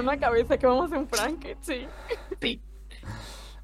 [0.00, 1.88] una cabeza que vamos a hacer un Frank, sí.
[2.40, 2.60] Sí.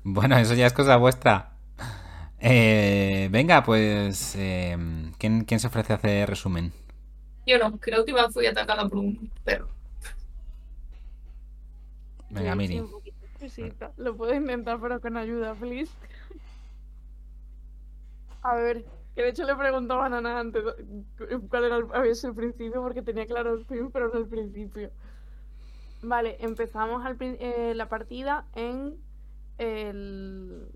[0.04, 1.52] Bueno, eso ya es cosa vuestra.
[2.38, 4.34] Eh, venga, pues.
[4.36, 4.76] eh,
[5.18, 6.72] ¿quién, quién se ofrece a hacer resumen?
[7.46, 9.68] Yo no, que la última fui atacada por un perro.
[12.30, 12.82] Venga, Sí, Miri.
[13.48, 13.72] sí.
[13.96, 15.92] Lo puedo intentar, pero con ayuda, please.
[18.42, 20.76] A ver, que de hecho le preguntaba a Nana antes do-
[21.48, 24.28] cuál era el, había sido el principio, porque tenía claro el fin, pero no el
[24.28, 24.90] principio.
[26.06, 28.96] Vale, empezamos al eh, la partida en
[29.58, 30.68] el,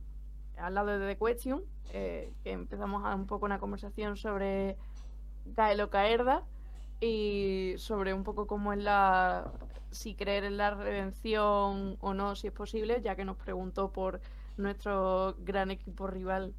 [0.57, 1.62] al lado de The Question,
[1.93, 4.77] eh, empezamos a un poco una conversación sobre
[5.45, 6.43] Gael o Caerda
[7.01, 9.52] y sobre un poco cómo es la
[9.93, 14.21] si creer en la redención o no, si es posible, ya que nos preguntó por
[14.57, 16.55] nuestro gran equipo rival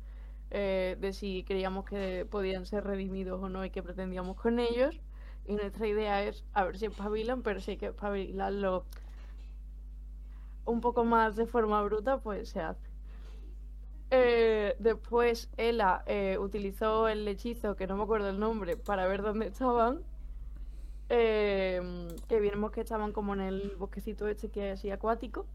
[0.50, 5.02] eh, de si creíamos que podían ser redimidos o no y qué pretendíamos con ellos.
[5.46, 8.86] Y nuestra idea es a ver si espabilan, pero si hay que espabilarlo
[10.66, 12.90] un poco más de forma bruta, pues se hace.
[14.12, 19.22] Eh, después Ela eh, utilizó el hechizo, que no me acuerdo el nombre, para ver
[19.22, 20.02] dónde estaban.
[21.10, 21.82] Eh,
[22.30, 25.46] que vimos que estaban como en el bosquecito este que es así acuático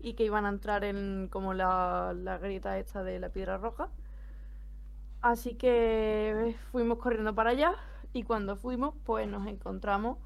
[0.00, 3.90] y que iban a entrar en como la, la grieta esta de la piedra roja.
[5.22, 7.74] Así que fuimos corriendo para allá
[8.14, 10.18] y cuando fuimos pues nos encontramos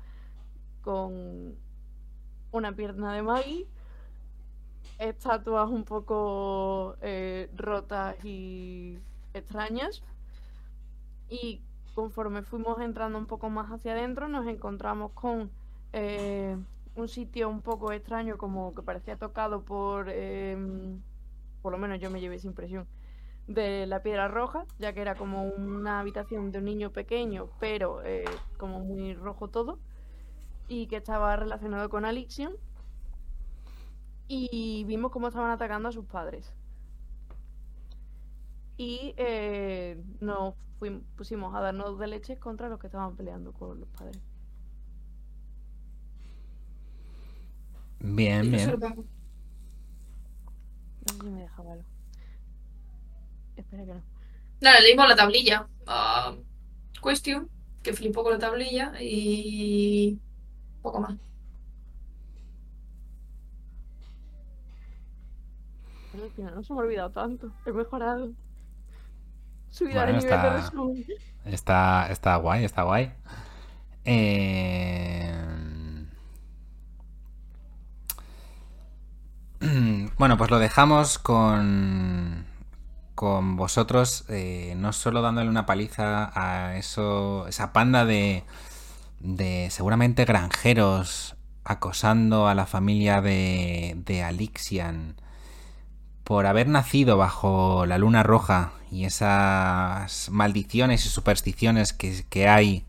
[0.82, 1.56] con
[2.52, 3.66] una pierna de Maggie,
[4.98, 8.98] estatuas un poco eh, rotas y
[9.34, 10.02] extrañas.
[11.28, 11.62] Y
[11.94, 15.50] conforme fuimos entrando un poco más hacia adentro nos encontramos con
[15.92, 16.56] eh,
[16.94, 21.00] un sitio un poco extraño como que parecía tocado por em,
[21.60, 22.86] por lo menos yo me llevé esa impresión
[23.48, 28.02] de la piedra roja ya que era como una habitación de un niño pequeño pero
[28.04, 28.24] eh,
[28.58, 29.78] como muy rojo todo
[30.68, 32.52] y que estaba relacionado con Alixion
[34.28, 36.52] y vimos cómo estaban atacando a sus padres
[38.76, 43.80] y eh, nos fuim- pusimos a darnos de leches contra los que estaban peleando con
[43.80, 44.20] los padres.
[48.00, 48.68] Bien, bien.
[51.06, 51.84] No sé si me dejaba algo.
[53.60, 54.02] Espera que no.
[54.60, 55.66] Nada, leímos la tablilla.
[55.86, 56.34] a
[57.02, 57.48] Question,
[57.82, 60.18] que flipó con la tablilla y
[60.82, 61.14] poco más.
[66.12, 67.52] Pero al final no se me ha olvidado tanto.
[67.66, 68.30] He mejorado.
[69.70, 71.04] Subida Bueno, de nivel de está- resumen.
[71.44, 73.12] Está, está guay, está guay.
[74.04, 75.34] Eh,
[80.18, 82.17] Bueno, pues lo dejamos con,
[83.18, 88.44] con vosotros, eh, no solo dándole una paliza a eso, esa panda de,
[89.18, 91.34] de seguramente granjeros
[91.64, 95.16] acosando a la familia de, de Alixian
[96.22, 102.86] por haber nacido bajo la luna roja y esas maldiciones y supersticiones que, que hay,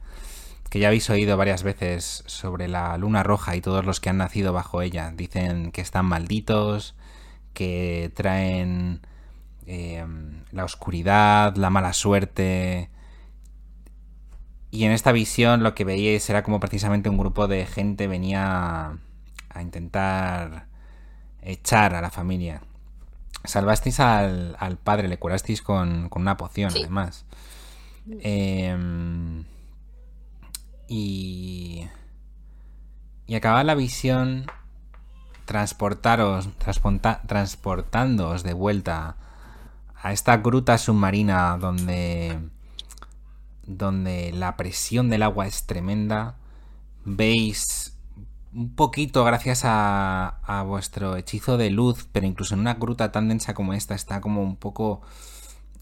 [0.70, 4.18] que ya habéis oído varias veces sobre la luna roja y todos los que han
[4.18, 5.12] nacido bajo ella.
[5.12, 6.94] Dicen que están malditos,
[7.56, 9.02] que traen
[9.72, 10.04] eh,
[10.52, 12.90] la oscuridad, la mala suerte.
[14.72, 18.98] Y en esta visión lo que veíais era como precisamente un grupo de gente venía
[19.50, 20.66] a intentar
[21.42, 22.62] echar a la familia.
[23.46, 26.80] Salvasteis al, al padre, le curasteis con, con una poción, Sí.
[26.82, 27.26] además.
[28.22, 29.44] Em,
[30.88, 31.88] y.
[33.28, 34.48] Y acaba la visión
[35.46, 39.16] transportaros, transponta- transportándoos de vuelta
[40.02, 42.40] a esta gruta submarina donde.
[43.66, 46.38] donde la presión del agua es tremenda.
[47.06, 47.98] Veis
[48.54, 53.30] un poquito gracias a, a vuestro hechizo de luz, pero incluso en una gruta tan
[53.30, 55.02] densa como esta está como un poco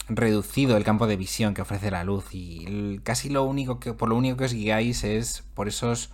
[0.10, 4.10] reducido el campo de visión que ofrece la luz y casi lo único que por
[4.10, 6.12] lo único que os guiáis es por esos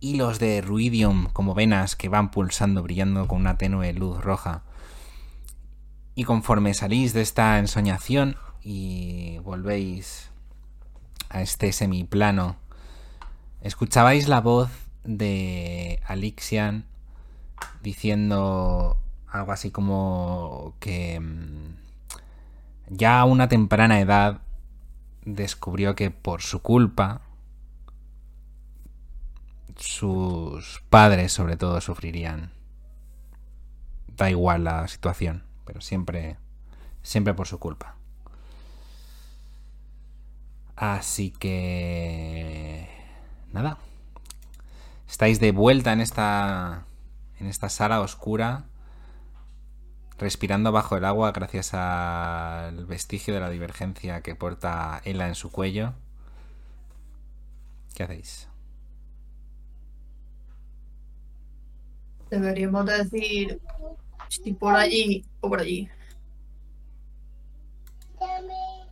[0.00, 4.64] hilos de ruidium como venas que van pulsando brillando con una tenue luz roja.
[6.14, 10.30] Y conforme salís de esta ensoñación y volvéis
[11.30, 12.56] a este semiplano,
[13.62, 14.70] escuchabais la voz
[15.04, 16.84] de Alixian
[17.82, 18.96] diciendo
[19.28, 21.76] algo así como que mm,
[22.90, 24.42] ya a una temprana edad
[25.24, 27.22] descubrió que por su culpa
[29.76, 32.52] sus padres sobre todo sufrirían.
[34.08, 36.36] Da igual la situación, pero siempre
[37.02, 37.96] siempre por su culpa.
[40.76, 42.88] Así que
[43.52, 43.78] nada.
[45.08, 46.86] Estáis de vuelta en esta,
[47.38, 48.64] en esta sala oscura,
[50.18, 55.50] respirando bajo el agua gracias al vestigio de la divergencia que porta Ela en su
[55.52, 55.92] cuello.
[57.94, 58.48] ¿Qué hacéis?
[62.30, 63.60] Deberíamos decir
[64.32, 65.88] si por allí o por allí.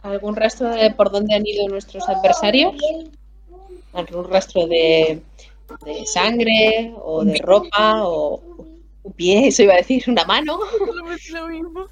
[0.03, 2.75] ¿Algún rastro de por dónde han ido nuestros adversarios?
[3.93, 5.23] ¿Algún rastro de,
[5.85, 8.41] de sangre o de ropa o
[9.03, 9.49] un pie?
[9.49, 10.59] Eso iba a decir, una mano.
[11.33, 11.87] Lo mismo.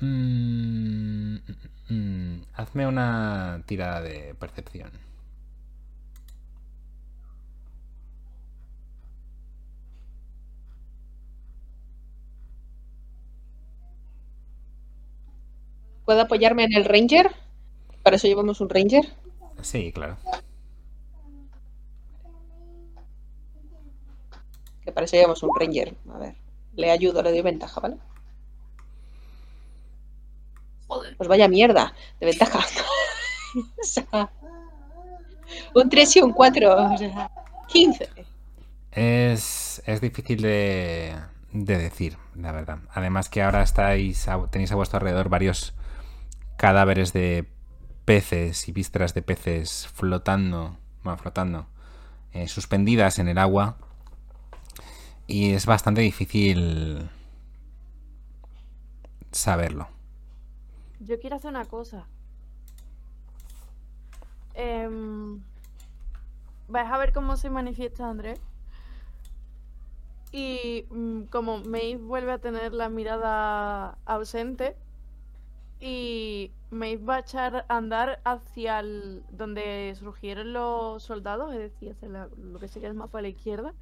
[0.00, 2.42] Mm, mm, mm.
[2.54, 5.03] hazme una tirada de percepción.
[16.04, 17.30] ¿Puedo apoyarme en el Ranger?
[18.02, 19.04] Para eso llevamos un Ranger.
[19.62, 20.16] Sí, claro.
[24.84, 25.94] Que para eso llevamos un Ranger.
[26.12, 26.34] A ver,
[26.76, 27.96] le ayudo, le doy ventaja, ¿vale?
[30.86, 31.16] Joder.
[31.16, 32.60] Pues vaya mierda, de ventaja.
[33.56, 34.32] O sea,
[35.76, 37.30] un 3 y un 4, o sea,
[37.68, 38.08] 15.
[38.90, 41.14] Es, es difícil de,
[41.52, 42.78] de decir, la verdad.
[42.92, 45.72] Además que ahora estáis tenéis a vuestro alrededor varios
[46.56, 47.48] cadáveres de
[48.04, 51.66] peces y vísceras de peces flotando, bueno, flotando,
[52.32, 53.76] eh, suspendidas en el agua.
[55.26, 57.08] Y es bastante difícil
[59.32, 59.88] saberlo.
[61.00, 62.06] Yo quiero hacer una cosa.
[64.54, 65.42] Em,
[66.68, 68.40] vais a ver cómo se manifiesta Andrés.
[70.30, 74.76] Y mm, como Maeve vuelve a tener la mirada ausente.
[75.80, 81.92] Y Maeve va a echar a andar hacia el, donde surgieron los soldados, es decir,
[81.92, 83.74] hacia la- lo que sería el mapa a la izquierda.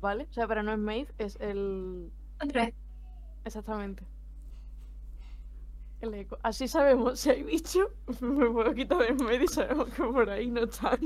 [0.00, 0.26] ¿Vale?
[0.30, 2.74] O sea, pero no es Maeve, es el, Andrés,
[3.44, 4.04] Exactamente.
[6.00, 6.36] El eco.
[6.42, 7.80] Así sabemos si hay bicho.
[8.20, 10.98] Me puedo quitar de en medio y sabemos que por ahí no están.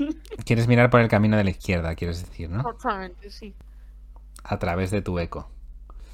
[0.43, 2.57] Quieres mirar por el camino de la izquierda, quieres decir, ¿no?
[2.61, 3.53] Exactamente, sí.
[4.43, 5.47] A través de tu eco.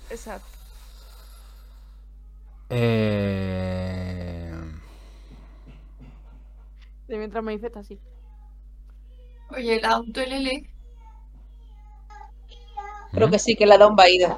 [0.10, 0.46] Exacto.
[2.70, 4.52] Eh...
[7.08, 8.00] De mientras me dice está así.
[9.50, 10.70] oye, el auto LL.
[13.12, 14.38] Creo que sí, que la Don va ido.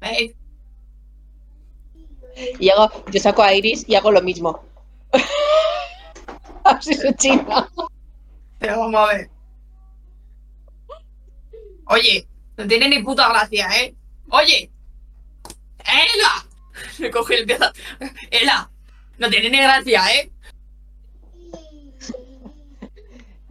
[0.00, 0.36] Ven,
[2.60, 4.62] Y hago, yo saco a Iris y hago lo mismo.
[6.64, 7.68] Así su china.
[8.58, 9.30] pero vamos a ver.
[11.86, 13.94] Oye, no tiene ni puta gracia, ¿eh?
[14.30, 14.70] Oye,
[15.84, 16.46] ¡Ela!
[16.98, 17.72] Le coge el empieza.
[18.30, 18.70] ¡Ela!
[19.18, 20.32] No tiene ni gracia, ¿eh?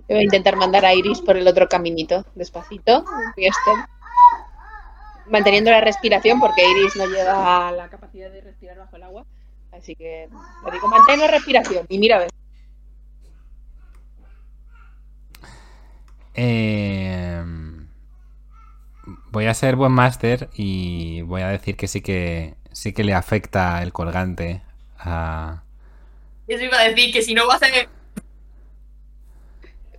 [0.08, 3.06] Voy a intentar mandar a Iris por el otro caminito, despacito.
[3.36, 3.72] y.
[5.28, 9.26] Manteniendo la respiración, porque Iris no lleva la capacidad de respirar bajo el agua.
[9.72, 10.28] Así que
[10.66, 11.86] le digo, mantén la respiración.
[11.90, 12.30] Y mira, a ver.
[16.34, 17.44] Eh,
[19.32, 23.14] voy a ser buen máster y voy a decir que sí que sí que le
[23.14, 24.62] afecta el colgante
[24.98, 25.64] a...
[26.48, 27.90] Eso iba a decir que si no va a hacer.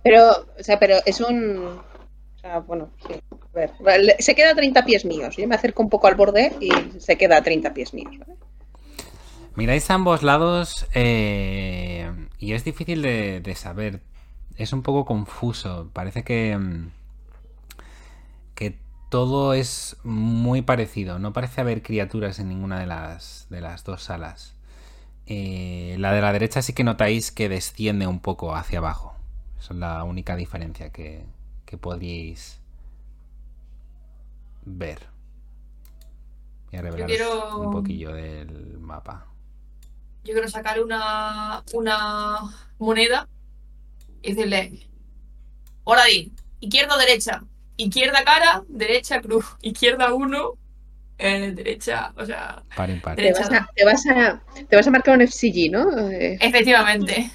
[0.03, 1.59] Pero, o sea, pero es un.
[1.59, 3.13] O sea, bueno, sí.
[3.31, 5.37] A ver, se queda a 30 pies míos.
[5.37, 8.17] Yo me acerco un poco al borde y se queda a 30 pies míos.
[8.17, 8.33] ¿vale?
[9.55, 14.01] Miráis a ambos lados eh, y es difícil de, de saber.
[14.57, 15.89] Es un poco confuso.
[15.93, 17.00] Parece que, mm, que
[19.11, 21.19] todo es muy parecido.
[21.19, 24.55] No parece haber criaturas en ninguna de las, de las dos salas.
[25.27, 29.13] Eh, la de la derecha sí que notáis que desciende un poco hacia abajo.
[29.59, 31.25] Esa es la única diferencia que,
[31.65, 32.59] que podríais
[34.65, 34.99] ver.
[36.71, 39.27] Voy a revelaros quiero- un poquillo del mapa.
[40.23, 42.39] Yo quiero sacar una, una
[42.79, 43.27] moneda
[44.21, 44.87] y decirle:
[46.07, 47.43] di, izquierda o derecha.
[47.77, 49.45] Izquierda cara, derecha cruz.
[49.61, 50.57] Izquierda uno,
[51.17, 53.15] eh, derecha, o sea, Par impar.
[53.15, 56.09] Te vas, a, te, vas a, te vas a marcar un FCG, ¿no?
[56.09, 57.31] Eh, efectivamente.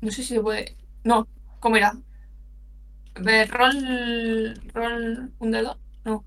[0.00, 0.76] No sé si se puede.
[1.02, 1.26] No,
[1.58, 1.96] ¿cómo era?
[3.14, 4.54] A ver, rol.
[4.72, 5.32] Rol.
[5.38, 5.76] ¿Un dedo?
[6.04, 6.24] No.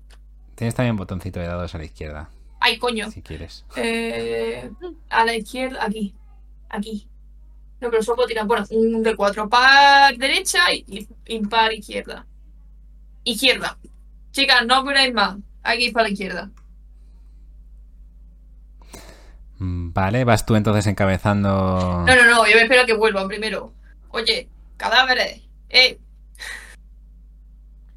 [0.54, 2.30] Tienes también un botoncito de dados a la izquierda,
[2.60, 3.10] ¡Ay, coño!
[3.10, 3.64] si quieres.
[3.76, 4.70] Eh,
[5.08, 6.14] a la izquierda, aquí.
[6.68, 7.08] Aquí.
[7.80, 8.46] No, pero solo puedo tirar.
[8.46, 9.48] Bueno, un de cuatro.
[9.48, 10.84] Par derecha y
[11.26, 12.26] y impar izquierda.
[13.24, 13.78] Izquierda.
[14.32, 15.36] Chicas, no miráis más.
[15.62, 16.50] Hay que ir para la izquierda.
[19.58, 22.04] Mm, Vale, vas tú entonces encabezando.
[22.06, 22.46] No, no, no.
[22.46, 23.72] Yo me espero a que vuelvan primero.
[24.10, 25.42] Oye, cadáveres.
[25.68, 25.98] Eh,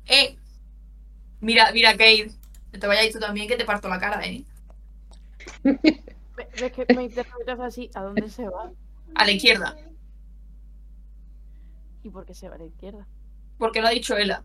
[0.07, 0.37] ¡Eh!
[1.41, 2.31] Mira, mira, Kate.
[2.73, 4.43] No te vayas tú también que te parto la cara, ¿eh?
[5.63, 5.79] Ve-
[6.59, 7.89] ¿Ves que me interpretas así?
[7.95, 8.71] ¿A dónde se va?
[9.15, 9.75] A la izquierda.
[12.03, 13.07] ¿Y por qué se va a la izquierda?
[13.57, 14.43] Porque lo ha dicho Ela.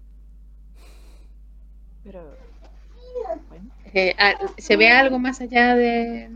[2.04, 2.36] Pero.
[3.48, 6.30] Bueno, Eh, ah, ¿Se ve algo más allá de,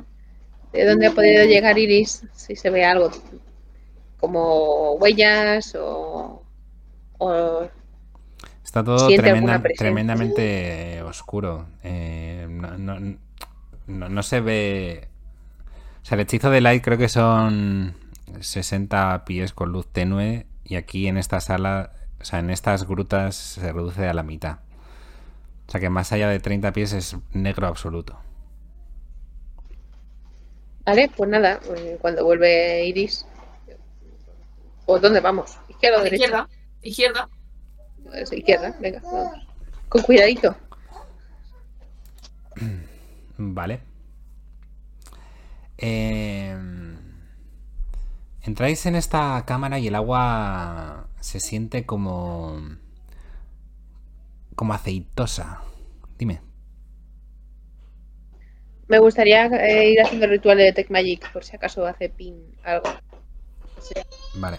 [0.73, 2.25] de dónde ha podido llegar Iris?
[2.33, 3.11] Si se ve algo
[4.19, 6.43] como huellas o,
[7.19, 7.69] o
[8.65, 11.67] Está todo tremenda- tremendamente oscuro.
[11.83, 13.17] Eh, no, no-
[13.87, 15.09] no- no se ve.
[16.03, 17.95] O sea, el hechizo de Light creo que son
[18.41, 20.47] 60 pies con luz tenue.
[20.65, 24.59] Y aquí en esta sala, o sea, en estas grutas se reduce a la mitad.
[25.67, 28.19] O sea que más allá de 30 pies es negro absoluto.
[30.85, 33.27] Vale, pues nada, eh, cuando vuelve Iris.
[34.85, 35.59] ¿Por dónde vamos?
[35.69, 36.25] ¿Izquierda o derecha?
[36.25, 36.49] izquierda.
[36.83, 37.29] Izquierda.
[38.05, 39.47] Pues izquierda, venga, vamos.
[39.89, 40.55] Con cuidadito.
[43.39, 43.81] Vale.
[45.79, 46.57] Eh,
[48.43, 52.61] entráis en esta cámara y el agua se siente como.
[54.55, 55.61] Como aceitosa.
[56.19, 56.41] Dime.
[58.87, 62.55] Me gustaría eh, ir haciendo el ritual de Tech Magic, por si acaso hace pin
[62.65, 62.89] algo.
[63.79, 64.59] O sea, Vale.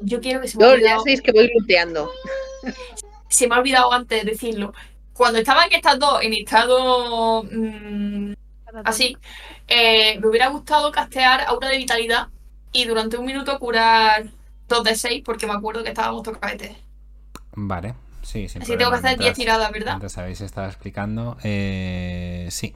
[0.00, 1.00] Yo quiero que se me ha yo ya olvidado.
[1.00, 2.10] sabéis que voy looteando.
[3.28, 4.72] Se me ha olvidado antes decirlo.
[5.12, 8.32] Cuando estaban estas dos en estado mm,
[8.84, 9.16] así,
[9.68, 12.28] eh, me hubiera gustado castear aura de vitalidad
[12.72, 14.26] y durante un minuto curar
[14.68, 16.76] 2 de 6 porque me acuerdo que estábamos tocaete.
[17.56, 17.94] Vale.
[18.24, 19.92] Sí, sin Así tengo que hacer 10 Mientras- tiradas, ¿verdad?
[19.92, 21.36] Mientras habéis estado explicando.
[21.44, 22.74] Eh, sí.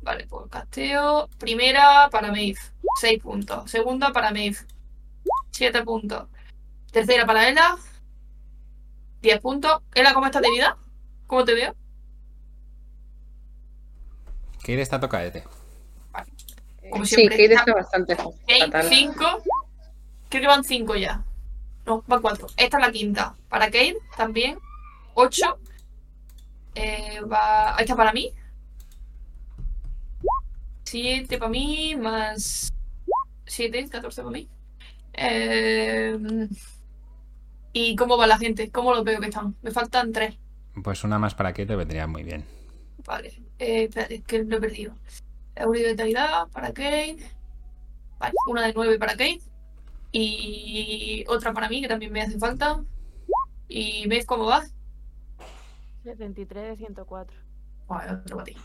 [0.00, 1.28] Vale, pues casteo.
[1.38, 2.58] Primera para Maeve,
[3.00, 3.70] 6 puntos.
[3.70, 4.56] Segunda para Maeve,
[5.50, 6.28] 7 puntos.
[6.92, 7.76] Tercera para Ela,
[9.22, 9.82] 10 puntos.
[9.94, 10.76] Ela, ¿cómo estás de vida?
[11.26, 11.74] ¿Cómo te veo?
[14.60, 15.44] Kate está tocaete.
[16.90, 17.36] Como Sí, siempre.
[17.36, 18.86] Kate está bastante fatal.
[18.88, 19.42] 5.
[20.28, 21.22] Creo que van 5 ya.
[21.86, 22.46] No, van 4.
[22.56, 23.34] Esta es la quinta.
[23.48, 24.58] Para Kate también.
[25.14, 25.58] 8.
[26.74, 27.76] Eh, va...
[27.78, 28.32] Esta para mí.
[30.84, 31.96] 7 para mí.
[31.96, 32.72] Más
[33.46, 34.48] 7, 14 para mí.
[35.12, 36.18] Eh,
[37.72, 38.70] ¿Y cómo va la gente?
[38.70, 39.56] ¿Cómo los veo que están?
[39.62, 40.36] Me faltan 3.
[40.82, 42.44] Pues una más para Kate te vendría muy bien.
[43.04, 43.28] Vale.
[43.58, 44.94] Eh, espérate, que lo he perdido.
[45.56, 46.16] Euro de
[46.52, 47.18] para Kate.
[48.18, 49.40] Vale, una de 9 para Kate.
[50.16, 52.80] Y otra para mí, que también me hace falta.
[53.66, 54.64] ¿Y veis cómo va?
[56.04, 57.36] 73 de 104.
[57.88, 58.56] Vale, otro para ti.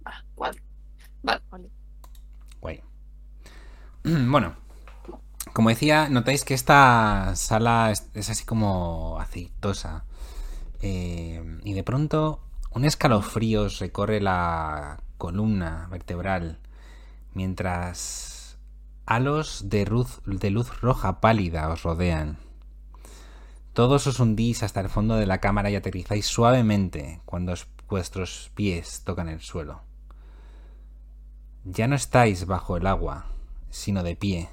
[0.00, 0.62] Vale, 4.
[1.22, 1.70] Vale.
[2.60, 2.82] Guay.
[4.02, 4.56] Bueno,
[5.52, 10.04] como decía, notáis que esta sala es, es así como aceitosa.
[10.80, 12.40] Eh, y de pronto
[12.72, 16.58] un escalofrío os recorre la columna vertebral
[17.34, 18.31] mientras
[19.06, 20.20] halos de luz,
[20.80, 22.38] roja pálida os rodean.
[23.72, 28.50] Todos os hundís hasta el fondo de la cámara y aterrizáis suavemente cuando os- vuestros
[28.54, 29.80] pies tocan el suelo.
[31.64, 33.26] Ya no estáis bajo el agua,
[33.70, 34.48] sino de pie,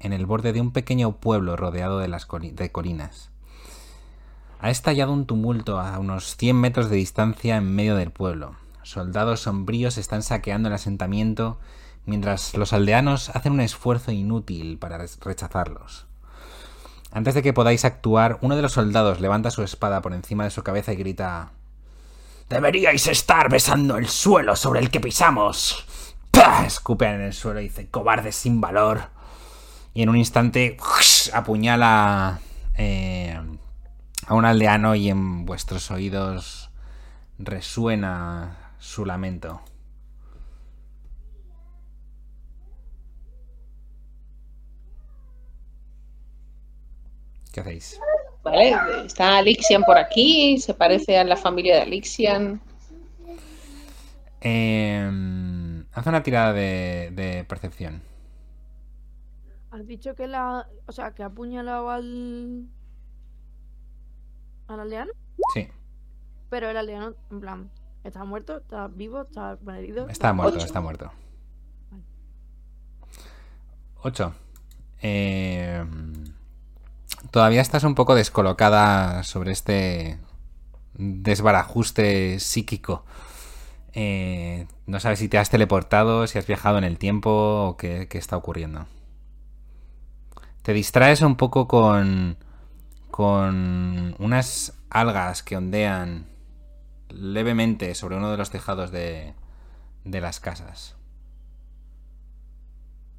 [0.00, 3.30] en el borde de un pequeño pueblo rodeado de, las de colinas.
[4.58, 8.56] Ha estallado un tumulto a unos 100 metros de distancia en medio del pueblo.
[8.82, 11.58] Soldados sombríos están saqueando el asentamiento
[12.06, 16.06] mientras los aldeanos hacen un esfuerzo inútil para rechazarlos.
[17.12, 20.50] Antes de que podáis actuar, uno de los soldados levanta su espada por encima de
[20.50, 21.52] su cabeza y grita
[22.48, 25.84] Deberíais estar besando el suelo sobre el que pisamos.
[26.30, 26.64] ¡Pah!
[26.64, 29.08] Escupe en el suelo y dice, cobardes sin valor.
[29.94, 30.76] Y en un instante
[31.32, 32.38] apuñala
[32.76, 33.40] eh,
[34.26, 36.70] a un aldeano y en vuestros oídos
[37.38, 39.60] resuena su lamento.
[47.56, 47.98] ¿Qué hacéis?
[48.44, 52.60] Vale, está Alixian por aquí, se parece a la familia de Alixian.
[54.42, 58.02] Eh, haz una tirada de, de percepción.
[59.70, 60.68] Has dicho que la.
[60.84, 62.66] O sea, que ha apuñalado al.
[64.68, 65.12] al aldeano.
[65.54, 65.66] Sí,
[66.50, 67.70] Pero el aldeano, en plan,
[68.04, 70.10] está muerto, está vivo, está herido.
[70.10, 70.66] está muerto, Ocho.
[70.66, 71.10] está muerto.
[74.02, 74.34] 8.
[75.00, 75.84] Eh,
[77.30, 80.18] todavía estás un poco descolocada sobre este
[80.94, 83.04] desbarajuste psíquico.
[83.92, 87.30] Eh, no sabes si te has teleportado, si has viajado en el tiempo
[87.68, 88.86] o qué, qué está ocurriendo.
[90.62, 92.36] Te distraes un poco con,
[93.10, 96.26] con unas algas que ondean
[97.08, 99.34] levemente sobre uno de los tejados de,
[100.04, 100.96] de las casas.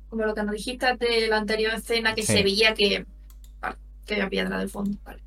[0.10, 2.34] Como lo que nos dijiste de la anterior escena que Sí.
[2.34, 3.06] se veía que.
[4.08, 4.98] Que había piedra del fondo.
[5.06, 5.22] Vale.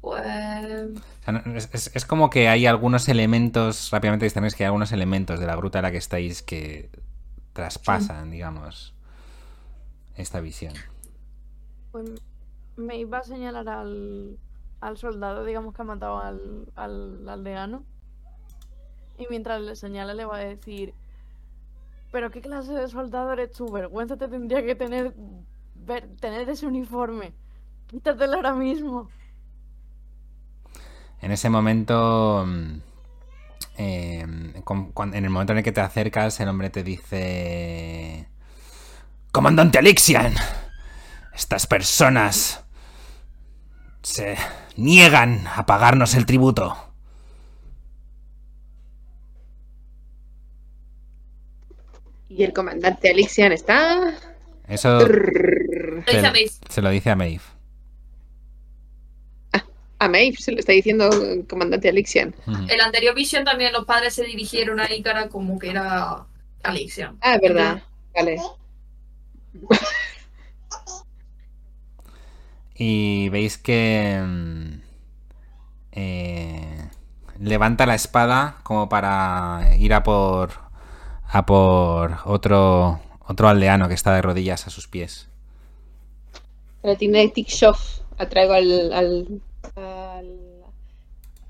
[0.00, 0.20] Pues.
[0.20, 4.66] O sea, no- es, es- es como que hay algunos elementos, rápidamente discernéis que hay
[4.66, 6.90] algunos elementos de la gruta en la que estáis que
[7.52, 8.94] traspasan, digamos,
[10.16, 10.74] esta visión.
[11.92, 12.10] Pues
[12.76, 14.38] me iba a señalar al,
[14.80, 17.84] al soldado, digamos, que ha matado al, al aldeano.
[19.18, 20.94] Y mientras le señala le va a decir,
[22.10, 23.70] pero ¿qué clase de soldado eres tú?
[23.70, 25.14] Vergüenza te tendría que tener,
[25.76, 27.34] ver- tener ese uniforme.
[27.92, 29.08] Quítatelo ahora mismo.
[31.20, 32.80] En ese momento, mm,
[33.78, 34.26] eh,
[34.64, 38.26] con- en el momento en el que te acercas, el hombre te dice...
[39.30, 40.34] Comandante Alixian,
[41.34, 42.64] estas personas
[44.02, 44.36] se
[44.76, 46.76] niegan a pagarnos el tributo.
[52.28, 54.14] Y el comandante Alixian está.
[54.66, 57.42] Eso se, se lo dice a Maeve.
[60.02, 62.34] A Maeve se lo está diciendo el comandante Alixian.
[62.48, 66.26] En la anterior visión también los padres se dirigieron a Ícara como que era
[66.64, 67.14] Alicia.
[67.20, 67.84] Ah, es verdad.
[68.12, 68.36] Vale.
[72.74, 74.80] Y veis que mm,
[75.92, 76.88] eh,
[77.38, 80.50] levanta la espada como para ir a por
[81.28, 85.28] a por otro otro aldeano que está de rodillas a sus pies.
[86.82, 89.42] El Kinetic Shof atraigo al, al, al,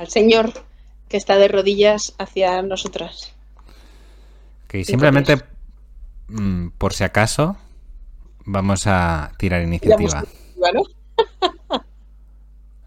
[0.03, 0.53] al señor
[1.09, 3.33] que está de rodillas hacia nosotras.
[4.67, 5.39] Que simplemente
[6.29, 7.57] mm, por si acaso
[8.45, 10.25] vamos a tirar iniciativa.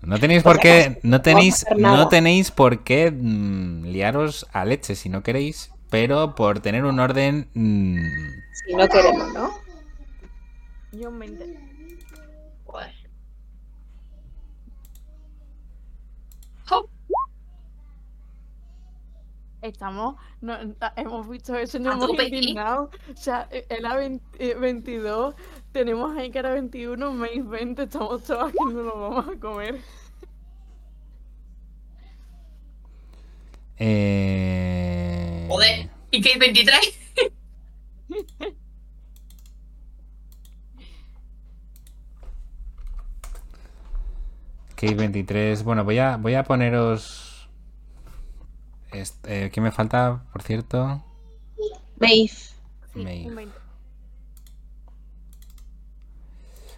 [0.01, 5.10] No tenéis por qué no tenéis no tenéis por qué mm, liaros a leche si
[5.10, 7.97] no queréis, pero por tener un orden mm,
[8.54, 9.49] Si no queremos, ¿no?
[10.91, 11.64] Yo un 20.
[19.67, 22.28] Estamos, no, ta- hemos visto eso, A nos hemos tope, ¿eh?
[22.28, 22.89] indignado.
[23.13, 25.36] O sea, él a 20, eh, 22,
[25.71, 29.82] tenemos ahí cara 21, Mace 20, estamos todos aquí, no nos vamos a comer.
[33.78, 35.89] eh, Joder.
[36.12, 36.99] ¿Y qué hay 23?
[44.75, 45.63] Cave 23.
[45.63, 47.24] Bueno, voy a, voy a poneros.
[49.01, 51.03] Est- eh, ¿Qué me falta, por cierto?
[51.99, 52.27] Maeve.
[52.27, 53.27] Sí, Maeve.
[53.29, 53.58] un 20.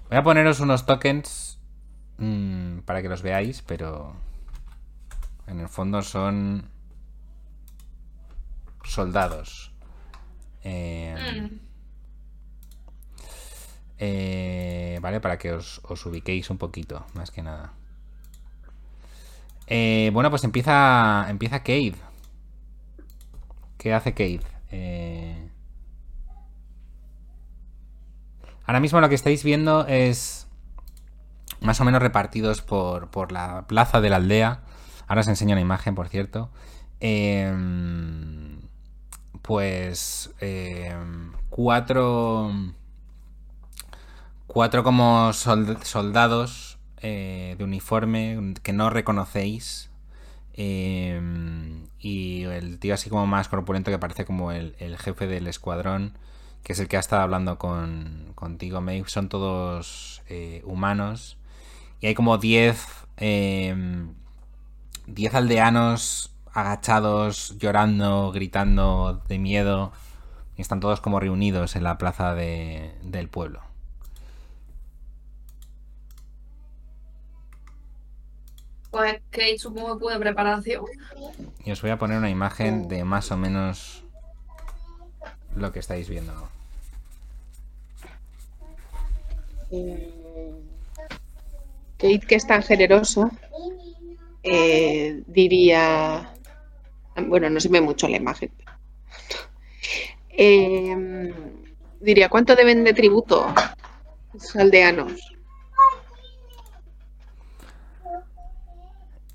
[0.09, 1.59] Voy a poneros unos tokens
[2.17, 4.15] mm, para que los veáis, pero
[5.47, 6.69] en el fondo son
[8.83, 9.73] soldados.
[10.63, 11.15] Eh,
[11.51, 11.55] Mm.
[13.99, 17.73] eh, vale, para que os, os ubiquéis un poquito, más que nada.
[19.67, 21.95] Eh, bueno, pues empieza, empieza Cade.
[23.77, 24.41] ¿Qué hace Cade?
[24.71, 25.49] Eh,
[28.65, 30.47] Ahora mismo lo que estáis viendo es
[31.61, 34.61] más o menos repartidos por, por la plaza de la aldea.
[35.07, 36.49] Ahora os enseño una imagen, por cierto.
[36.99, 38.59] Em,
[39.41, 42.51] pues em, cuatro
[44.47, 49.89] cuatro como sold- soldados eh, de uniforme que no reconocéis
[50.57, 56.17] em, y el tío así como más corpulento que parece como el, jefe del escuadrón
[56.63, 61.37] que es el que ha estado hablando con, contigo, Maeve, son todos eh, humanos.
[62.01, 62.85] Y hay como 10
[63.17, 64.13] em,
[65.07, 69.93] 10 aldeanos agachados, llorando, gritando de miedo.
[70.57, 73.61] Y están todos como reunidos en la plaza de- del pueblo.
[78.91, 80.85] Pues Kate supongo que puede preparación.
[81.65, 84.03] Y os voy a poner una imagen de más o menos
[85.55, 86.33] lo que estáis viendo.
[91.97, 93.29] Kate, que es tan generoso,
[94.43, 96.33] eh, diría.
[97.27, 98.51] Bueno, no se ve mucho la imagen.
[100.29, 101.33] Eh,
[101.99, 103.53] diría, ¿cuánto deben de tributo
[104.33, 105.36] los aldeanos?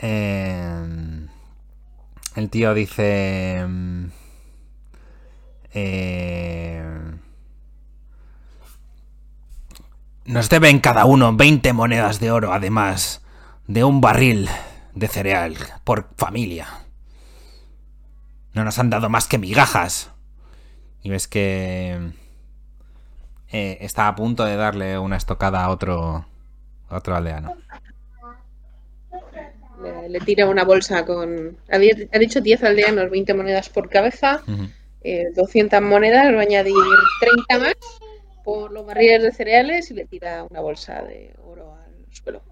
[0.03, 1.27] Eh,
[2.37, 3.65] el tío dice...
[3.67, 4.07] mm,
[5.75, 7.12] eh,
[10.25, 13.23] Nos deben cada uno 20 monedas de oro, además
[13.67, 14.49] de un barril
[14.95, 16.69] de cereal por familia.
[18.53, 20.11] No nos han dado más que migajas.
[21.03, 22.12] Y ves que
[23.49, 26.25] eh, está a punto de darle una estocada a otro,
[26.88, 27.57] a otro aldeano.
[29.83, 31.57] Le, le tira una bolsa con.
[31.71, 34.42] Ha, ha dicho 10 aldeanos, 20 monedas por cabeza.
[34.47, 34.68] Ujú.
[35.05, 36.75] eh, 200 monedas, va a añadir
[37.49, 37.75] 30 más
[38.45, 42.42] por los barriles de cereales y le tira una bolsa de oro al suelo.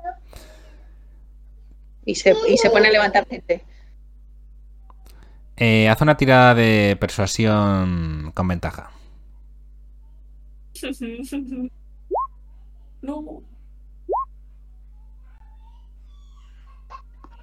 [2.04, 3.62] Y se, y se pone a levantar gente.
[5.56, 8.90] Eh, haz una tirada de persuasión con ventaja.
[13.02, 13.42] No.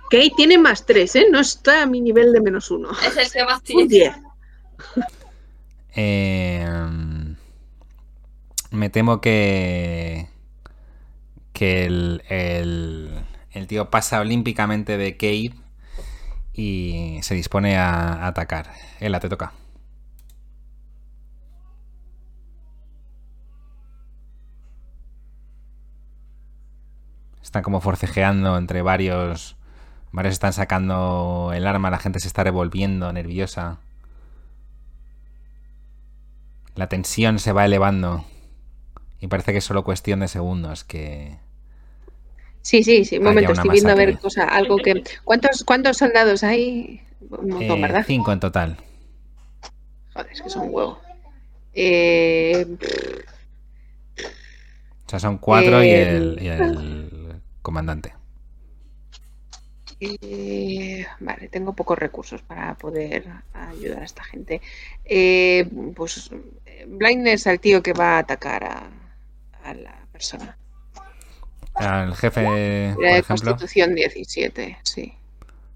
[0.09, 1.25] Kate tiene más 3, ¿eh?
[1.31, 2.89] No está a mi nivel de menos 1.
[3.05, 3.87] Es el que más Un tiene.
[3.87, 4.15] 10.
[5.95, 6.65] Eh,
[8.71, 10.29] me temo que.
[11.53, 13.11] que el, el,
[13.51, 15.53] el tío pasa olímpicamente de Kate
[16.53, 18.71] y se dispone a, a atacar.
[18.99, 19.53] Ela, te toca.
[27.41, 29.56] Están como forcejeando entre varios.
[30.17, 33.77] Varios están sacando el arma, la gente se está revolviendo, nerviosa.
[36.73, 38.25] La tensión se va elevando.
[39.19, 41.37] Y parece que es solo cuestión de segundos que.
[42.63, 43.19] Sí, sí, sí.
[43.19, 45.03] Un momento, estoy viendo a ver cosa, algo que.
[45.23, 46.99] ¿Cuántos, cuántos soldados hay?
[47.29, 48.03] Un montón, eh, ¿verdad?
[48.07, 48.77] cinco en total.
[50.13, 50.99] Joder, es que son huevo.
[51.73, 52.65] Eh,
[55.05, 58.16] O sea, son cuatro y, Eh, el, y el comandante.
[59.99, 64.61] Eh, vale, tengo pocos recursos para poder ayudar a esta gente.
[65.05, 66.29] Eh, pues
[66.65, 68.89] eh, blindness al tío que va a atacar a,
[69.63, 70.57] a la persona.
[71.73, 73.51] Al jefe, por Era de ejemplo.
[73.51, 75.13] Constitución 17, sí.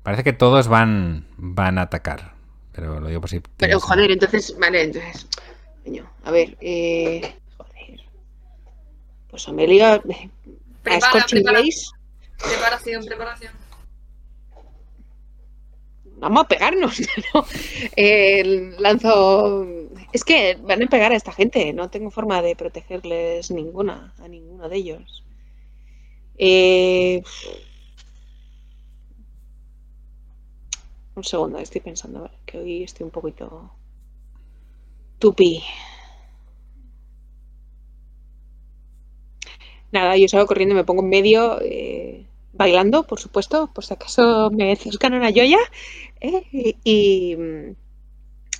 [0.03, 2.33] Parece que todos van, van a atacar.
[2.71, 3.41] Pero lo digo por si.
[3.57, 5.27] Pero joder, entonces, vale, entonces.
[5.83, 7.99] Coño, a ver, eh, joder.
[9.29, 10.01] Pues Amelia,
[10.83, 11.61] Prepara, prepara.
[12.37, 13.60] Preparación, preparación.
[16.21, 17.01] Vamos a pegarnos,
[17.33, 17.45] ¿no?
[18.79, 19.65] Lanzo.
[20.13, 24.27] Es que van a pegar a esta gente, no tengo forma de protegerles ninguna, a
[24.27, 25.23] ninguno de ellos.
[26.37, 27.21] Eh,
[31.15, 33.71] Un segundo, estoy pensando, vale, que hoy estoy un poquito
[35.19, 35.63] tupi.
[39.91, 44.49] Nada, yo salgo corriendo, me pongo en medio, eh, bailando, por supuesto, por si acaso
[44.51, 45.59] me buscan una joya,
[46.19, 47.37] eh, y,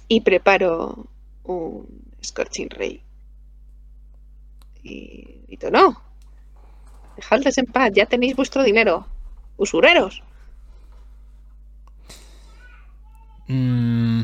[0.08, 1.08] y, preparo
[1.44, 1.88] un
[2.24, 3.02] Scorching Ray.
[4.84, 6.02] Y grito, no,
[7.16, 9.08] dejadles en paz, ya tenéis vuestro dinero,
[9.58, 10.24] usureros.
[13.48, 14.24] Mm.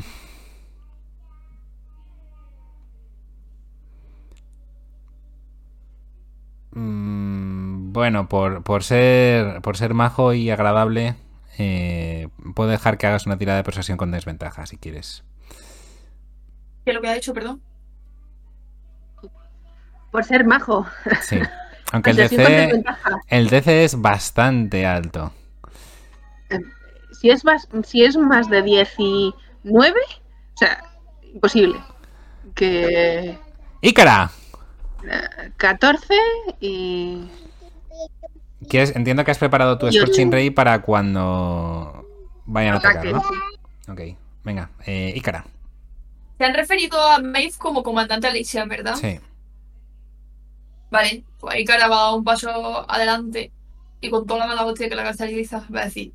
[6.78, 7.17] Mm,
[7.98, 11.16] Bueno, por, por ser por ser majo y agradable,
[11.58, 15.24] eh, puedo dejar que hagas una tirada de persuasión con desventaja si quieres.
[16.86, 17.60] ¿Qué es lo que ha hecho, perdón?
[20.12, 20.86] Por ser majo.
[21.22, 21.40] Sí.
[21.92, 22.84] Aunque el DC,
[23.30, 25.34] el DC es bastante alto.
[27.20, 30.84] Si es más, si es más de 19, o sea,
[31.34, 31.80] imposible.
[32.54, 33.40] Que
[33.82, 34.30] ¡Ícara!
[35.10, 36.14] eh, 14
[36.60, 37.28] y
[38.70, 40.32] ¿Quieres- Entiendo que has preparado tu Scorching.
[40.32, 42.06] Ray para cuando
[42.46, 43.16] vayan a atacar.
[43.88, 44.02] Ok,
[44.44, 45.46] venga, eh, Ícara.
[46.38, 48.96] Se han referido a Maeve como comandante Alicia, ¿verdad?
[48.96, 49.20] Sí.
[50.90, 53.52] Vale, pues ahí cara va un paso adelante
[54.00, 56.14] y con toda la mala hostia que la caracteriza va a decir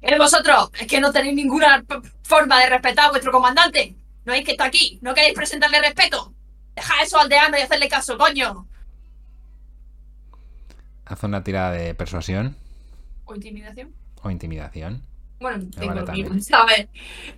[0.00, 0.70] ¡Eh, vosotros!
[0.78, 1.82] Es que no tenéis ninguna
[2.22, 3.96] forma de respetar a vuestro comandante.
[4.26, 4.98] No hay que estar aquí.
[5.00, 6.34] No queréis presentarle respeto.
[6.76, 8.66] Dejad a esos aldeanos y hacerle caso, coño.
[11.06, 12.56] Haz una tirada de persuasión
[13.24, 13.94] O intimidación.
[14.22, 15.02] o intimidación.
[15.40, 16.88] Bueno, tengo vale mismo, ¿sabes?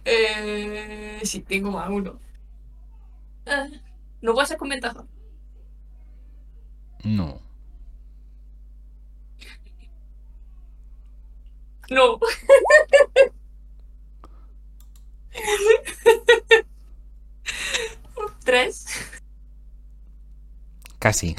[0.05, 2.21] Eh, sí, tengo más uno.
[3.47, 3.81] Eh,
[4.23, 5.05] no puede ser con ventaja.
[7.05, 7.41] No.
[11.91, 12.19] No.
[18.45, 18.87] Tres.
[20.99, 21.37] Casi.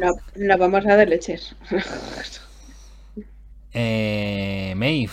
[0.00, 1.54] No, no vamos a dar leches.
[3.72, 5.12] Eh, Maeve.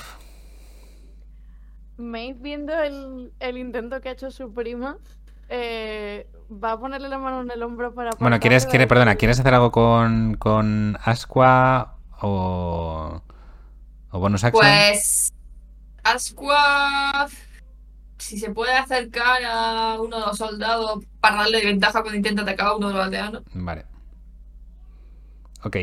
[1.98, 4.98] Maeve viendo el, el intento que ha hecho su prima,
[5.50, 8.12] eh, va a ponerle la mano en el hombro para.
[8.20, 13.22] Bueno, ¿quieres, quiere, perdona, ¿quieres hacer algo con, con Asqua o,
[14.12, 14.62] o bonus action?
[14.62, 15.34] Pues.
[16.04, 17.28] Asqua.
[18.18, 22.68] Si se puede acercar a uno de los soldados para darle ventaja cuando intenta atacar
[22.68, 23.44] a uno de los aldeanos.
[23.54, 23.86] Vale.
[25.64, 25.78] Ok.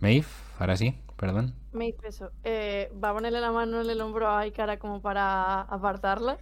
[0.00, 0.26] Maeve,
[0.58, 1.54] ahora sí, perdón.
[1.72, 2.32] Dice eso.
[2.44, 6.38] Eh, va a ponerle la mano en el hombro a Ikara como para apartarla.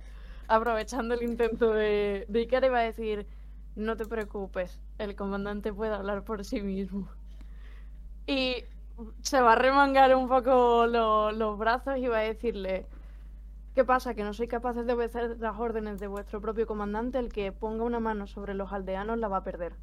[0.48, 3.26] Aprovechando el intento de, de Ikara y va a decir:
[3.74, 7.08] No te preocupes, el comandante puede hablar por sí mismo.
[8.26, 8.64] Y
[9.22, 12.86] se va a remangar un poco lo- los brazos y va a decirle:
[13.74, 14.14] ¿Qué pasa?
[14.14, 17.18] ¿Que no sois capaces de obedecer las órdenes de vuestro propio comandante?
[17.20, 19.76] El que ponga una mano sobre los aldeanos la va a perder.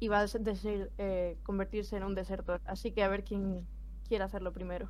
[0.00, 2.60] Y va a deser- eh, convertirse en un desertor.
[2.66, 3.66] Así que a ver quién
[4.06, 4.88] quiere hacerlo primero.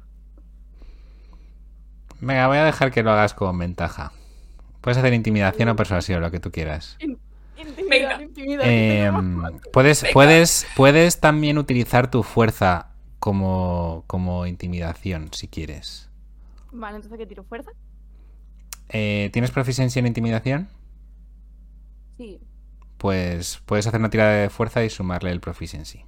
[2.21, 4.13] Venga, voy a dejar que lo hagas con ventaja.
[4.81, 6.99] Puedes hacer intimidación o persuasión, lo que tú quieras.
[8.63, 9.43] Em,
[9.73, 10.13] puedes, Venga.
[10.13, 16.09] puedes, puedes también utilizar tu fuerza como, como intimidación, si quieres.
[16.73, 17.71] Vale, entonces ¿qué tiro fuerza?
[18.91, 20.69] Eh, ¿Tienes proficiencia en intimidación?
[22.17, 22.41] Sí.
[22.99, 26.05] Pues puedes hacer una tirada de fuerza y sumarle el proficiency.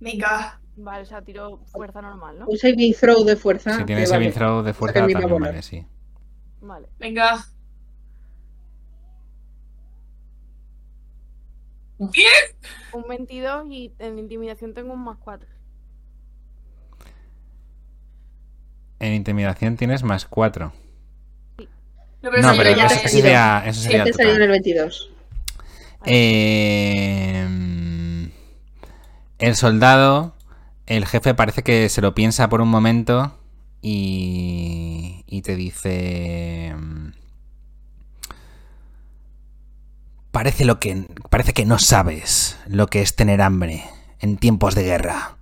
[0.00, 0.58] Venga.
[0.74, 2.46] Vale, o sea, tiro fuerza normal, ¿no?
[2.46, 3.76] Un saving throw de fuerza.
[3.76, 4.24] si tienes que vale.
[4.24, 5.50] saving throw de fuerza, también volar.
[5.50, 5.86] vale, sí.
[6.62, 6.88] Vale.
[6.98, 7.44] Venga.
[11.98, 12.32] Bien.
[12.92, 15.48] Un 22 y en intimidación tengo un más 4.
[18.98, 20.72] En intimidación tienes más 4.
[21.58, 24.48] No, pero No, pero ya eso, es- eso sería, eso sería Este salió en el
[24.48, 25.11] 22.
[26.04, 27.48] Eh,
[29.38, 30.34] el soldado,
[30.86, 33.38] el jefe parece que se lo piensa por un momento
[33.80, 36.74] y, y te dice...
[40.30, 43.84] Parece, lo que, parece que no sabes lo que es tener hambre
[44.18, 45.36] en tiempos de guerra.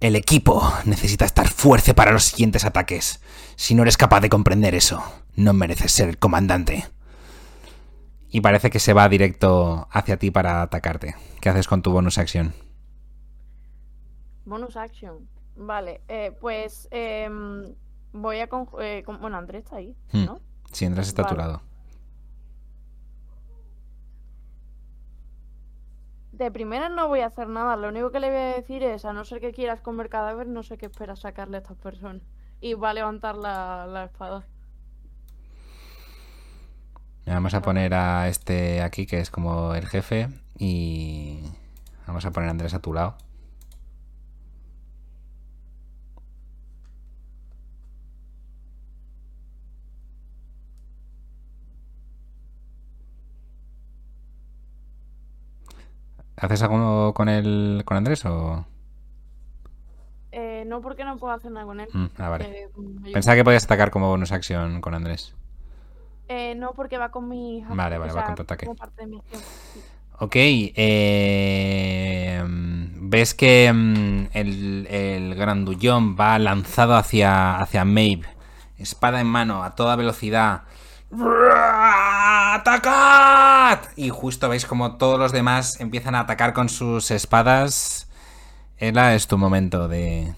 [0.00, 3.20] El equipo necesita estar fuerte para los siguientes ataques.
[3.56, 5.04] Si no eres capaz de comprender eso,
[5.36, 6.86] no mereces ser el comandante.
[8.30, 11.14] Y parece que se va directo hacia ti para atacarte.
[11.40, 12.54] ¿Qué haces con tu bonus acción?
[14.44, 15.28] Bonus action.
[15.56, 17.74] Vale, eh, pues em,
[18.12, 18.48] voy a...
[18.48, 20.24] con- eh, con- bueno, Andrés está ahí, Hmm.
[20.26, 20.40] ¿no?
[20.72, 21.48] Si entras está a tu Vale.
[21.48, 21.62] lado.
[26.32, 27.76] De primera no voy a hacer nada.
[27.76, 30.46] Lo único que le voy a decir es, a no ser que quieras comer cadáver,
[30.46, 32.22] no sé qué esperas sacarle a estas personas.
[32.60, 34.46] Y va a levantar la, la espada.
[37.30, 40.28] Vamos a poner a este aquí, que es como el jefe.
[40.58, 41.40] Y
[42.06, 43.16] vamos a poner a Andrés a tu lado.
[56.36, 58.66] ¿Haces algo con el con Andrés o...?
[60.32, 61.88] Eh, no porque no puedo hacer nada con él.
[61.92, 62.44] Mm, ah, vale.
[62.64, 62.68] Eh,
[63.12, 65.34] Pensaba que podías atacar como bonus action con Andrés.
[66.32, 67.74] Eh, no porque va con mi hija.
[67.74, 68.64] Vale, vale, o va con tu ataque.
[68.64, 69.42] como parte de mi acción.
[69.74, 69.80] Sí.
[70.20, 78.28] Ok, eh, ves que mm, el, el grandullón va lanzado hacia, hacia Maeve,
[78.78, 80.62] espada en mano, a toda velocidad.
[82.54, 83.80] ¡Atacad!
[83.96, 88.08] Y justo veis como todos los demás empiezan a atacar con sus espadas.
[88.76, 90.32] Ela, es tu momento de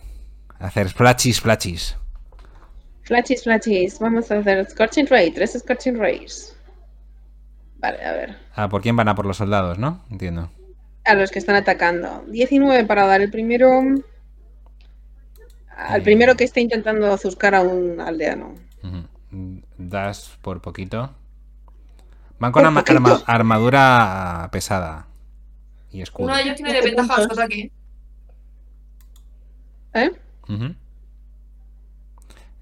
[0.59, 1.99] hacer splashis, splashis.
[3.03, 3.99] Flachis, flachis.
[3.99, 5.31] Vamos a hacer Scorching Ray.
[5.33, 6.57] Tres Scorching Rays.
[7.79, 8.37] Vale, a ver.
[8.55, 10.05] Ah, ¿por quién van a por los soldados, no?
[10.11, 10.51] Entiendo.
[11.05, 12.25] A los que están atacando.
[12.29, 13.81] 19 para dar el primero.
[15.77, 16.05] Al Eh.
[16.05, 18.55] primero que esté intentando azuscar a un aldeano.
[19.79, 21.13] Das por poquito.
[22.39, 23.23] Van con arma- poquito.
[23.27, 25.07] armadura pesada
[25.91, 26.27] y escudo.
[26.27, 27.39] Uno de ellos tiene Doce desventaja a su puntos.
[27.39, 27.71] ataque.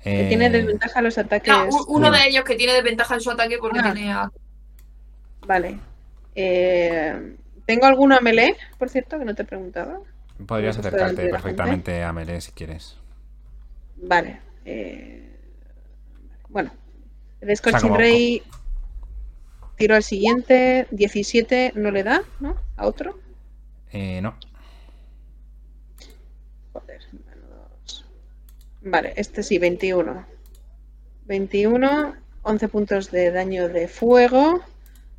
[0.01, 0.03] ¿Eh?
[0.05, 1.53] Que Eh, tiene desventaja a los ataques.
[1.53, 3.93] No, uno de ellos que tiene desventaja en su ataque porque Ah.
[3.93, 4.31] tiene a...
[5.47, 5.79] Vale.
[6.35, 7.37] Eh,
[7.67, 10.05] ¿Tengo alguna melee, por cierto, que no te he preguntado?
[10.47, 12.97] Podrías acercarte perfectamente a melee si quieres.
[13.97, 14.41] Vale.
[14.65, 15.37] eh,
[16.49, 16.71] bueno.
[17.41, 18.43] El sea, Scorching como- Ray.
[19.77, 20.87] Tiro al siguiente.
[20.91, 22.57] 17 no le da, ¿no?
[22.77, 23.19] A otro.
[23.93, 24.35] Eh, no.
[26.73, 28.05] Joder, menudos.
[28.83, 30.27] Vale, este sí, 21.
[31.27, 34.61] 21, 11 puntos de daño de fuego.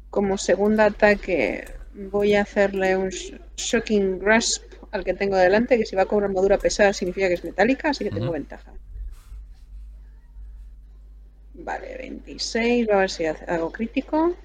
[0.09, 5.85] Como segundo ataque voy a hacerle un sh- Shocking Grasp al que tengo delante, que
[5.85, 8.73] si va con armadura pesada significa que es metálica, así que tengo ventaja.
[11.53, 12.89] Vale, 26.
[12.89, 14.35] A ver si hago crítico.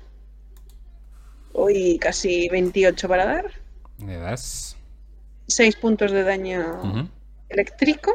[1.53, 3.47] Uy, casi 28 para dar.
[4.05, 4.77] Le das.
[5.49, 6.81] 6 puntos de daño
[7.49, 8.15] eléctrico.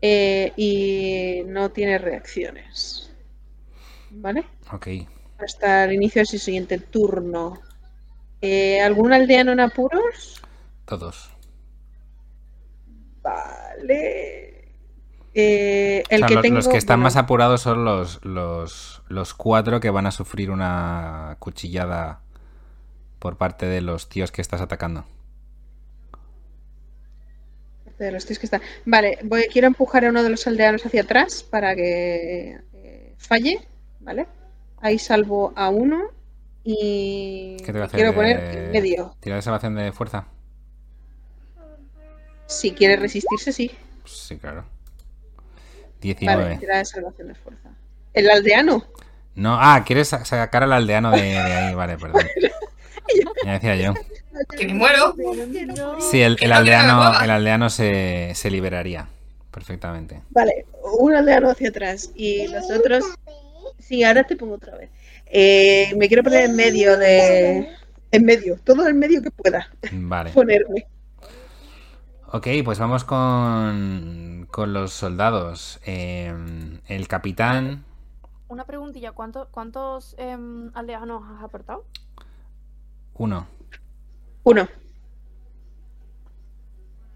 [0.00, 3.12] Eh, y no tiene reacciones.
[4.10, 4.44] ¿Vale?
[4.72, 4.88] Ok.
[5.38, 7.60] Hasta el inicio de su siguiente turno.
[8.40, 10.40] Eh, ¿Algún aldeano en apuros?
[10.84, 11.30] Todos.
[13.22, 14.64] Vale.
[15.34, 18.24] Eh, el O sea, que lo- tengo, los que están bueno, más apurados son los,
[18.24, 22.20] los, los cuatro que van a sufrir una cuchillada
[23.18, 25.04] por parte de los tíos que estás atacando.
[27.98, 28.60] De los tíos que están.
[28.84, 33.60] Vale, voy, quiero empujar a uno de los aldeanos hacia atrás para que eh, falle.
[34.00, 34.26] ¿Vale?
[34.80, 36.10] Ahí salvo a uno.
[36.64, 37.98] Y ¿Qué te va a hacer?
[37.98, 39.14] quiero poner de- en medio.
[39.20, 40.26] ¿Tirar de salvación de fuerza?
[42.46, 43.70] Si quiere resistirse, sí.
[44.04, 44.62] Sí, claro.
[44.62, 46.56] Vale, 19.
[46.58, 47.70] tira de salvación de fuerza.
[48.14, 48.84] ¿El aldeano?
[49.34, 52.22] No, ah, quieres sa- sacar al aldeano de, de ahí, vale, perdón.
[53.44, 53.94] Ya decía yo.
[54.56, 55.14] Que me muero.
[56.10, 59.08] Sí, el, aldeano, el aldeano se, se liberaría
[59.50, 60.22] perfectamente.
[60.30, 60.66] Vale,
[60.98, 63.04] un aldeano hacia atrás y los otros.
[63.78, 64.90] Sí, ahora te pongo otra vez.
[65.26, 67.68] Eh, me quiero poner en medio de.
[68.10, 70.30] En medio, todo el medio que pueda Vale.
[70.34, 70.86] ponerme.
[72.30, 75.80] Ok, pues vamos con, con los soldados.
[75.86, 76.32] Eh,
[76.86, 77.84] el capitán,
[78.48, 81.84] Una preguntilla, ¿cuánto- ¿cuántos em, aldeanos has aportado?
[83.14, 83.46] uno.
[84.44, 84.68] Uno.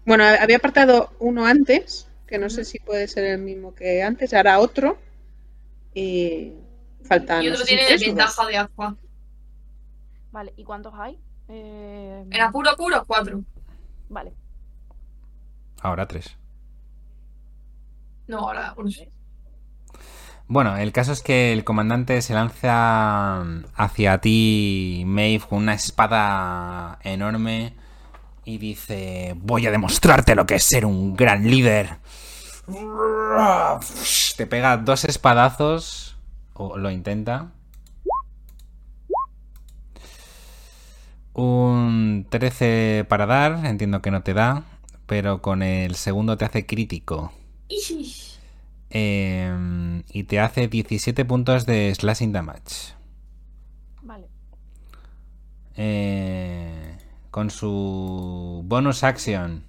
[0.05, 4.33] Bueno, había apartado uno antes, que no sé si puede ser el mismo que antes,
[4.33, 4.97] ahora otro.
[5.93, 6.53] Y
[7.03, 7.43] faltan.
[7.43, 8.97] Y no otro sé tiene desventaja de agua.
[10.31, 11.19] Vale, ¿y cuántos hay?
[11.47, 13.43] Eh, En apuro, apuro, cuatro.
[14.09, 14.33] Vale.
[15.81, 16.35] Ahora tres.
[18.27, 18.89] No, ahora uno.
[20.47, 23.43] Bueno, el caso es que el comandante se lanza
[23.75, 27.73] hacia ti, Maeve, con una espada enorme
[28.45, 31.97] y dice, voy a demostrarte lo que es ser un gran líder.
[34.37, 36.17] Te pega dos espadazos,
[36.53, 37.51] o lo intenta.
[41.33, 44.63] Un 13 para dar, entiendo que no te da,
[45.07, 47.31] pero con el segundo te hace crítico.
[48.95, 52.93] Eh, y te hace 17 puntos de slashing damage.
[54.03, 54.27] Vale.
[55.75, 56.97] Eh,
[57.31, 59.63] con su bonus action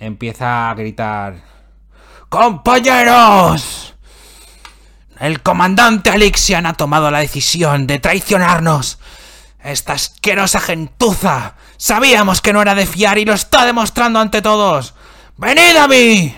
[0.00, 1.52] empieza a gritar
[2.28, 3.94] ¡Compañeros!
[5.20, 8.98] El comandante Alixian ha tomado la decisión de traicionarnos.
[9.62, 11.54] Esta asquerosa gentuza.
[11.76, 14.94] Sabíamos que no era de fiar y lo está demostrando ante todos.
[15.36, 16.34] ¡Venid a mí!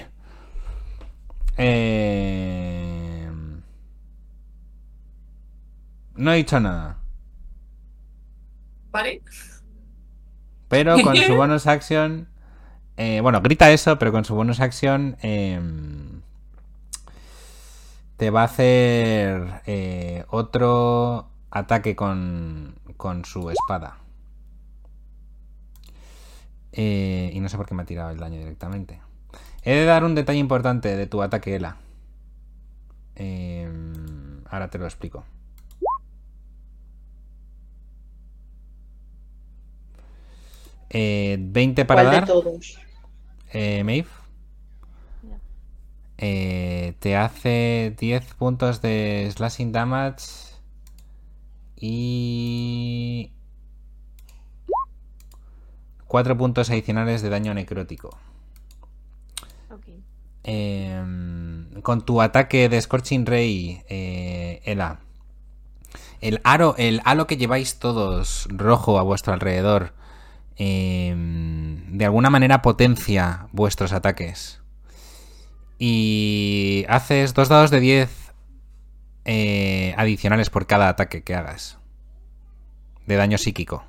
[1.56, 3.30] Eh...
[6.16, 6.98] No he dicho nada.
[8.90, 9.22] Vale.
[10.68, 12.28] Pero con su bonus action.
[12.96, 15.16] eh, bueno, grita eso, pero con su bonus action.
[15.22, 15.60] eh,
[18.16, 23.98] te va a hacer eh, otro ataque con, con su espada.
[26.72, 29.00] Eh, y no sé por qué me ha tirado el daño directamente.
[29.64, 31.76] He de dar un detalle importante de tu ataque, Ela.
[33.16, 33.68] Eh,
[34.50, 35.24] ahora te lo explico.
[40.90, 42.26] Eh, 20 para ¿Cuál de dar.
[42.26, 42.78] todos?
[43.52, 44.08] Eh, Maeve.
[46.18, 50.24] Eh, te hace 10 puntos de slashing damage
[51.76, 53.32] y
[56.06, 58.16] 4 puntos adicionales de daño necrótico.
[60.44, 65.00] Em, con tu ataque de Scorching Ray, eh, Ela,
[66.20, 69.94] el aro, el halo que lleváis todos rojo a vuestro alrededor,
[70.56, 74.60] em, de alguna manera potencia vuestros ataques.
[75.78, 78.32] Y haces dos dados de 10
[79.24, 81.78] eh, adicionales por cada ataque que hagas.
[83.06, 83.84] De daño psíquico.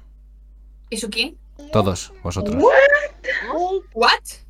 [0.90, 1.38] ¿Eso quién?
[1.72, 2.64] Todos vosotros.
[3.94, 4.45] ¿What?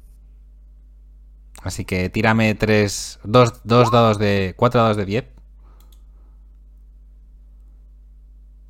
[1.66, 3.20] Así que tírame tres.
[3.24, 4.54] Dos, dos dados de.
[4.56, 5.26] Cuatro dados de 10.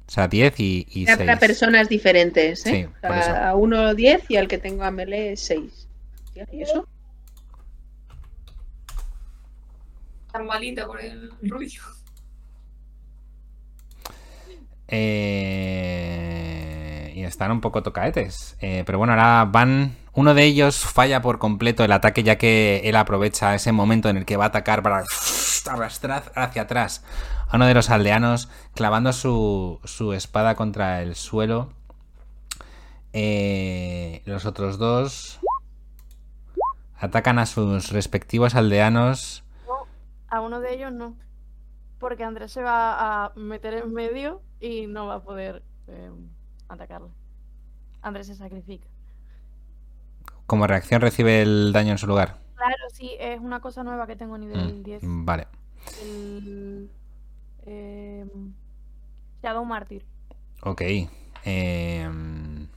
[0.07, 1.39] O sea, 10 y, y para 6.
[1.39, 2.71] personas diferentes, ¿eh?
[2.71, 3.35] Sí, O sea, por eso.
[3.35, 5.87] a uno 10 y al que tengo a melee 6.
[6.53, 6.87] ¿Y eso?
[10.31, 11.81] Tan malita por el rubio.
[14.87, 18.55] Eh, y están un poco tocaetes.
[18.61, 22.81] Eh, pero bueno, ahora van Uno de ellos falla por completo el ataque ya que
[22.85, 25.03] él aprovecha ese momento en el que va a atacar para
[25.69, 27.03] arrastrar hacia atrás
[27.49, 31.73] a uno de los aldeanos clavando su, su espada contra el suelo.
[33.11, 35.39] Eh, los otros dos
[36.97, 39.43] atacan a sus respectivos aldeanos.
[39.67, 39.87] No,
[40.29, 41.17] a uno de ellos no.
[41.99, 46.11] Porque Andrés se va a meter en medio y no va a poder eh,
[46.69, 47.09] atacarle.
[48.01, 48.87] Andrés se sacrifica.
[50.47, 52.37] Como reacción recibe el daño en su lugar.
[52.55, 54.99] Claro, sí, es una cosa nueva que tengo nivel Mm, 10.
[55.03, 55.47] Vale.
[56.01, 56.89] El.
[57.65, 58.25] Eh,
[59.43, 60.03] Shadow Martyr.
[60.61, 60.81] Ok.
[61.43, 62.67] Em,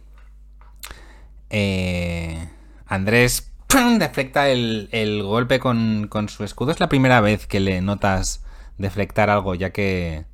[1.51, 2.49] eh,
[2.87, 3.99] Andrés ¡pum!
[3.99, 6.73] deflecta el, el golpe con, con su escudo.
[6.73, 8.45] Es la primera vez que le notas
[8.79, 10.25] deflectar algo, ya que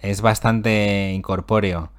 [0.00, 1.90] es bastante incorpóreo.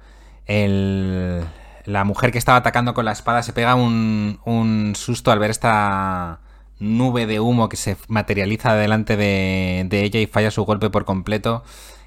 [0.46, 1.44] El-
[1.84, 5.50] la mujer que estaba atacando con la espada se pega un, un susto al ver
[5.50, 6.40] esta
[6.80, 11.04] nube de humo que se materializa delante de, de ella y falla su golpe por
[11.04, 11.62] completo.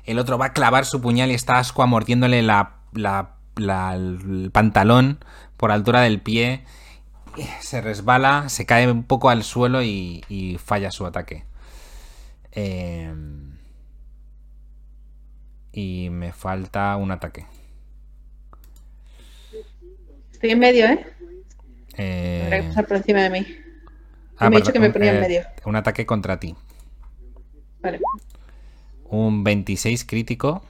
[0.05, 4.49] El otro va a clavar su puñal y está Asqua mordiéndole la, la- la- el
[4.51, 5.19] pantalón
[5.57, 6.63] por altura del pie.
[7.59, 11.45] Se resbala, se cae un poco al suelo y, y falla su ataque.
[12.51, 13.57] Em,
[15.71, 17.45] y me falta un ataque.
[20.37, 21.03] Estoy en medio, ¿eh?
[21.97, 23.47] Eh, Tendrá que pasar por encima de mí.
[24.37, 25.41] ah, me he dicho perdón, que me un- ponía en eh, medio.
[25.65, 26.55] Un ataque contra ti.
[27.79, 27.99] Vale.
[29.09, 30.63] Un 26 crítico.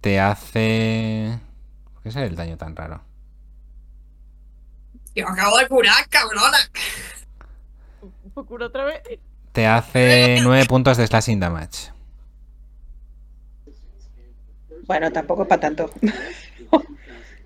[0.00, 1.38] Te hace...
[1.92, 3.02] ¿Por qué es el daño tan raro?
[5.14, 6.56] Me acabo de curar, cabrona.
[8.32, 9.02] Cura otra vez.
[9.52, 11.90] Te hace 9 puntos de slashing damage.
[14.86, 15.90] Bueno, tampoco para tanto.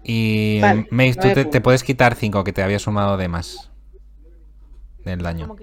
[0.04, 3.70] Y Vale, Mace, tú te, puedes quitar 5 que te había sumado de más.
[5.04, 5.54] Del daño.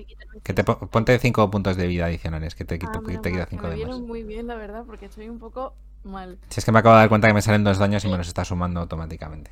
[0.43, 3.67] Que te po- ponte 5 puntos de vida adicionales, que te, Ah, quita que 5
[3.67, 3.99] me de más.
[3.99, 5.73] muy bien, la verdad, porque estoy un poco
[6.03, 6.37] mal.
[6.49, 8.17] Si es que me acabo de dar cuenta que me salen dos daños y me
[8.17, 9.51] los está sumando automáticamente.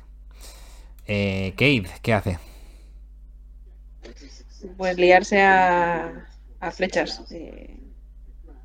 [1.06, 2.38] Eh, Cade, ¿qué hace?
[4.76, 6.26] Pues liarse a,
[6.60, 7.76] a flechas eh,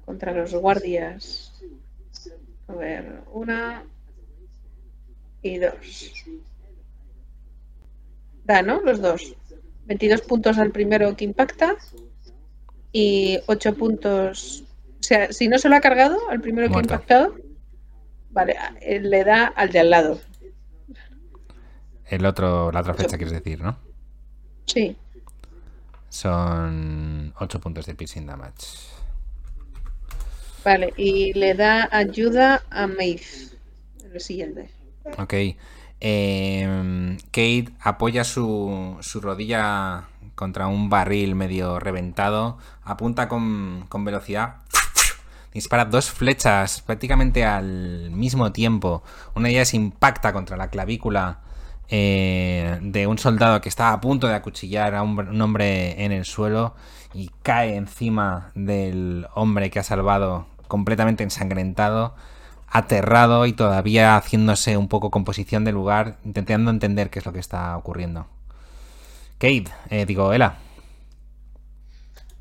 [0.06, 1.52] contra los guardias.
[2.68, 3.84] A ver, una
[5.46, 5.60] y.
[8.44, 8.82] Da, ¿no?
[8.82, 9.36] Los dos.
[9.86, 11.76] 22 puntos al primero que impacta
[12.92, 14.64] y 8 puntos.
[15.00, 17.36] O sea, si no se lo ha cargado al primero que ha impactado,
[18.32, 20.20] vale, eh, le da al de al lado.
[22.08, 23.78] El otro, la otra flecha quieres decir, ¿no?
[24.66, 24.96] Sí,
[26.10, 28.54] Son 8 puntos de piercing damage.
[30.64, 33.22] vale, y le da ayuda a Maeve.
[34.12, 34.70] El siguiente.
[35.18, 35.34] Ok.
[36.02, 42.58] Eh, Kate apoya su, su rodilla contra un barril medio reventado.
[42.84, 44.58] Apunta con, con velocidad.
[45.54, 49.04] Dispara dos flechas prácticamente al mismo tiempo.
[49.36, 51.40] Una de ellas impacta contra la clavícula
[51.88, 56.12] eh, de un soldado que está a punto de acuchillar a un, un hombre en
[56.12, 56.76] el suelo
[57.14, 62.16] y cae encima del hombre que ha salvado completamente ensangrentado
[62.76, 67.40] aterrado y todavía haciéndose un poco composición del lugar, intentando entender qué es lo que
[67.40, 68.28] está ocurriendo.
[69.38, 70.58] Kate, eh, digo, Ela.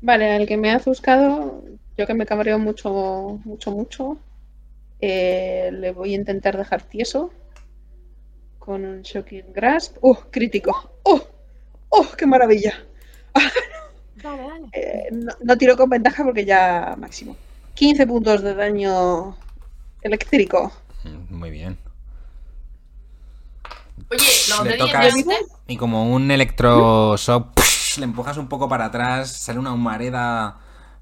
[0.01, 1.63] Vale, al que me ha ofuscado,
[1.97, 4.17] yo que me cabreo mucho, mucho, mucho,
[4.99, 7.31] eh, le voy a intentar dejar tieso
[8.59, 9.97] con un Shocking Grasp.
[10.01, 10.15] ¡Uh!
[10.31, 10.91] Crítico.
[11.05, 11.19] ¡Uh!
[11.97, 12.05] ¡Uh!
[12.17, 12.73] ¡Qué maravilla!
[14.21, 14.67] Dale, dale.
[14.73, 17.37] Eh, no, no tiro con ventaja porque ya máximo.
[17.75, 19.37] 15 puntos de daño
[20.05, 20.71] eléctrico.
[21.03, 21.77] Mm, Muy bien.
[24.11, 25.37] Oye, los Le de 10 toca- de antes.
[25.67, 27.59] Y como un electroshock,
[27.97, 30.57] le empujas un poco para atrás, sale una humareda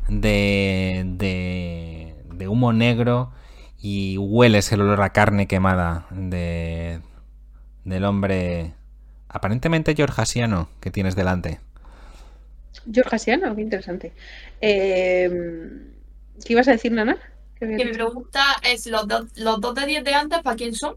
[0.08, 3.32] de, de, de humo negro
[3.82, 7.01] y hueles el olor a carne quemada de,
[7.84, 8.74] del hombre
[9.28, 11.60] aparentemente georgiano que tienes delante.
[12.91, 14.14] Georgasiano, qué interesante.
[14.62, 15.30] Eh,
[16.45, 17.18] ¿Qué ibas a decir, Nana?
[17.68, 20.55] ¿Qué había Que mi pregunta es: ¿los, dos- los dos de 10 de antes para
[20.55, 20.95] quién son?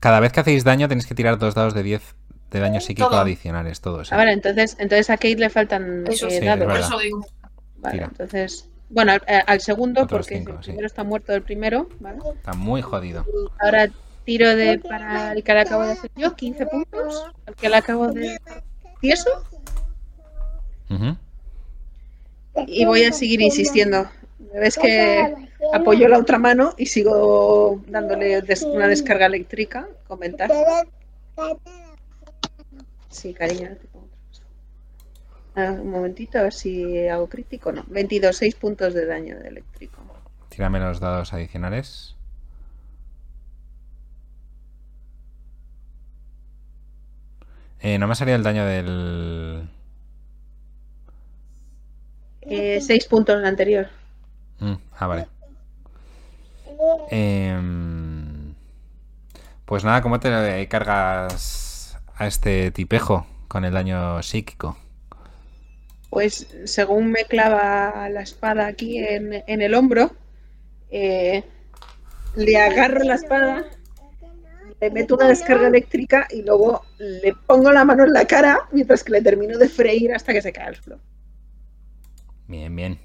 [0.00, 2.14] Cada vez que hacéis daño tenéis que tirar dos dados de 10
[2.50, 3.20] de daño psíquico Todo.
[3.20, 4.08] adicionales, todos.
[4.08, 4.14] ¿eh?
[4.14, 6.78] Ah, vale, entonces, entonces a Kate le faltan Eso eh, sí, dados.
[6.78, 7.26] Eso digo.
[7.76, 8.06] Vale, Tira.
[8.06, 8.68] entonces.
[8.90, 10.62] Bueno, al, eh, al segundo, Otros porque cinco, el sí.
[10.70, 12.18] primero está muerto del primero, ¿vale?
[12.36, 13.26] Está muy jodido.
[13.60, 13.88] Ahora
[14.24, 17.24] tiro de para el que le acabo de hacer yo, 15 puntos.
[17.46, 18.38] Al que le acabo de
[19.00, 19.28] tieso.
[20.88, 21.16] Ujú.
[22.66, 24.08] Y voy a seguir insistiendo.
[24.54, 25.34] Ves que
[25.72, 30.54] apoyo la otra mano y sigo dándole una descarga eléctrica con ventaja.
[33.10, 33.76] Sí, cariño.
[35.54, 37.72] Ah, un momentito, a ver si hago crítico.
[37.72, 40.02] No, 22, 6 puntos de daño eléctrico.
[40.48, 42.14] Tírame los dados adicionales.
[47.80, 49.68] Eh, no me ha salido el daño del...
[52.48, 53.88] 6 Eh, puntos el anterior.
[54.60, 55.28] Mm, ah, vale.
[57.10, 58.54] Em,
[59.64, 64.76] pues nada, ¿cómo te cargas a este tipejo con el daño psíquico?
[66.10, 70.12] Pues según me clava la espada aquí en, en el hombro,
[70.90, 71.44] eh,
[72.34, 73.66] le agarro la espada,
[74.80, 79.04] le meto una descarga eléctrica y luego le pongo la mano en la cara mientras
[79.04, 81.00] que le termino de freír hasta que se cae al suelo.
[82.48, 82.98] Bien, bien.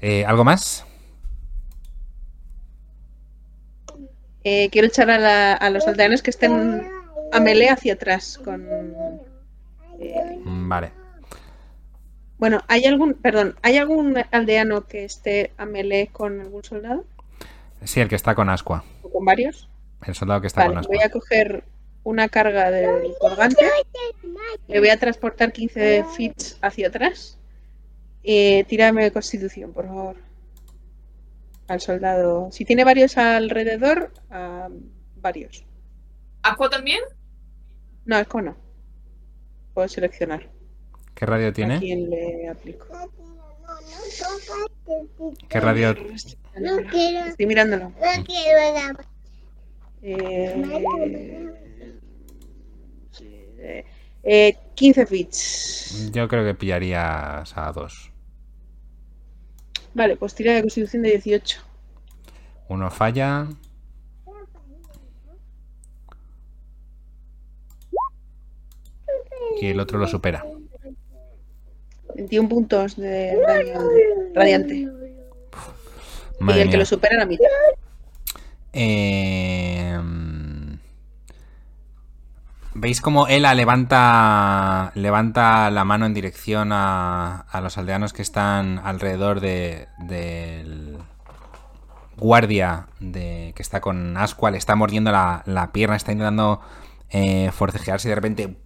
[0.00, 0.84] Eh, ¿Algo más?
[4.44, 6.86] Eh, quiero echar a, la- a los aldeanos que estén
[7.32, 8.66] a melee hacia atrás con...
[10.00, 10.90] eh, Mm, Vale.
[12.38, 17.04] bueno, ¿hay algún, perdón, ¿hay algún aldeano que esté a melee con algún soldado?
[17.84, 18.84] Sí, el que está con Asqua.
[19.02, 19.68] ¿O con varios?
[20.06, 20.96] El soldado que está Vale, con Asqua.
[20.96, 21.64] voy a coger
[22.02, 23.64] una carga del colgante.
[24.68, 27.38] Le voy a transportar 15 feet hacia atrás.
[28.24, 30.16] Eh, tírame constitución, por favor.
[31.68, 32.48] Al soldado.
[32.50, 34.68] Si tiene varios alrededor, a
[35.16, 35.64] varios.
[36.42, 37.00] ¿Aqua también?
[38.04, 38.56] No, es no.
[39.72, 40.48] Puedo seleccionar
[41.14, 41.78] ¿Qué radio a tiene?
[41.78, 42.86] quién le aplico.
[45.48, 45.94] ¿Qué radio?
[46.60, 47.88] No quiero, Estoy mirándolo.
[47.90, 49.04] no quiero nada.
[50.02, 51.54] Eh,
[53.58, 53.84] eh,
[54.22, 55.30] eh, 15 feet.
[56.12, 58.13] Yo creo que pillarías a dos.
[59.94, 61.60] Vale, pues tira de constitución de 18.
[62.68, 63.48] Uno falla.
[69.60, 70.44] Y el otro lo supera.
[72.16, 73.80] 21 puntos de daño
[74.34, 74.74] radiante.
[74.74, 74.84] y
[76.50, 76.76] el que mía.
[76.76, 77.46] lo supera la mitad.
[78.72, 79.98] Eh,
[82.76, 88.80] ¿Veis cómo Ela levanta, levanta la mano en dirección a, a los aldeanos que están
[88.84, 90.98] alrededor de, del
[92.16, 94.50] guardia de, que está con Asqua?
[94.50, 96.60] Le está mordiendo la, la pierna, está intentando
[97.10, 98.56] eh, forcejearse y de repente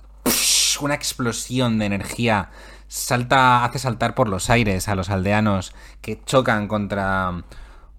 [0.80, 2.50] una explosión de energía
[2.86, 7.44] salta, hace saltar por los aires a los aldeanos que chocan contra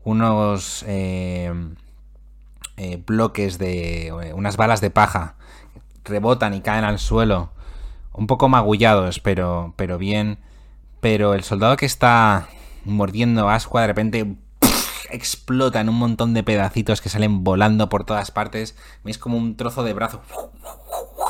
[0.03, 0.83] unos...
[0.87, 1.53] eh,
[2.81, 5.35] eh, bloques de eh, unas balas de paja
[6.03, 7.51] rebotan y caen al suelo.
[8.13, 10.39] Un poco magullados pero pero bien.
[10.99, 12.47] Pero el soldado que está
[12.85, 14.35] mordiendo ascua de repente
[15.11, 18.75] explota en un montón de pedacitos que salen volando por todas partes.
[19.03, 20.21] Veis como un trozo de brazo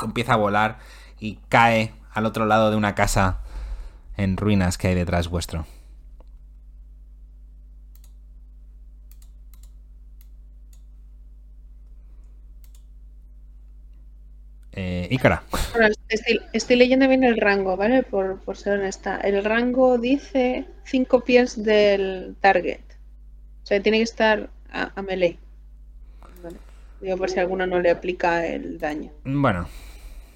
[0.02, 0.78] empieza a volar
[1.18, 3.40] y cae al otro lado de una casa
[4.16, 5.66] en ruinas que hay detrás vuestro
[14.80, 18.02] eh, Ícara Bueno, estoy, estoy leyendo bien el rango, ¿vale?
[18.02, 19.18] Por, por ser honesta.
[19.18, 22.80] El rango dice 5 pies del target.
[23.62, 25.38] O sea, tiene que estar a, a melee.
[26.42, 26.56] Vale.
[27.00, 29.10] Digo, por si alguno no le aplica el daño.
[29.24, 29.68] Bueno.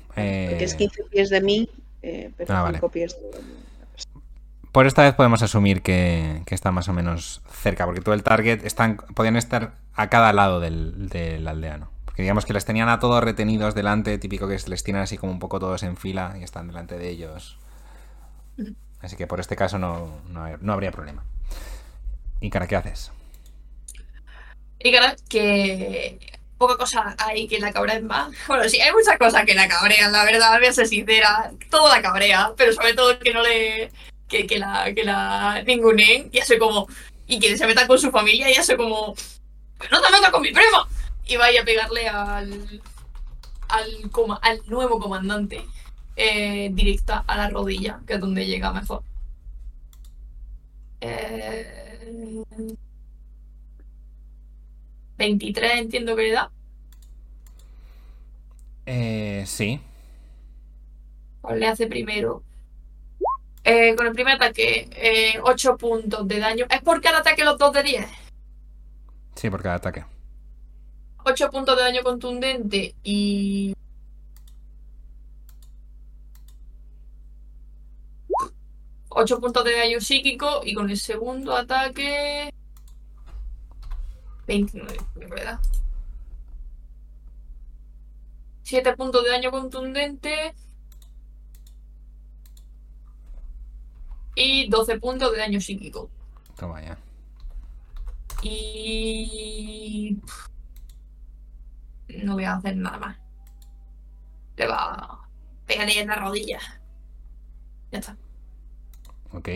[0.09, 1.69] Porque es eh, 15 pies de mí,
[2.03, 2.79] eh, pero Ah, vale.
[2.79, 3.41] 5 pies de...
[4.73, 8.23] por esta vez podemos asumir que, que está más o menos cerca, porque todo el
[8.23, 11.94] target están, podían estar a cada lado del, del aldeano.
[12.15, 15.33] Porque digamos que les tenían a todos retenidos delante, típico que les tienen así como
[15.33, 17.59] un poco todos en fila y están delante de ellos.
[19.01, 21.25] Así que por este caso no, no, habría problema.
[22.41, 23.11] ¿Y cara qué haces?
[24.79, 28.31] Y claro, que poca cosa hay que la cabrea más.
[28.47, 31.51] Bueno, sí, hay muchas cosas que la cabrean, la verdad, voy a ser sincera.
[31.69, 33.91] Todo la cabrea, pero sobre todo que no le.
[34.29, 34.95] que, la.
[34.95, 36.31] que la ninguneen.
[36.33, 36.87] Y hace como.
[37.27, 39.17] y que se meta con su familia y hace como.
[39.79, 40.89] "Pues no te metas con mi prima!
[41.27, 42.81] Y vaya a pegarle al.
[43.69, 45.65] al, coma- al nuevo comandante.
[46.17, 49.03] eh, directa a la rodilla, que es donde llega mejor.
[51.01, 52.43] Eh,
[55.19, 56.51] 23 entiendo que le da.
[58.87, 59.81] Eh, sí.
[61.43, 62.43] Pues le hace primero.
[63.65, 66.67] Eh, con el primer ataque, 8 puntos de daño.
[66.71, 68.07] ¿Es por cada ataque los 2 de 10?
[69.37, 70.05] Sí, por cada ataque.
[71.25, 73.75] 8 puntos de daño contundente y.
[79.09, 82.53] Ocho puntos de daño psíquico y con el segundo ataque.
[84.47, 85.61] 29, me verdad.
[88.65, 90.55] 7 puntos de daño contundente.
[94.35, 96.11] Y 12 puntos de daño psíquico.
[96.57, 96.99] Toma ya.
[98.43, 100.19] Y.
[102.09, 103.17] No voy a hacer nada más.
[104.57, 105.29] Le va a
[105.67, 106.59] pegarle en la rodilla.
[107.91, 108.17] Ya está.
[109.33, 109.49] Ok.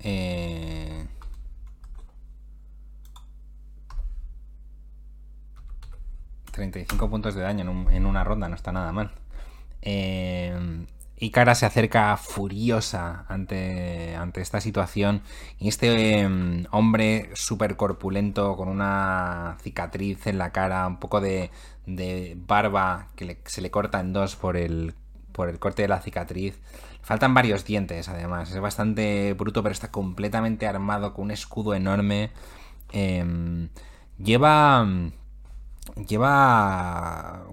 [0.00, 1.06] Eh...
[6.52, 9.12] ...35 puntos de daño en, en una ronda, no está nada mal.
[9.80, 10.86] Eh...
[11.20, 15.22] Ikara se acerca furiosa ante, ante esta situación
[15.58, 21.50] y este eh, hombre súper corpulento con una cicatriz en la cara, un poco de,
[21.86, 24.94] de barba que se le corta en dos por el,
[25.32, 26.60] por el corte de la cicatriz.
[27.08, 28.50] Faltan varios dientes, además.
[28.52, 32.30] Es bastante bruto, pero está completamente armado con un escudo enorme.
[32.92, 33.70] Em,
[34.18, 34.86] lleva.
[36.06, 37.46] Lleva.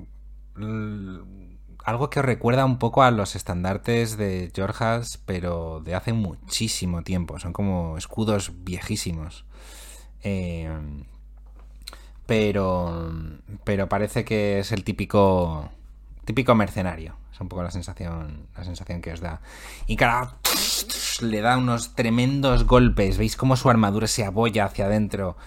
[1.85, 7.03] Algo que os recuerda un poco a los estandartes de Georgas, pero de hace muchísimo
[7.03, 7.37] tiempo.
[7.37, 9.45] Son como escudos viejísimos.
[10.23, 11.03] Em,
[12.25, 13.13] pero.
[13.63, 15.69] Pero parece que es el típico.
[16.25, 17.17] Típico mercenario.
[17.31, 18.47] Es un poco la sensación.
[18.57, 19.41] La sensación que os da.
[19.85, 20.37] Y cara
[21.21, 23.19] le da unos tremendos golpes.
[23.19, 25.37] Veis cómo su armadura se abolla hacia adentro.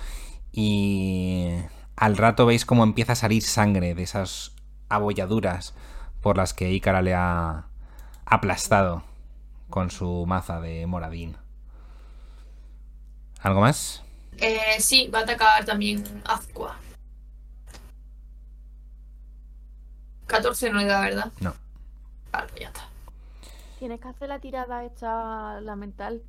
[0.53, 1.49] Y
[1.97, 4.53] al rato veis cómo empieza a salir sangre de esas
[4.89, 5.75] abolladuras
[6.23, 7.67] por las que Ícara le ha
[8.25, 9.03] aplastado
[9.71, 11.37] con su maza de moradín.
[13.41, 14.03] ¿Algo más?
[14.39, 16.77] Eh, sí, va a atacar también Azqua.
[20.27, 21.33] 14 no le da, ¿verdad?
[21.41, 21.55] No.
[22.31, 22.89] Vale, ya está.
[23.79, 26.23] Tienes que hacer la tirada esta, la mental.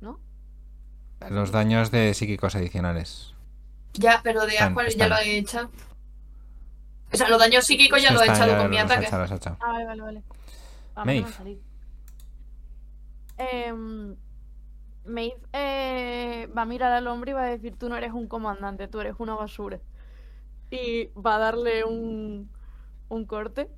[0.00, 0.20] ¿No?
[1.30, 3.34] Los daños de psíquicos adicionales.
[3.94, 5.70] Ya, pero de Azqua ya lo he echado.
[7.14, 9.08] O sea, los daños psíquicos ya los he echado con mi ataque.
[9.10, 9.56] los echado.
[9.60, 10.22] Ah, vale, vale, vale.
[10.96, 11.28] A mí no me Maeve.
[11.28, 11.62] ha salido.
[13.36, 14.16] Em,
[15.04, 18.26] Maeve eh, va a mirar al hombre y va a decir, tú no eres un
[18.26, 19.80] comandante, tú eres una basura.
[20.70, 22.50] Y va a darle un,
[23.08, 23.68] un corte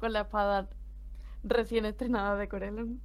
[0.00, 0.68] con la espada
[1.42, 3.00] recién estrenada de Corellon.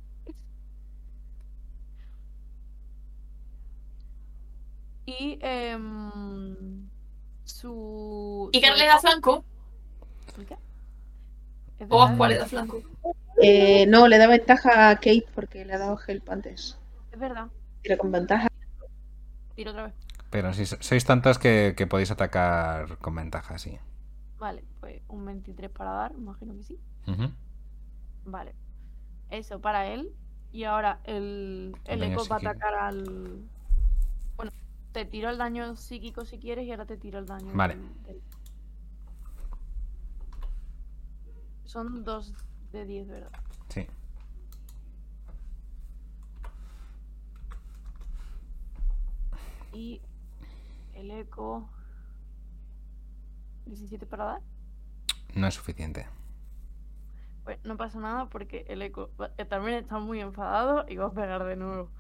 [5.06, 6.88] Y em,
[7.44, 8.50] su...
[8.54, 9.44] ¿Y qué le da flanco?
[10.40, 10.58] ¿El qué?
[11.80, 12.82] Es ¿O verdad, Azqua le da flanco?
[13.42, 16.78] Eh, no, le da ventaja a Kate porque le ha dado help antes.
[17.12, 17.48] Es verdad.
[17.82, 18.48] Tira con ventaja.
[19.56, 19.94] Tiro otra vez.
[20.30, 23.78] Pero si so- sois tantos que, que podéis atacar con ventaja, sí.
[24.38, 26.80] Vale, pues un 23 para dar, imagino que sí.
[28.26, 28.54] Vale.
[29.30, 30.12] Eso para él.
[30.52, 33.40] Y ahora el, el eco va a atacar al.
[34.36, 34.52] Bueno,
[34.92, 37.52] te tiro el daño psíquico si quieres y ahora te tiro el daño.
[37.54, 37.76] Vale.
[37.76, 38.22] del- del-
[41.70, 42.34] Son dos
[42.72, 43.32] de 10, ¿verdad?
[43.68, 43.86] Sí.
[49.72, 50.02] Y
[50.96, 51.70] el eco.
[53.68, 54.42] 17 para dar.
[55.36, 56.08] No es suficiente.
[57.44, 61.14] Pues no pasa nada porque el eco eh, también está muy enfadado y va a
[61.14, 61.92] pegar de nuevo.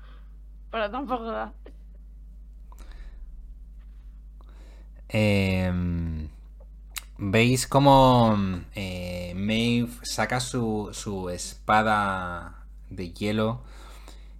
[0.71, 1.53] Pero tampoco da.
[5.09, 6.08] Em,
[7.21, 8.37] Veis cómo
[8.75, 13.61] eh, Maeve saca su, su espada de hielo.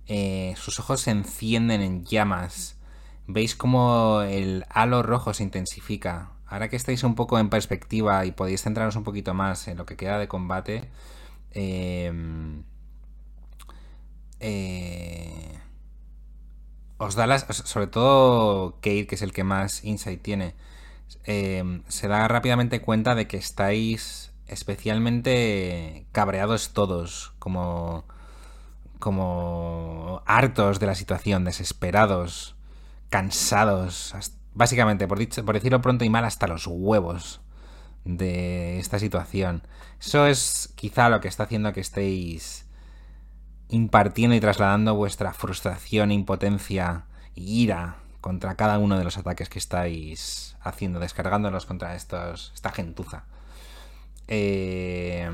[0.08, 2.78] eh, sus ojos se encienden en llamas.
[3.28, 6.32] Veis cómo el halo rojo se intensifica.
[6.48, 9.86] Ahora que estáis un poco en perspectiva y podéis centraros un poquito más en lo
[9.86, 10.90] que queda de combate.
[14.40, 15.60] eh,
[16.98, 17.46] os da las.
[17.46, 20.56] Sobre todo Kate, que es el que más insight tiene.
[21.26, 27.34] Eh, se da rápidamente cuenta de que estáis especialmente cabreados todos.
[27.40, 28.06] Como.
[29.00, 32.56] Como hartos de la situación, desesperados,
[33.10, 34.14] cansados.
[34.54, 37.40] Básicamente, por, dicho- por decirlo pronto y mal, hasta los huevos
[38.04, 39.64] de esta situación.
[40.02, 42.66] Eso es quizá lo que está haciendo que estéis
[43.70, 47.06] impartiendo y trasladando vuestra frustración, impotencia
[47.36, 53.24] ira contra cada uno de los ataques que estáis haciendo, descargándolos contra estos, esta gentuza.
[54.28, 55.30] Eh,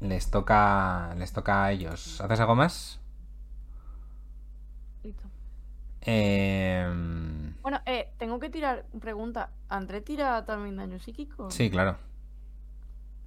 [0.00, 1.14] les toca.
[1.16, 2.20] Les toca a ellos.
[2.20, 3.00] ¿Haces algo más?
[5.02, 5.24] Listo.
[6.02, 6.86] Eh,
[7.62, 8.84] Bueno, eh, tengo que tirar.
[9.00, 11.50] Pregunta: ¿André tira también daño psíquico?
[11.50, 11.96] sí, claro.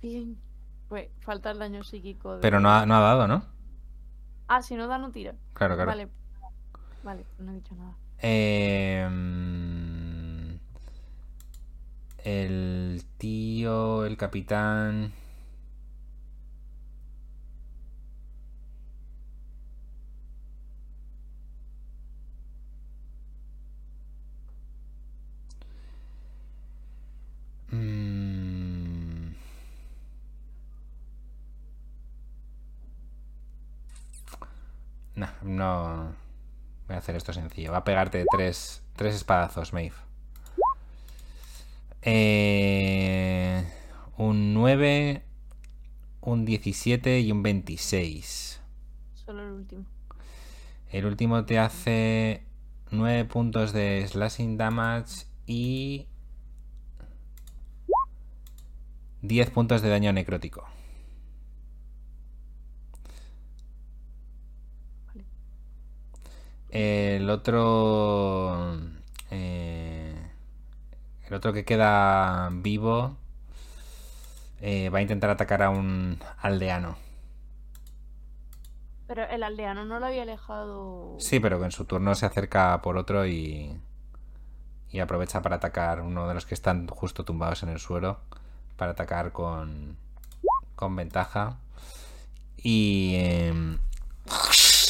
[0.02, 0.38] Bien.
[0.90, 2.36] Pues falta el daño psíquico.
[2.36, 3.46] de- Pero no ha, no ha dado, ¿no?
[4.48, 5.34] Ah, si no da, no tira.
[5.54, 5.90] Claro, claro.
[5.92, 6.08] Vale.
[7.04, 7.96] Vale, no he dicho nada.
[8.24, 9.06] Eh,
[12.24, 15.14] El tío, el capitán.
[27.74, 29.34] Mm.
[35.16, 36.23] No, no.
[36.88, 37.72] Voy a hacer esto sencillo.
[37.72, 39.96] Va a pegarte tres, tres espadazos, Maeve.
[42.02, 43.64] Eh,
[44.18, 45.24] un 9,
[46.22, 48.62] un 17 y un 26.
[49.14, 49.86] Solo el último.
[50.92, 52.44] El último te hace
[52.92, 56.08] 9 puntos de slashing damage y
[59.22, 60.68] 10 puntos de daño necrótico.
[66.76, 68.80] El otro...
[69.30, 70.16] eh,
[71.28, 73.16] el otro que queda vivo
[74.60, 76.98] eh, va a intentar atacar a un aldeano.
[79.06, 81.16] Pero el aldeano no lo había alejado.
[81.20, 83.80] Sí, pero que en su turno se acerca por otro y,
[84.90, 88.20] y aprovecha para atacar uno de los que están justo tumbados en el suelo.
[88.78, 89.96] Para atacar con,
[90.76, 91.58] con ventaja.
[92.58, 93.16] Y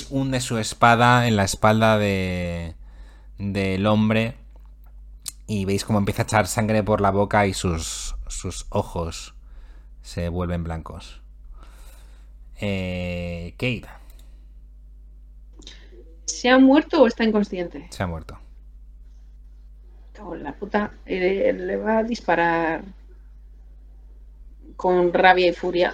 [0.09, 2.75] hunde su espada en la espalda de
[3.37, 4.35] del hombre.
[5.47, 9.35] Y veis cómo empieza a echar sangre por la boca y sus, sus ojos
[10.01, 11.21] se vuelven blancos.
[12.59, 13.87] Eh, Kate
[16.25, 17.87] ¿Se ha muerto o está inconsciente?
[17.89, 18.37] se ha muerto.
[20.13, 20.91] Cago en la puta.
[21.05, 22.83] Eh, le va a disparar
[24.75, 25.93] con rabia y furia.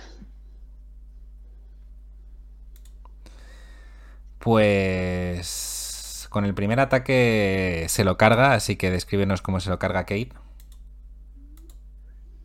[4.40, 10.06] Pues con el primer ataque se lo carga, así que descríbenos cómo se lo carga
[10.06, 10.32] Kate.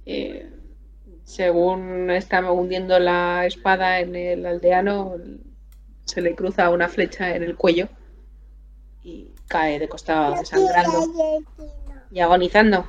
[0.07, 0.51] Eh,
[1.25, 5.15] según está hundiendo la espada en el aldeano,
[6.05, 7.89] se le cruza una flecha en el cuello
[9.03, 11.07] y cae de costado desangrando
[12.11, 12.87] y agonizando.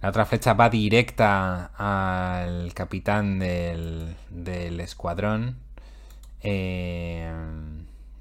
[0.00, 5.56] La otra flecha va directa al capitán del, del escuadrón.
[6.44, 7.32] Eh,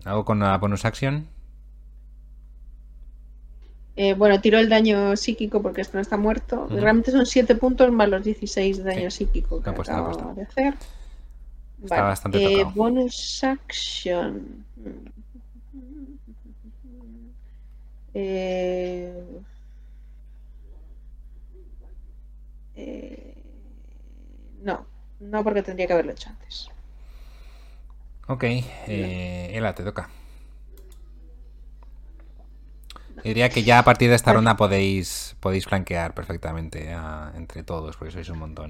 [0.06, 1.28] ¿Hago con una bonus action?
[3.96, 6.68] Eh, bueno, tiro el daño psíquico porque esto no está muerto.
[6.70, 9.26] Realmente son 7 puntos más los 16 de daño Sí.
[9.26, 10.74] psíquico que puesto, acabo de hacer.
[11.84, 14.66] Está bastante eh, bonus action.
[18.16, 19.14] Eh,
[22.76, 23.36] eh,
[24.64, 24.86] no,
[25.20, 26.70] no porque tendría que haberlo hecho antes.
[28.28, 30.10] Ok, eh, Ela, te toca.
[33.24, 37.96] Diría que ya a partir de esta ronda podéis, podéis flanquear perfectamente a- entre todos,
[37.98, 38.70] porque sois un montón.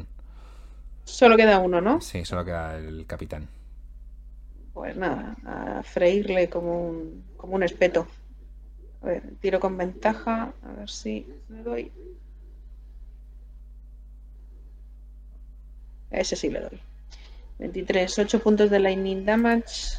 [1.06, 2.02] Solo queda uno, ¿no?
[2.02, 3.48] Sí, solo queda el capitán.
[4.74, 8.08] Pues nada, a freírle como un, como un espeto.
[9.04, 11.92] A ver, tiro con ventaja, a ver si me doy.
[16.12, 16.80] A ese sí le doy.
[17.60, 19.98] 23, 8 puntos de lightning damage,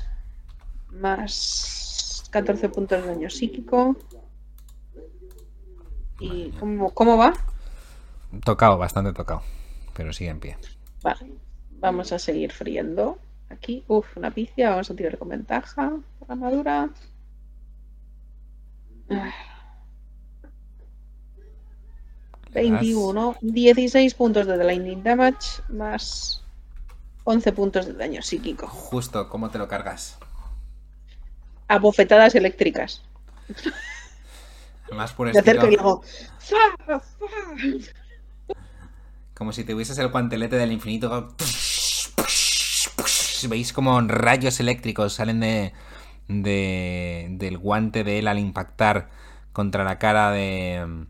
[0.90, 3.96] más 14 puntos de daño psíquico.
[6.20, 7.34] ¿Y cómo, cómo va?
[8.44, 9.42] Tocado, bastante tocado,
[9.94, 10.57] pero sigue en pie.
[11.02, 11.32] Vale,
[11.80, 13.18] vamos a seguir friendo.
[13.50, 16.90] Aquí, uff, una picia, vamos a tirar con ventaja por la armadura.
[19.11, 19.32] Ah.
[22.52, 26.43] 21, 16 puntos de lightning damage más
[27.24, 28.66] 11 puntos de daño psíquico.
[28.68, 30.18] Justo, ¿cómo te lo cargas?
[31.68, 33.02] A bofetadas eléctricas.
[34.92, 36.02] Más por y estilo, digo,
[36.38, 36.56] "Fa,
[36.86, 37.02] fa".
[39.34, 41.34] como si tuvieses el guantelete del infinito.
[43.48, 45.72] Veis como rayos eléctricos salen de,
[46.28, 49.10] de- del guante de él al impactar
[49.52, 51.06] contra la cara de,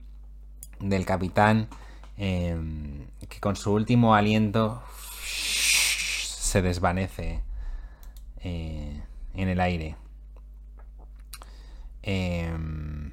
[0.80, 1.68] del capitán,
[2.16, 2.56] eh,
[3.28, 4.82] que con su último aliento
[6.54, 7.42] se desvanece
[8.44, 9.02] eh,
[9.34, 9.96] en el aire.
[12.02, 13.10] Em,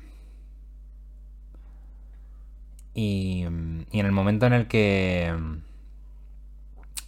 [2.93, 5.25] y, en el momento en el que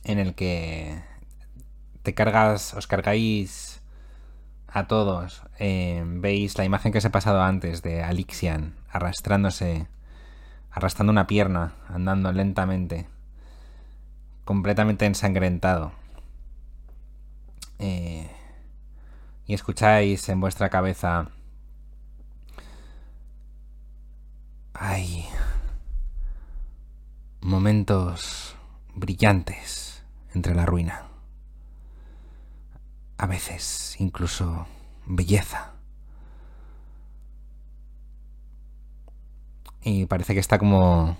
[0.05, 1.03] en el que
[2.01, 3.83] te cargas os cargáis
[4.67, 9.85] a todos eh, veis la imagen que os he pasado antes de Alixian arrastrándose
[10.71, 13.07] arrastrando una pierna andando lentamente
[14.45, 16.02] completamente ensangrentado
[17.85, 18.25] Eh,
[19.45, 21.27] y escucháis en vuestra cabeza
[24.73, 25.25] ay
[27.41, 28.55] momentos
[28.95, 30.01] brillantes
[30.33, 31.07] entre la ruina.
[33.17, 34.65] A veces incluso
[35.05, 35.73] belleza.
[39.81, 41.17] Y parece que está como...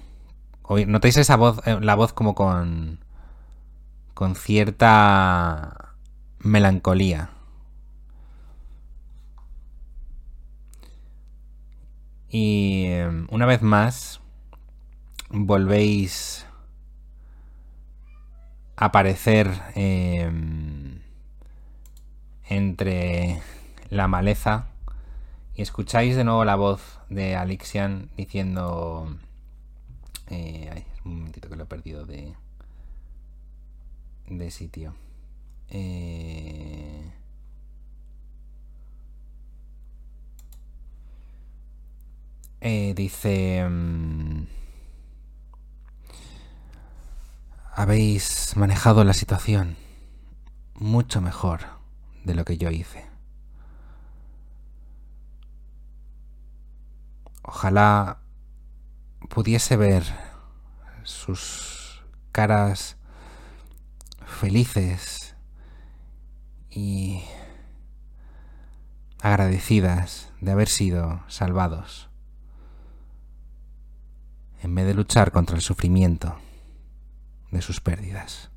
[0.88, 3.03] ¿Notáis esa voz, eh, la voz como con...
[4.14, 5.93] con cierta
[6.44, 7.30] melancolía?
[12.30, 14.20] Y eh, una vez más
[15.30, 16.46] volvéis
[18.76, 20.32] a aparecer eh,
[22.50, 23.41] entre
[23.89, 24.68] la maleza
[25.56, 29.18] y escucháis de nuevo la voz de Alixian diciendo...
[30.28, 32.34] eh, un momentito que lo he perdido de,
[34.28, 34.96] de sitio.
[35.74, 37.11] Eh,
[42.61, 43.67] eh, dice...
[43.67, 44.43] mm,
[47.76, 49.76] habéis manejado la situación
[50.76, 51.61] mucho mejor
[52.24, 53.05] de lo que yo hice.
[57.41, 58.19] Ojalá
[59.30, 60.03] pudiese ver
[61.03, 62.95] sus caras
[64.26, 65.22] felices
[66.76, 67.24] y
[69.21, 72.09] agradecidas de haber sido salvados,
[74.61, 76.36] en vez de luchar contra el sufrimiento
[77.51, 78.49] de sus pérdidas.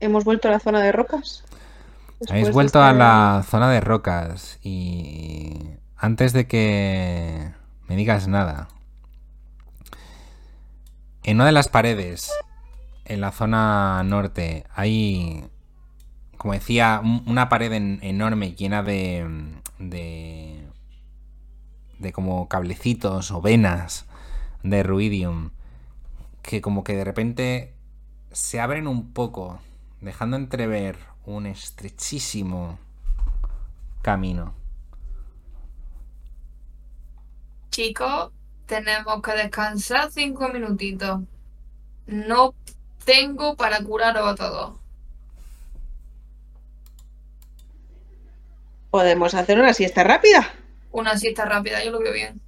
[0.00, 1.44] Hemos vuelto a la zona de rocas.
[2.20, 5.54] Después Habéis vuelto a la zona de rocas y
[5.96, 7.52] antes de que
[7.88, 8.68] me digas nada,
[11.24, 12.30] en una de las paredes,
[13.04, 15.44] en la zona norte, hay,
[16.38, 19.26] como decía, un- una pared en- enorme llena de,
[19.78, 20.66] de,
[21.98, 24.06] de como cablecitos o venas
[24.62, 25.50] de ruidium
[26.42, 27.74] que como que de repente
[28.32, 29.60] se abren un poco,
[30.00, 32.78] dejando entrever un estrechísimo
[34.02, 34.54] camino.
[37.70, 38.32] Chicos,
[38.66, 41.20] tenemos que descansar cinco minutitos.
[42.06, 42.54] No
[43.04, 44.74] tengo para curaros a todos.
[48.90, 50.52] Podemos hacer una siesta rápida.
[50.92, 52.40] Una siesta rápida, yo lo veo bien.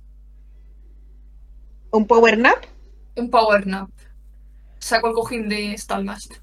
[1.90, 2.64] Un power nap.
[3.16, 3.90] Un power nap.
[4.78, 6.34] Saco el cojín de Stalmast.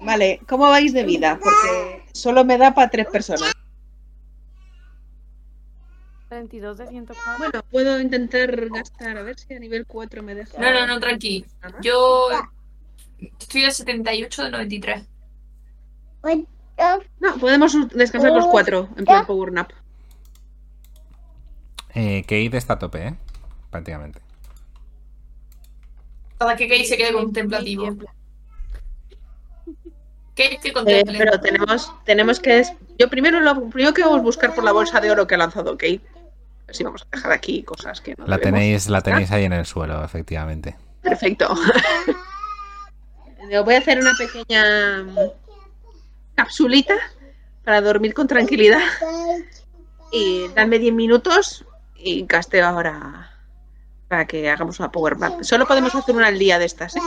[0.00, 1.38] Vale, ¿cómo vais de vida?
[1.42, 3.52] Porque solo me da para tres personas.
[6.32, 7.38] 32 de 104.
[7.38, 10.58] Bueno, puedo intentar gastar, a ver si a nivel 4 me deja.
[10.58, 11.44] No, no, no, tranqui.
[11.82, 12.28] Yo
[13.38, 15.02] estoy a 78 de 93.
[17.20, 19.70] No, podemos descansar los cuatro en plan power nap.
[21.94, 23.14] Eh, Kate está a tope, ¿eh?
[23.70, 24.20] Prácticamente.
[26.38, 27.94] Cada que Kate se quede contemplativo.
[30.34, 32.64] Kate que Eh, pero tenemos, tenemos que.
[32.98, 35.38] Yo primero lo primero que vamos a buscar por la bolsa de oro que ha
[35.38, 36.00] lanzado Kate.
[36.72, 39.66] Si vamos a dejar aquí cosas que no La tenéis, la tenéis ahí en el
[39.66, 40.76] suelo, efectivamente.
[41.02, 41.54] Perfecto.
[43.64, 45.16] Voy a hacer una pequeña mm,
[46.34, 46.94] capsulita
[47.64, 48.80] para dormir con tranquilidad.
[50.12, 51.64] Y dadme 10 minutos
[51.96, 53.30] y gasteo ahora
[54.08, 55.42] para que hagamos una power map.
[55.42, 57.00] Solo podemos hacer una al día de estas, ¿eh?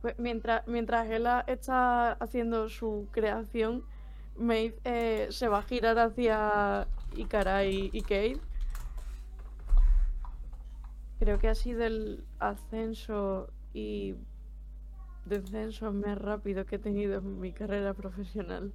[0.00, 3.84] Pues mientras, mientras Ella está haciendo su creación,
[4.36, 6.86] Maeve eh, se va a girar hacia
[7.16, 8.40] Ikara y, y Kate.
[11.18, 14.14] Creo que ha sido el ascenso y
[15.24, 18.72] descenso más rápido que he tenido en mi carrera profesional.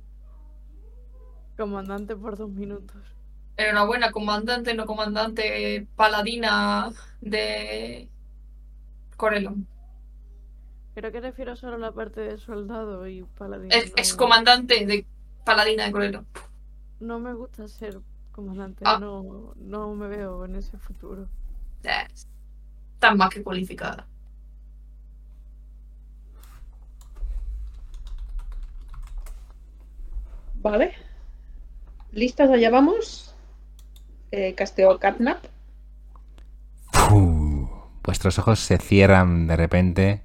[1.58, 3.02] Comandante por dos minutos.
[3.58, 8.08] Enhorabuena, comandante, no comandante, paladina de
[9.18, 9.68] Corelon.
[10.94, 13.72] Creo que refiero solo a la parte de soldado y paladín.
[13.72, 15.06] Es, no- comandante de
[15.44, 16.28] paladina de Corelon.
[17.00, 18.00] No me gusta ser
[18.38, 19.00] comandante, Ah.
[19.00, 21.28] no, no me veo en ese futuro.
[21.84, 22.28] Es-
[22.96, 24.08] Está más que cualificada.
[30.56, 30.94] Vale.
[32.12, 32.50] ¿Listos?
[32.50, 33.36] Allá vamos.
[34.32, 35.44] Eh, casteo Catnap.
[36.92, 37.70] Fu.
[38.04, 40.24] Vuestros ojos se cierran de repente.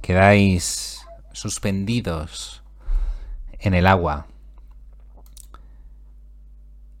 [0.00, 2.62] Quedáis suspendidos
[3.58, 4.26] en el agua.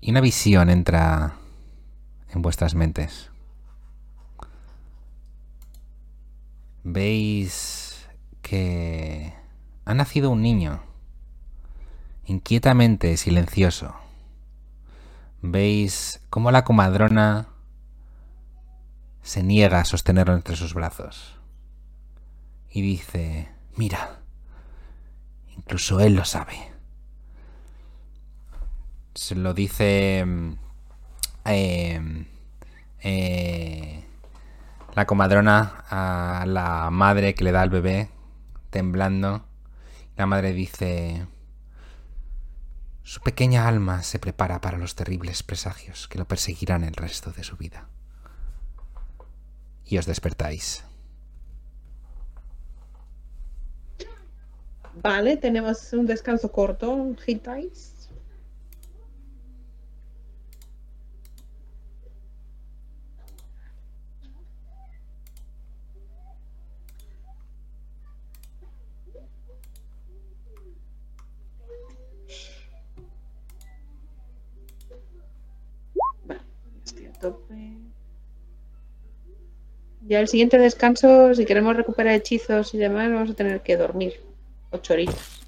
[0.04, 1.36] Y una visión entra
[2.30, 3.30] en vuestras mentes.
[6.82, 8.08] Veis
[8.42, 9.32] que
[9.84, 10.82] ha nacido un niño
[12.24, 13.94] inquietamente silencioso,
[15.40, 17.46] veis cómo la comadrona
[19.22, 21.36] se niega a sostenerlo entre sus brazos
[22.70, 24.18] y dice, mira,
[25.56, 26.71] incluso él lo sabe.
[29.14, 30.24] Se lo dice
[31.44, 32.26] eh,
[33.00, 34.04] eh,
[34.94, 38.10] la comadrona a la madre que le da al bebé,
[38.70, 39.44] temblando.
[40.16, 41.26] La madre dice,
[43.02, 47.44] su pequeña alma se prepara para los terribles presagios que lo perseguirán el resto de
[47.44, 47.88] su vida.
[49.84, 50.84] Y os despertáis.
[54.94, 57.46] Vale, tenemos un descanso corto, un hit.
[57.46, 57.70] Vale,
[76.84, 77.78] estoy a tope.
[80.06, 84.20] Ya el siguiente descanso, si queremos recuperar hechizos y demás, vamos a tener que dormir.
[84.70, 85.40] Ocho horitas.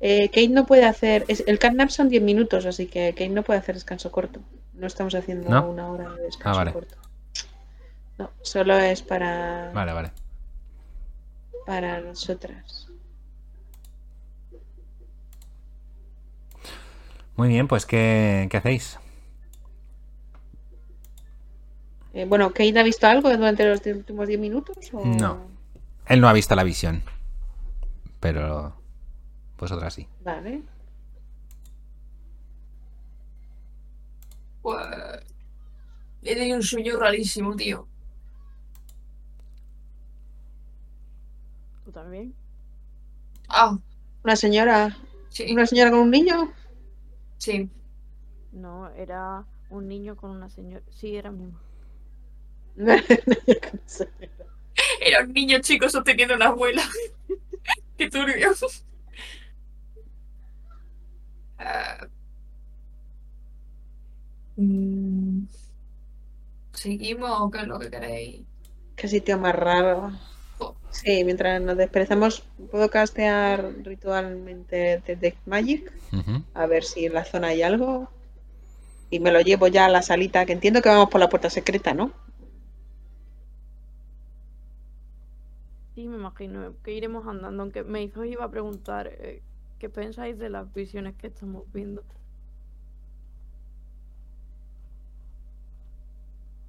[0.00, 1.24] Eh, Kate no puede hacer.
[1.28, 4.40] es- el catnap son 10 minutos, así que Kate no puede hacer descanso corto.
[4.74, 5.68] No estamos haciendo ¿No?
[5.68, 6.72] una hora de descanso Ah, vale.
[6.72, 6.94] corto.
[8.16, 10.10] No, solo es para, Vale, vale.
[11.66, 12.87] para nosotras.
[17.38, 18.98] Muy bien, pues ¿qué, qué hacéis?
[22.12, 24.76] Eh, bueno, ¿Kate ha visto algo durante los últimos 10 minutos?
[24.92, 25.46] o- No.
[26.08, 27.00] Él no ha visto la visión.
[28.18, 28.74] Pero
[29.56, 30.08] vosotras sí.
[30.24, 30.62] Vale.
[34.60, 34.84] Pues.
[36.24, 37.86] He tenido un sueño rarísimo, tío.
[41.84, 42.34] ¿Tú también?
[43.48, 43.78] Ah,
[44.24, 44.96] Una señora.
[45.28, 46.52] sí, Una señora con un niño.
[47.38, 47.70] Sí.
[48.52, 50.84] No, era un niño con una señora.
[50.90, 51.58] Sí, era mismo.
[55.00, 56.82] Era un niño chico sosteniendo a una abuela.
[57.98, 58.50] Qué turbio.
[61.58, 62.08] Ah.
[64.56, 65.46] Mm.
[66.72, 68.46] ¿Seguimos o qué es lo que queréis?
[68.96, 70.12] Qué sitio más raro.
[70.90, 75.92] Sí, mientras nos desperezamos, puedo castear ritualmente Detect Magic,
[76.54, 78.10] a ver si en la zona hay algo.
[79.10, 81.50] Y me lo llevo ya a la salita, que entiendo que vamos por la puerta
[81.50, 82.12] secreta, ¿no?
[85.94, 87.62] Sí, me imagino que iremos andando.
[87.62, 89.42] Aunque me hizo iba a preguntar eh,
[89.78, 92.04] qué pensáis de las visiones que estamos viendo.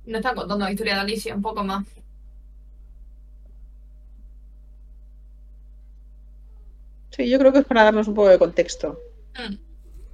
[0.05, 1.85] Nos están contando la historia de Alicia un poco más.
[7.19, 8.97] Sí, yo creo que es para darnos un poco de contexto.
[9.37, 9.55] Mm.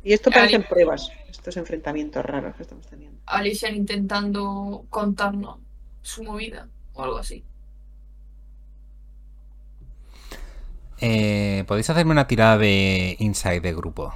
[0.06, 0.42] Y esto Vale.
[0.42, 3.22] parecen pruebas, estos enfrentamientos raros que estamos teniendo.
[3.28, 5.60] Alicia intentando contarnos
[6.02, 7.46] su movida o algo así.
[11.00, 14.12] Eh, Podéis hacerme una tirada de inside de grupo.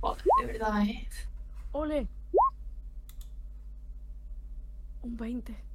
[0.00, 1.08] Joder, de verdad, ¿eh?
[1.72, 2.06] ¡Ole!
[5.02, 5.71] Un 20.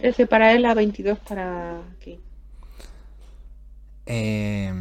[0.00, 2.18] 13 para él, a 22 para aquí.
[4.06, 4.72] Eh,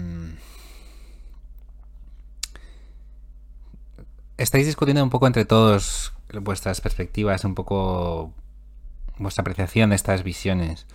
[4.37, 8.33] estáis discutiendo un poco entre todos vuestras perspectivas, un poco
[9.17, 10.85] vuestra apreciación de estas visiones.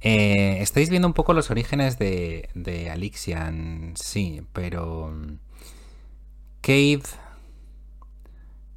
[0.00, 5.38] Eh, estáis viendo un poco los orígenes de, de Alixian, sí, pero mm,
[6.60, 7.02] Cade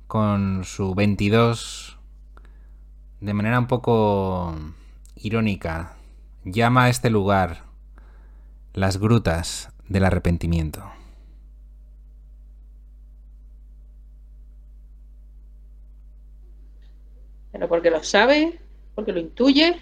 [0.08, 1.99] con su 22
[3.22, 4.56] de manera un poco
[5.16, 5.96] irónica
[6.46, 7.64] llama a este lugar
[8.74, 10.84] las grutas del arrepentimiento.
[17.52, 18.60] Pero porque lo sabe,
[18.96, 19.76] porque lo intuye,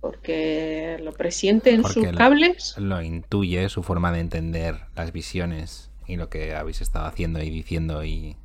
[0.00, 2.74] porque lo presiente en Porque sus lo- cables.
[2.78, 7.50] Lo intuye su forma de entender las visiones y lo que habéis estado haciendo y
[7.50, 8.36] diciendo y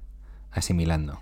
[0.52, 1.20] asimilando.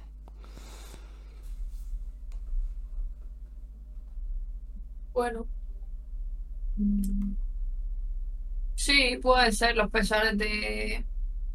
[5.14, 5.46] Bueno.
[8.76, 11.06] Sí, puede ser los pesares de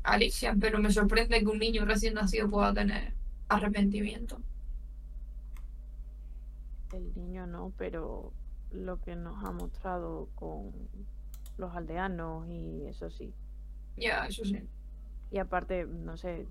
[0.04, 3.12] Alicia, pero me sorprende que un niño recién nacido pueda tener
[3.48, 4.40] arrepentimiento.
[6.92, 8.32] El niño no, pero
[8.70, 10.72] lo que nos ha mostrado con
[11.58, 13.34] los aldeanos y eso sí.
[13.96, 14.62] Ya, eso sí.
[15.30, 16.46] Y aparte, no sé,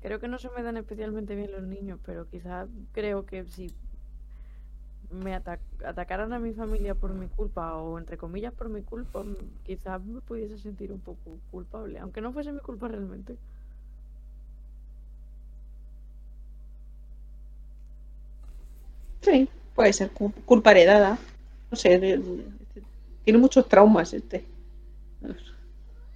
[0.00, 3.72] Creo que no se me dan especialmente bien los niños, pero quizás creo que si
[5.10, 9.24] me ata- atacaran a mi familia por mi culpa o entre comillas por mi culpa,
[9.64, 13.36] quizás me pudiese sentir un poco culpable, aunque no fuese mi culpa realmente.
[19.22, 21.18] Sí, puede ser cu- culpa heredada.
[21.70, 22.22] No sé, de-
[23.24, 24.44] tiene muchos traumas este.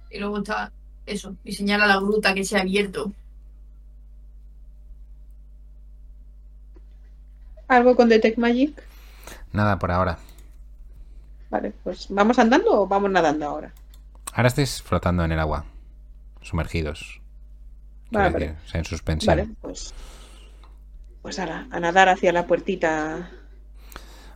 [0.09, 0.71] Y luego está
[1.05, 3.11] eso, y señala la gruta que se ha abierto.
[7.75, 8.81] ¿Algo con Detect Magic?
[9.51, 10.19] Nada por ahora.
[11.49, 13.73] Vale, pues ¿vamos andando o vamos nadando ahora?
[14.33, 15.65] Ahora estáis flotando en el agua,
[16.41, 17.21] sumergidos.
[18.11, 19.37] Vale, decir, o sea, en suspensión.
[19.37, 19.93] Vale, pues.
[21.21, 23.29] Pues ahora, a nadar hacia la puertita.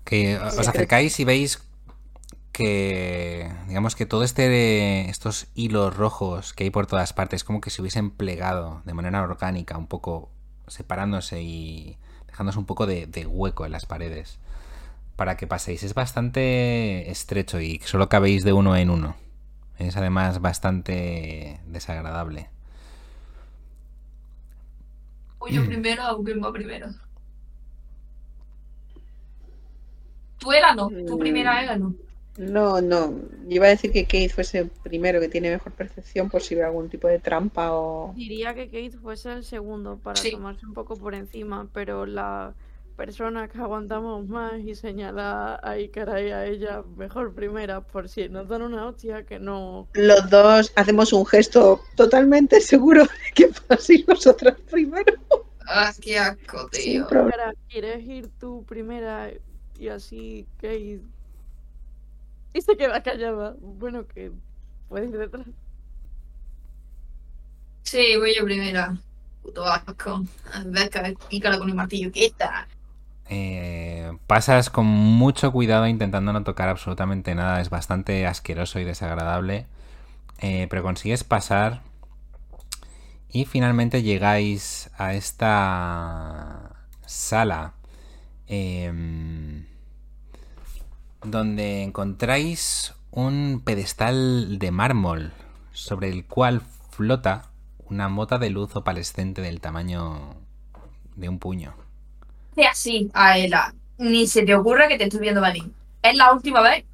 [0.04, 0.62] Que os Sí.
[0.62, 1.64] acercáis y veis
[2.52, 7.70] que, digamos que todo este, estos hilos rojos que hay por todas partes, como que
[7.70, 10.32] se hubiesen plegado de manera orgánica, un poco
[10.68, 11.98] separándose y
[12.38, 14.38] dejándose un poco de, de hueco en las paredes
[15.16, 15.82] para que paséis.
[15.82, 19.16] Es bastante estrecho y solo cabéis de uno en uno.
[19.80, 22.50] Es además bastante desagradable.
[25.40, 26.90] Voy yo primero o va primero.
[30.38, 31.20] Tú era no, tu Mm.
[31.20, 31.96] primera era no.
[32.38, 33.12] No, no.
[33.48, 36.56] Yo iba a decir que Keith fuese el primero, que tiene mejor percepción por si
[36.56, 38.14] ve algún tipo de trampa o.
[38.16, 40.32] Diría que Kate fuese el segundo para Sí.
[40.32, 42.54] tomarse un poco por encima, pero la
[42.96, 48.28] persona que aguantamos más y señala a Ikara y a ella mejor primera por si
[48.30, 53.50] nos dan una hostia que no Los dos hacemos un gesto totalmente seguro de que
[53.68, 55.14] paséis vosotras primero.
[55.68, 57.08] Ah, qué asco, Sin tío.
[57.08, 57.30] problema.
[57.30, 59.32] Ikara, ¿quieres ir tú primera
[59.78, 61.02] y así Kate?
[62.54, 63.56] Y se queda callada.
[63.60, 64.32] Bueno, que
[64.90, 65.48] puedes ir detrás.
[67.84, 68.98] Sí, voy yo primera.
[69.42, 70.24] Puto asco.
[70.54, 72.12] A ver, que pícala con el martillo.
[72.12, 72.68] ¿Qué tal?
[73.30, 77.62] Eh, pasas con mucho cuidado intentando no tocar absolutamente nada.
[77.62, 79.68] Es bastante asqueroso y desagradable.
[80.40, 81.84] Eh, pero consigues pasar.
[83.30, 87.74] Y finalmente llegáis a esta sala.
[88.48, 89.67] em,
[91.24, 95.34] donde encontráis un pedestal de mármol
[95.72, 96.62] sobre el cual
[96.92, 97.50] flota
[97.90, 100.36] una mota de luz opalescente del tamaño
[101.16, 101.74] de un puño.
[102.54, 103.74] Hace así a Ela.
[103.98, 105.64] Ni se te ocurra que te estoy viendo venir.
[106.04, 106.86] Es la última vez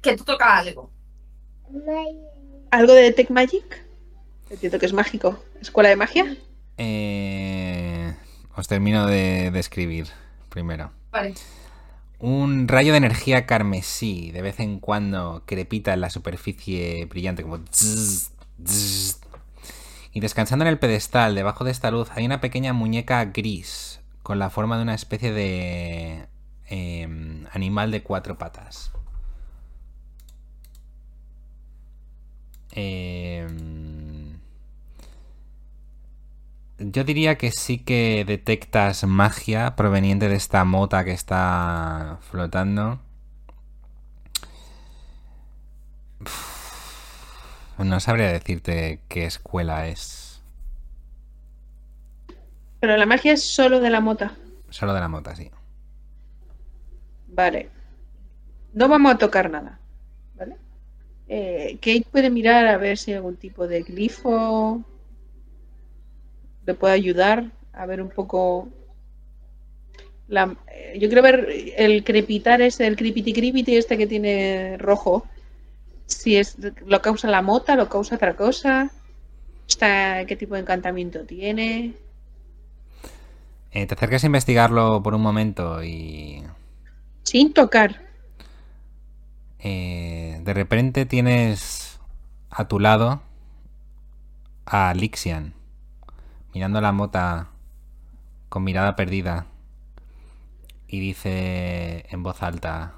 [0.00, 0.90] que tú tocas algo.
[2.70, 3.84] ¿Algo de Detect Magic?
[4.50, 5.38] Entiendo que es mágico.
[5.60, 6.36] ¿Escuela de magia?
[6.78, 8.14] Eh,
[8.56, 10.08] os termino de describir
[10.48, 10.90] primero.
[11.10, 11.34] Vale.
[12.22, 17.58] Un rayo de energía carmesí de vez en cuando crepita en la superficie brillante como
[17.58, 18.30] zzz,
[18.64, 19.18] zzz.
[20.12, 24.38] y descansando en el pedestal debajo de esta luz hay una pequeña muñeca gris con
[24.38, 26.28] la forma de una especie de
[26.68, 28.92] em, animal de cuatro patas.
[32.70, 33.91] Em,
[36.90, 43.00] yo diría que sí que detectas magia proveniente de esta mota que está flotando.
[47.78, 50.40] No sabría decirte qué escuela es.
[52.80, 54.32] Pero la magia es solo de la mota.
[54.70, 55.50] Solo de la mota, sí.
[57.28, 57.70] Vale.
[58.72, 59.78] No vamos a tocar nada.
[60.36, 60.56] ¿Vale?
[61.28, 64.84] Eh, Kate puede mirar a ver si hay algún tipo de glifo
[66.66, 68.68] le puede ayudar a ver un poco.
[70.28, 75.26] La, eh, yo quiero ver el crepitar ese, el crepiti crepiti este que tiene rojo.
[76.06, 76.56] Si es
[76.86, 78.90] lo causa la mota, lo causa otra cosa.
[79.68, 81.94] Está, ¿Qué tipo de encantamiento tiene?
[83.70, 86.44] Eh, te acercas a investigarlo por un momento y
[87.24, 88.00] Sin tocar.
[89.58, 92.00] eh, de repente tienes
[92.50, 93.22] a tu lado
[94.66, 95.54] a Lixian
[96.54, 97.48] mirando la mota
[98.48, 99.46] con mirada perdida
[100.86, 102.94] y dice en voz alta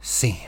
[0.00, 0.38] sí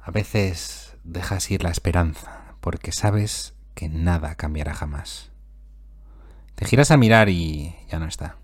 [0.00, 5.30] a veces dejas ir la esperanza porque sabes que nada cambiará jamás
[6.54, 8.36] te giras a mirar y ya no está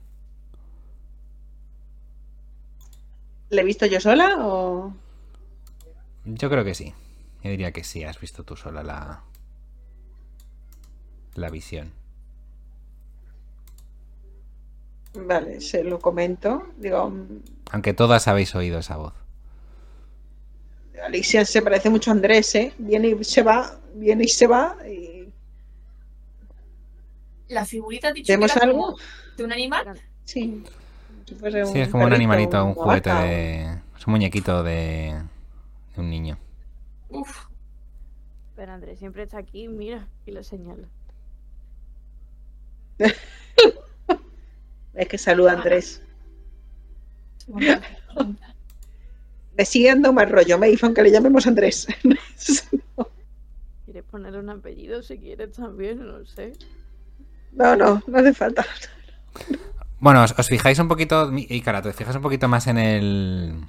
[3.50, 4.92] ¿Le he visto yo sola o.?
[6.24, 6.92] Yo creo que sí.
[7.42, 9.22] Yo diría que sí, has visto tú sola la.
[11.34, 11.92] la visión.
[15.14, 16.66] Vale, se lo comento.
[16.76, 17.12] Digo,
[17.70, 19.14] Aunque todas habéis oído esa voz.
[21.04, 22.72] Alicia se parece mucho a Andrés, ¿eh?
[22.78, 24.76] Viene y se va viene y se va.
[24.86, 25.32] y-
[27.48, 28.96] La figurita dicho que ¿Vemos era algo?
[29.36, 30.00] de un animal.
[30.24, 30.62] Sí.
[31.26, 31.34] Si
[31.72, 33.62] Sí, es como un animalito, un juguete de.
[33.98, 35.22] Es un muñequito de.
[35.94, 36.38] de un niño.
[37.10, 37.46] Uf.
[38.56, 40.88] Pero Andrés siempre está aquí, mira, y lo señala.
[44.94, 46.02] Es que saluda a Andrés.
[49.56, 51.86] Le sigue dando más rollo, Maeve, aunque le llamemos Andrés.
[53.84, 56.06] ¿Quieres ponerle un apellido si quieres también?
[56.06, 56.52] No sé.
[57.52, 58.64] No, no, no hace falta.
[59.98, 61.32] Bueno, os, os fijáis un poquito.
[61.32, 63.64] Ícara, te fijas un poquito más en el.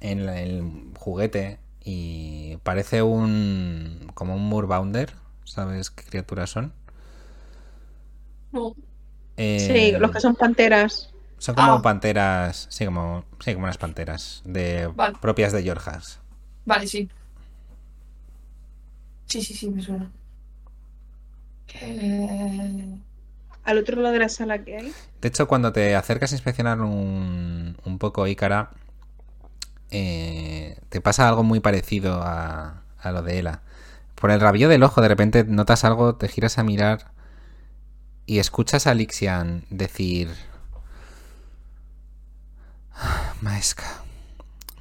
[0.00, 1.58] en el juguete.
[1.84, 4.10] Y parece un.
[4.14, 5.14] como un Moorbounder.
[5.44, 6.72] ¿Sabes qué criaturas son?
[8.52, 8.74] No.
[9.36, 11.10] Eh, Sí, los que son panteras.
[11.38, 11.82] Son como Ah.
[11.82, 12.66] panteras.
[12.70, 13.24] Sí, como.
[13.40, 14.42] Sí, como unas panteras.
[14.44, 15.16] De, Vale.
[15.20, 16.20] propias de Yorjas.
[16.64, 17.08] Vale, sí.
[19.26, 20.10] Sí, sí, sí, me suena.
[21.80, 22.98] Eh,
[23.64, 24.92] Al otro lado de la sala que hay.
[25.20, 28.70] De hecho, cuando te acercas a inspeccionar un, un poco Ícara,
[29.92, 33.62] eh, te pasa algo muy parecido a, a lo de Ela.
[34.14, 37.12] Por el rabillo del ojo, de repente notas algo, te giras a mirar
[38.26, 40.30] y escuchas a Lixian decir:
[42.94, 44.02] "Ah, Maesca,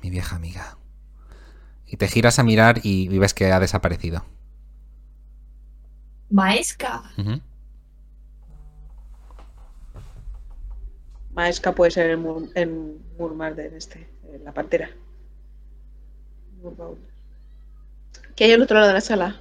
[0.01, 0.77] mi vieja amiga.
[1.85, 4.23] Y te giras a mirar y, y ves que ha desaparecido.
[6.29, 7.03] Maesca.
[11.33, 13.35] Maesca puede ser en, Mur
[13.73, 14.07] este,
[14.39, 14.89] la pantera.
[18.35, 19.39] ¿Qué hay al otro lado de la sala?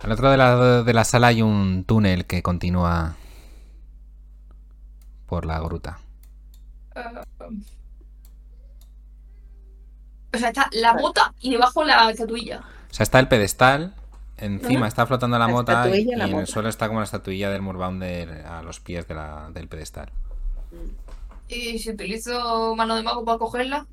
[0.00, 3.16] Al otro lado de la sala hay un túnel que continúa
[5.26, 5.98] por la gruta.
[10.34, 12.60] O sea, está la bota y debajo la estatuilla.
[12.90, 13.94] O sea, está el pedestal,
[14.36, 16.46] encima está flotando la, La mota y, la en el mota.
[16.46, 20.10] suelo está como la estatuilla del Moorbounder a los pies de la- del pedestal.
[21.48, 23.86] Y si utilizo mano de mago para cogerla.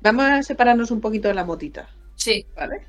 [0.00, 2.46] Vamos a separarnos un poquito de la motita, Sí.
[2.54, 2.86] ¿vale?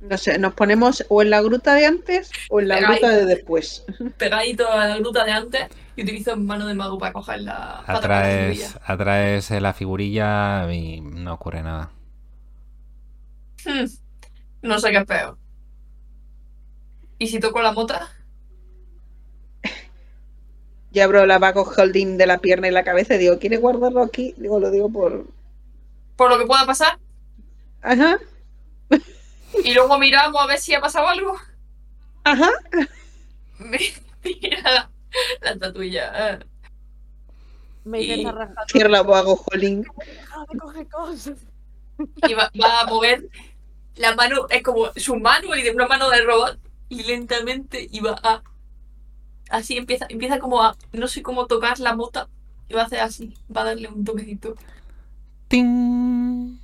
[0.00, 3.26] No sé, nos ponemos o en la gruta de antes o en la gruta de
[3.26, 3.84] después.
[4.18, 7.82] Pegadito a la gruta de antes y utilizo mano de mago para cogerla.
[7.86, 8.92] para tapar la Atraes, estatuilla.
[8.92, 11.90] atraes la figurilla y no ocurre nada.
[13.66, 13.84] Hmm,
[14.62, 15.38] No sé qué es peor.
[17.18, 18.08] ¿Y si toco la mota?
[20.92, 24.02] Yo abro la vago holding de la pierna y la cabeza y digo, ¿quiere guardarlo
[24.02, 24.34] aquí?
[24.36, 25.26] Digo, lo digo por.
[26.16, 26.98] Por lo que pueda pasar.
[27.82, 28.18] Ajá,
[29.64, 31.36] Y luego miramos a ver si ha pasado algo.
[32.24, 32.50] ajá.
[33.58, 34.90] Mira la,
[35.42, 36.32] la estatuilla.
[36.34, 36.38] eh.
[37.84, 38.60] Me Y- está rajando.
[38.68, 39.82] Cierra la vago holding.
[39.82, 41.38] Deja de coger cosas.
[42.28, 43.28] Y va, va a mover
[43.96, 46.58] la mano, es como su mano y de una mano de robot.
[46.88, 48.42] Y lentamente iba a.
[49.50, 50.76] Así empieza, empieza como a.
[50.92, 52.28] No sé cómo tocar la mota.
[52.68, 53.34] Y va a hacer así.
[53.54, 54.54] Va a darle un toquecito.
[55.48, 56.58] ¡Ting!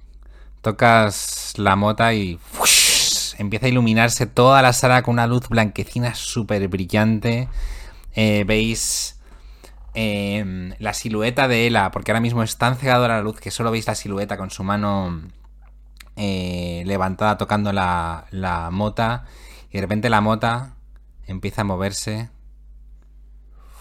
[0.62, 3.34] Tocas la mota y ¡fush!
[3.38, 7.48] empieza a iluminarse toda la sala con una luz blanquecina súper brillante.
[8.14, 9.20] Eh, veis
[9.94, 13.70] eh, la silueta de Ela, porque ahora mismo es tan cegadora la luz que solo
[13.70, 15.22] veis la silueta con su mano
[16.16, 19.24] eh, levantada tocando la, la mota.
[19.70, 20.74] Y de repente la mota
[21.26, 22.30] empieza a moverse.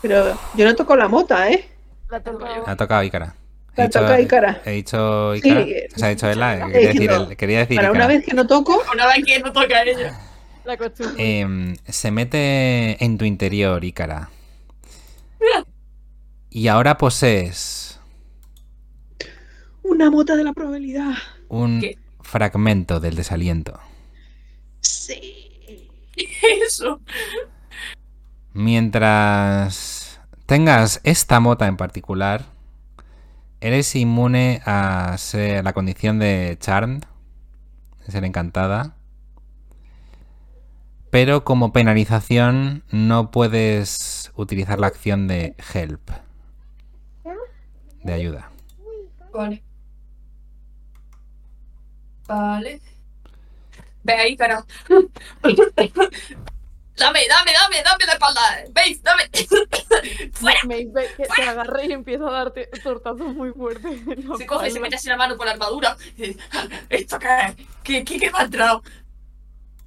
[0.01, 1.67] Pero yo no toco la mota, ¿eh?
[2.09, 2.45] La toco.
[2.65, 3.35] Ha tocado Ícara.
[3.75, 4.61] He La dicho- toca Ícara.
[4.65, 5.63] He dicho Ícara.
[5.65, 5.73] Sí.
[5.95, 6.57] O sea, ha dicho Ela.
[6.57, 7.29] Eh, Quería decir, no.
[7.29, 10.19] quería decir Para una vez que no toco, Una vez que no toca ella.
[10.63, 11.15] La costumbre.
[11.41, 14.29] Eh, se mete en tu interior, Ícara.
[16.49, 17.99] Y ahora posees
[19.83, 21.11] una mota de la probabilidad.
[21.49, 21.97] un ¿Qué?
[22.21, 23.77] fragmento del desaliento.
[24.79, 25.89] Sí.
[26.65, 27.01] Eso.
[28.55, 32.45] Mientras tengas esta mota en particular,
[33.59, 37.03] eres inmune a ser- la condición de Charmed,
[38.05, 38.95] de ser encantada.
[41.09, 46.09] Pero como penalización no puedes utilizar la acción de help,
[48.05, 48.51] de ayuda.
[49.33, 49.63] Vale.
[52.25, 52.81] Vale.
[54.03, 54.63] Ve ahí, cara.
[56.95, 58.41] Dame, dame, dame, dame la espalda.
[58.71, 59.03] ¿Veis?
[59.03, 59.29] Dame.
[60.31, 60.59] Fuera.
[60.65, 63.99] Me que te agarré y empiezo a darte tortazos muy fuertes.
[64.37, 65.97] Se coge, se mete así la mano por la armadura.
[66.15, 66.37] dice,
[66.89, 67.55] ¿Esto qué es?
[67.83, 68.81] ¿Qué, qué, qué me ha entrado?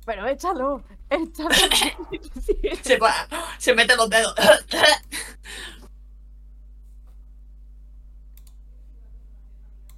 [0.05, 1.51] Pero échalo, échalo.
[2.83, 3.29] Se, va,
[3.59, 4.35] se mete los dedos.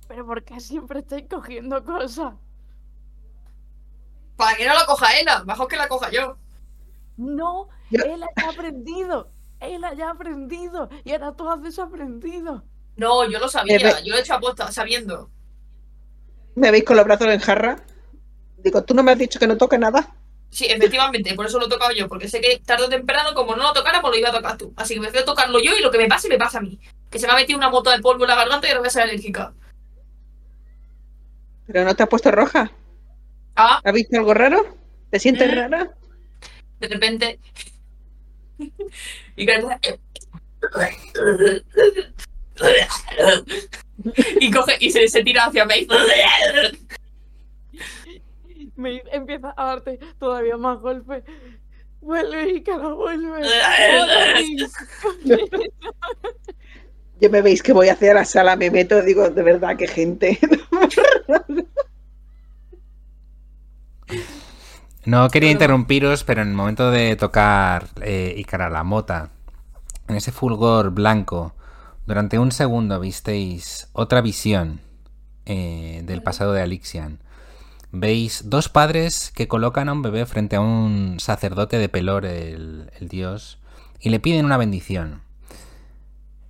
[0.09, 2.35] Pero ¿por qué siempre estáis cogiendo cosas?
[4.37, 6.37] Para que no la coja ella, mejor que la coja yo.
[7.21, 9.29] No, Yo- él ya ha aprendido.
[9.61, 10.89] Él ya ha aprendido.
[11.05, 12.65] Y ahora tú has desaprendido.
[12.97, 15.31] No, yo lo sabía, yo lo he hecho aposta, sabiendo.
[16.55, 17.77] ¿Me veis con los brazos en jarra?
[18.59, 20.15] Digo, ¿tú no me has dicho que no toque nada?
[20.51, 23.55] Sí, efectivamente, por eso lo he tocado yo, porque sé que tarde o temprano, como
[23.55, 24.73] no lo tocara, pues lo iba a tocar tú.
[24.77, 26.81] Así que prefiero tocarlo yo y lo que me pase, me pasa a mí.
[27.11, 28.89] Que se me ha metido una moto de polvo en la garganta y ahora voy
[28.89, 29.53] a ser alérgica.
[31.67, 32.73] ¿Pero no te has puesto roja?
[33.57, 34.77] Ah, ¿Has visto algo raro?
[35.11, 35.55] ¿Te sientes Mm.
[35.55, 35.91] rara?
[36.81, 37.39] De repente.
[39.37, 39.47] y
[44.41, 45.87] y coge y se, se tira hacia mí.
[48.77, 51.25] Me empieza a darte todavía más golpes.
[52.01, 53.43] Vuelve y cara, vuelve.
[57.21, 60.39] Yo me veis que voy hacia la sala, me meto, digo, de verdad, qué gente.
[65.07, 69.31] No quería interrumpiros, pero en el momento de tocar eh, Icara la mota,
[70.09, 71.55] en ese fulgor blanco,
[72.05, 74.83] durante un segundo visteis otra visión
[75.47, 77.19] eh, del pasado de Alixian.
[77.93, 82.93] Veis dos padres que colocan a un bebé frente a un sacerdote de Pelor, el,
[83.01, 83.59] el dios,
[84.01, 85.23] y le piden una bendición.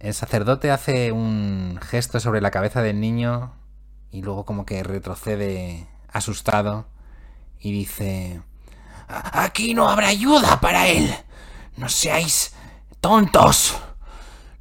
[0.00, 3.52] El sacerdote hace un gesto sobre la cabeza del niño
[4.10, 6.86] y luego como que retrocede asustado
[7.60, 8.42] y dice,
[9.08, 11.14] "A- aquí no habrá ayuda para él.
[11.76, 12.54] No seáis
[13.00, 13.76] tontos.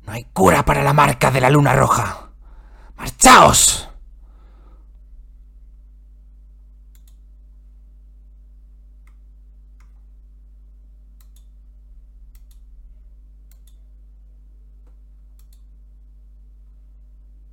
[0.06, 2.30] No hay cura para la marca de la luna roja.
[2.98, 3.90] Marchaos.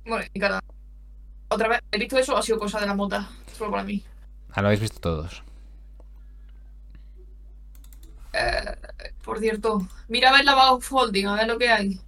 [0.05, 0.59] Bueno, y cara.
[1.49, 3.29] Otra vez, ¿he visto eso o ha sido cosa de la mota?
[3.57, 4.03] Solo para mí.
[4.57, 5.43] Ah, lo habéis visto todos.
[8.33, 8.75] Eh,
[9.23, 12.01] por cierto, mira a ver la Bao Folding, a ver lo que hay.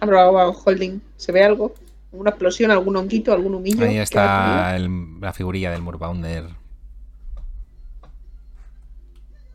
[0.00, 1.00] Abro abajo, holding.
[1.16, 1.74] ¿Se ve algo?
[2.12, 3.86] ¿Una explosión, algún honguito, algún humillo?
[3.86, 6.44] Ahí está el- la figurilla del Murbounder.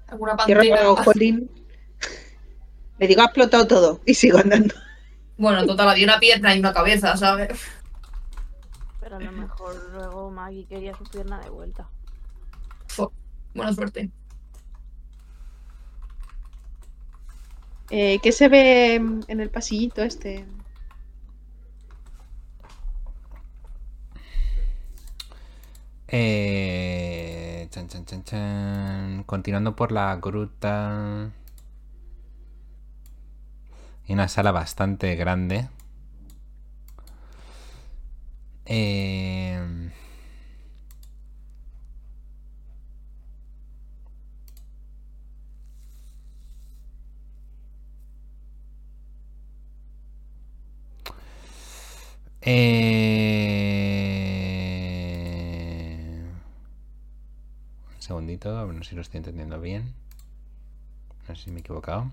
[0.08, 0.90] Alguna pantera.
[0.92, 1.48] holding.
[2.98, 4.02] Le digo, ha explotado todo.
[4.08, 4.74] Y sigo andando.
[5.38, 7.50] Bueno, total, había una pierna y una cabeza, ¿sabes?
[9.06, 11.88] Pero a lo mejor luego Maggie quería su pierna de vuelta.
[13.54, 14.10] Buena suerte.
[17.92, 20.44] Eh, ¿Qué se ve en el pasillito este?
[26.08, 29.24] Eh, chan, chan, chan, chan.
[29.28, 31.26] Continuando por la gruta.
[34.08, 35.70] Hay una sala bastante grande.
[38.66, 39.60] Eh,
[52.42, 52.76] eh,
[57.96, 59.94] Un segundito, no sé si lo estoy entendiendo bien.
[61.28, 62.12] No sé si me he equivocado.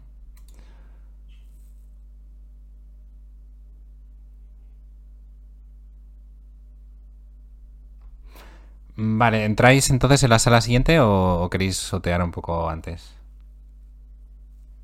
[8.97, 13.15] Vale, ¿entráis entonces en la sala siguiente o, o queréis sotear un poco antes?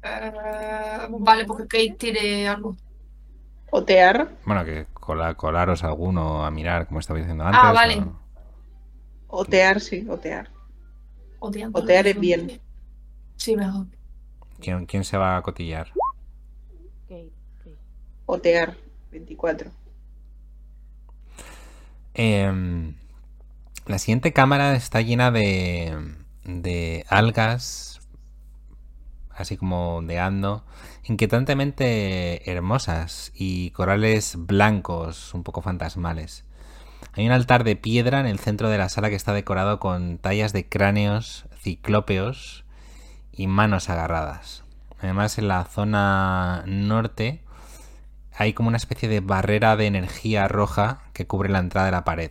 [0.03, 2.77] Eh, vale, porque Kate tire algo.
[3.71, 4.31] Otear.
[4.47, 7.61] Bueno, que cola- colaros alguno a mirar, como estaba diciendo antes.
[7.63, 7.99] Ah, vale.
[7.99, 8.17] o-
[9.41, 10.49] Otear, sí, otear.
[11.39, 11.79] Oteando.
[11.79, 12.61] Otear es bien.
[13.37, 13.87] Sí, mejor.
[14.59, 15.93] ¿Quién, quién se va a cotillar?
[17.09, 17.31] Kate,
[17.63, 17.75] sí.
[18.25, 18.75] Otear.
[19.11, 19.71] 24.
[22.15, 22.95] Em,
[23.89, 28.01] la siguiente cámara está llena de, de algas,
[29.31, 30.65] así como ondeando,
[31.05, 36.45] inquietantemente hermosas y corales blancos, un poco fantasmales.
[37.15, 40.19] Hay un altar de piedra en el centro de la sala que está decorado con
[40.19, 42.65] tallas de cráneos ciclópeos
[43.33, 44.65] y manos agarradas.
[45.01, 47.43] Además, en la zona norte
[48.35, 52.05] hay como una especie de barrera de energía roja que cubre la entrada de la
[52.05, 52.31] pared.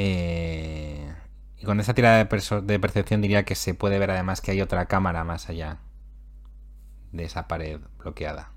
[0.00, 1.12] Eh,
[1.56, 4.86] y con esta tirada de, percepción diría que se puede ver además que hay otra
[4.86, 5.78] cámara más allá
[7.10, 8.52] de esa pared bloqueada.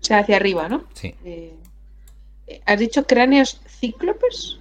[0.00, 0.84] O sea, hacia arriba, ¿no?
[0.94, 1.54] Sí, Eh,
[2.46, 4.58] eh, ¿Has dicho cráneos cíclopes?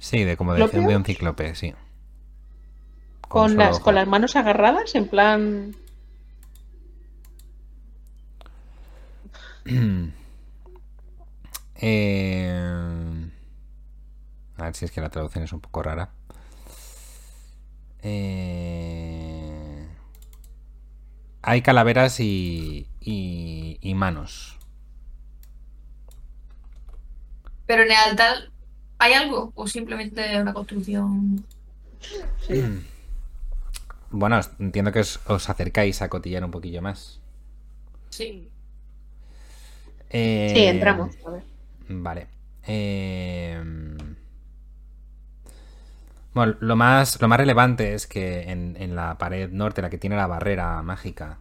[0.00, 1.72] sí, de como de, de un cíclope, sí.
[3.20, 3.84] Con las, ojo.
[3.84, 5.76] con las manos agarradas, en plan.
[11.78, 13.05] Eh,
[14.58, 16.10] A ver si es que la traducción es un poco rara.
[18.02, 19.86] Eh,
[21.42, 24.58] Hay calaveras y, y, y manos.
[27.66, 28.50] Pero en el altar,
[28.98, 29.52] ¿hay algo?
[29.54, 31.44] ¿O simplemente una construcción?
[32.46, 32.62] Sí.
[34.10, 37.20] Bueno, entiendo que os, os acercáis a cotillar un poquillo más.
[38.10, 38.48] Sí.
[40.10, 41.14] Eh, Sí, entramos.
[41.26, 41.42] A ver.
[41.88, 42.26] Vale.
[42.66, 43.62] Eh,
[46.36, 49.96] Bueno, lo más, lo más relevante es que en, en la pared norte, la que
[49.96, 51.38] tiene la barrera mágica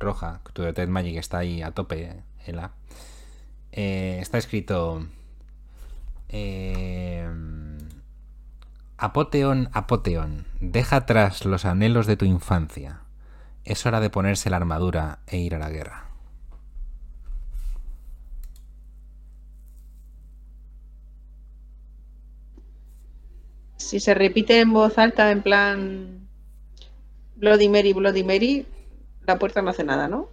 [0.00, 2.72] roja, tu Detect Magic está ahí a tope, Ela,
[3.70, 5.06] eh, está escrito...
[6.28, 7.24] eh,
[8.98, 13.02] Apoteon, Apoteon, deja atrás los anhelos de tu infancia.
[13.64, 16.09] Es hora de ponerse la armadura e ir a la guerra.
[23.80, 26.28] Si se repite en voz alta, en plan
[27.36, 28.66] Bloody Mary, Bloody Mary,
[29.26, 30.28] la puerta no hace nada, ¿no?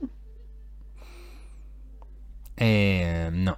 [2.58, 3.58] Eh, no.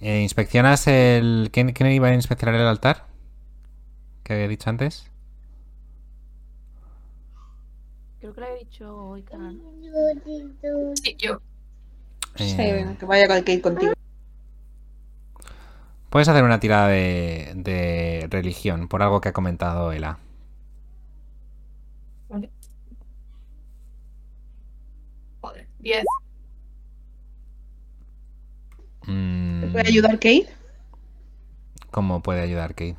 [0.00, 1.50] Eh, ¿Inspeccionas el...
[1.52, 3.06] ¿Quién, quién iba a inspeccionar el altar?
[4.22, 5.10] ¿Qué había dicho antes?
[8.20, 9.60] Creo que le he dicho Icaran.
[10.94, 11.40] Sí, yo.
[12.36, 13.92] Eh, Sí, que vaya con Kate contigo.
[16.10, 20.18] Puedes hacer una tirada de, de religión por algo que ha comentado Ela.
[22.28, 22.50] Vale.
[25.40, 26.04] Joder, 10.
[29.06, 30.48] Mm, ¿Te puede ayudar Kate?
[31.90, 32.96] ¿Cómo puede ayudar Kate?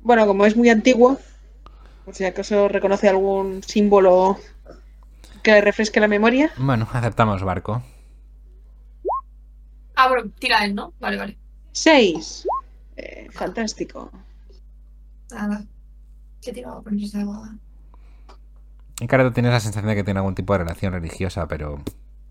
[0.00, 1.18] Bueno, como es muy antiguo,
[2.04, 4.38] por si acaso reconoce algún símbolo
[5.42, 6.50] que le refresque la memoria.
[6.56, 7.82] Bueno, aceptamos barco.
[9.94, 10.92] Ah, bueno, tira él, ¿no?
[10.98, 11.41] Vale, vale.
[11.72, 12.46] Seis.
[12.96, 14.10] Eh, fantástico.
[15.30, 15.64] Nada.
[16.40, 16.52] ¿Qué
[17.00, 17.54] esa boda?
[19.08, 21.82] Claro, tú tienes la sensación de que tiene algún tipo de relación religiosa, pero...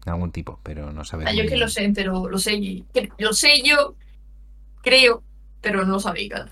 [0.05, 1.27] Algún tipo, pero no sabes.
[1.27, 2.85] Ah, yo que lo sé, pero lo sé y-
[3.19, 3.95] Lo sé yo,
[4.81, 5.22] creo,
[5.61, 6.49] pero no lo sabía.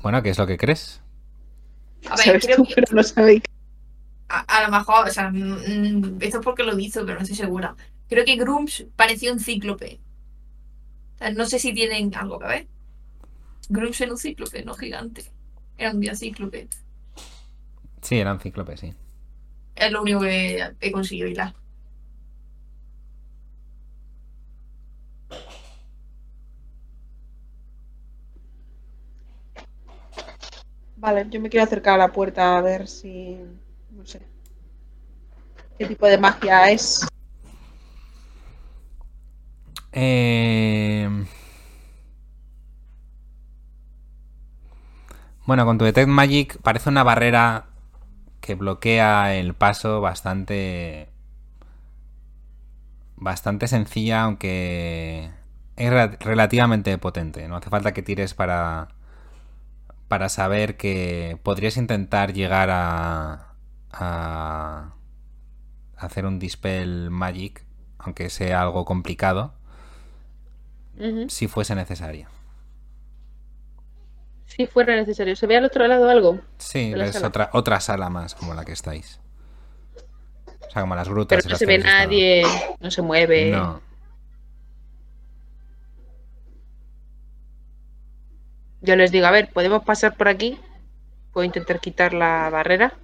[0.00, 1.02] Bueno, ¿qué es lo que crees?
[2.08, 3.42] A ver, Sabes creo tú, que pero no sabéis.
[4.30, 7.36] a, a lo mejor, o sea, mm, esto es porque lo hizo, pero no estoy
[7.36, 7.76] segura.
[8.08, 10.00] Creo que Grumps parecía un cíclope.
[11.34, 12.66] No sé si tienen algo que ver.
[13.68, 15.24] Grumps era un cíclope, no gigante.
[15.76, 16.68] Era un día cíclope.
[18.00, 18.94] Sí, era un cíclope, sí.
[19.76, 21.54] Es lo único que he conseguido hilar.
[30.96, 33.38] Vale, yo me quiero acercar a la puerta a ver si.
[33.90, 34.20] No sé.
[35.78, 37.06] ¿Qué tipo de magia es?
[39.92, 41.08] Eh,
[45.46, 47.66] Bueno, con tu Detect Magic parece una barrera
[48.40, 51.08] que bloquea el paso bastante...
[53.16, 55.30] Bastante sencilla, aunque
[55.76, 57.46] es re- relativamente potente.
[57.48, 58.88] No hace falta que tires para...
[60.08, 63.54] Para saber que podrías intentar llegar a...
[63.92, 64.94] a
[65.96, 67.64] hacer un Dispel Magic,
[67.98, 69.54] aunque sea algo complicado
[71.28, 72.28] Si fuese necesario.
[74.46, 75.36] Si fuera necesario.
[75.36, 76.40] ¿Se ve al otro lado algo?
[76.58, 77.28] Sí, la es sala.
[77.28, 79.20] otra, otra sala más como la que estáis.
[80.66, 81.42] O sea, como las grutas.
[81.42, 81.96] Pero no se ve estado.
[81.96, 82.42] nadie,
[82.80, 83.50] no se mueve.
[83.52, 83.80] No.
[88.82, 90.58] Yo les digo, a ver, podemos pasar por aquí.
[91.32, 92.94] Puedo intentar quitar la barrera.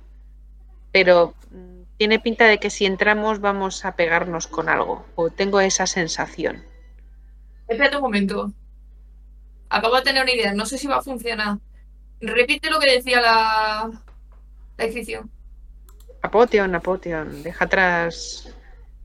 [0.90, 5.04] Pero mm, tiene pinta de que si entramos vamos a pegarnos con algo.
[5.14, 6.64] O tengo esa sensación.
[7.68, 8.52] Espérate un momento.
[9.68, 11.58] Acabo de tener una idea, no sé si va a funcionar.
[12.20, 13.90] Repite lo que decía la,
[14.76, 15.30] la descripción.
[16.22, 18.48] Apoteon, Apoteon, deja atrás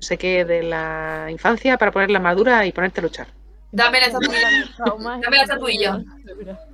[0.02, 3.28] no sé qué de la infancia para poner la madura y ponerte a luchar.
[3.72, 4.50] Dame la estatuilla.
[5.22, 6.02] Dame la estatuilla.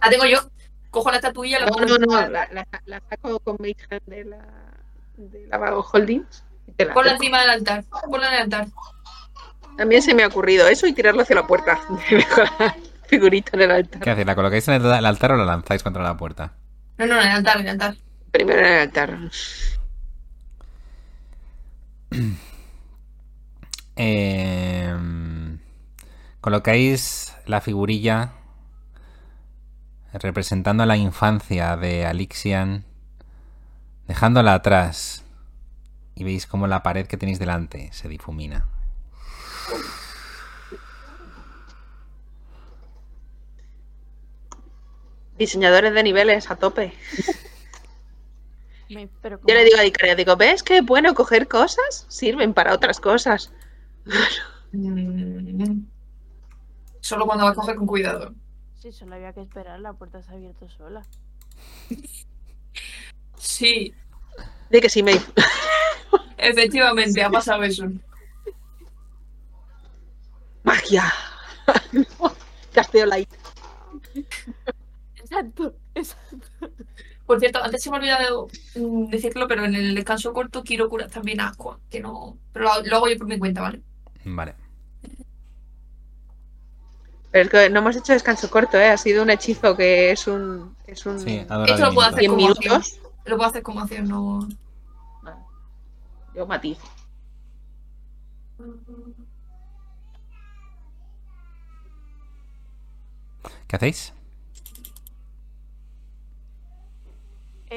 [0.02, 0.40] La tengo yo.
[0.90, 4.02] Cojo la estatuilla, la No, pongo no, no, la, la- la saco con Mage Hand
[4.06, 4.38] de la,
[5.18, 6.44] de la Holdings.
[6.94, 7.84] Ponla encima del altar.
[8.10, 8.68] Ponla en el altar.
[9.78, 11.80] También se me ha ocurrido eso y tirarlo hacia la puerta.
[12.12, 12.76] La
[13.08, 14.02] figurita en el altar.
[14.02, 14.28] ¿Qué hacéis?
[14.28, 16.54] ¿La colocáis en el, el altar o la lanzáis contra la puerta?
[16.98, 17.96] No, no, en el altar, en el altar.
[18.32, 19.18] Primero en el altar.
[24.00, 24.96] Eh,
[26.40, 28.34] colocáis la figurilla
[30.14, 32.86] representando la infancia de Alixian,
[34.08, 35.24] dejándola atrás.
[36.14, 38.68] Y veis cómo la pared que tenéis delante se difumina.
[45.38, 46.94] Diseñadores de niveles a tope.
[48.90, 52.06] Yo le digo a Dicaria, digo, ¿ves qué bueno coger cosas?
[52.08, 53.52] Sirven para otras cosas.
[54.72, 55.82] Mm.
[57.02, 58.34] Solo cuando vas a coger con cuidado.
[58.82, 61.04] Sí, solo había que esperar, la puerta se ha abierto sola.
[63.40, 63.94] Sí,
[64.70, 65.14] De que sí me
[66.38, 67.86] efectivamente, ha pasado eso.
[70.64, 71.12] magia.
[72.74, 73.30] Casteo light.
[75.30, 76.48] Exacto, exacto.
[77.26, 80.88] Por cierto, antes se me ha olvidado mm, decirlo, pero en el descanso corto quiero
[80.90, 82.38] curar también a Aqua, que no.
[82.54, 83.82] Pero lo, lo hago yo por mi cuenta, ¿vale?
[84.24, 84.56] Vale.
[87.32, 88.90] Pero es que no hemos hecho descanso corto, ¿eh?
[88.90, 90.76] Ha sido un hechizo que es un.
[90.88, 92.30] Es un Sí, Esto lo puedo hacer minutos.
[92.30, 92.68] ¿Diez como minutos?
[92.78, 93.12] acción.
[93.26, 94.48] Lo puedo hacer como acción, no.
[95.22, 95.38] Vale.
[96.34, 96.88] Yo matizo.
[103.68, 104.14] ¿Qué hacéis?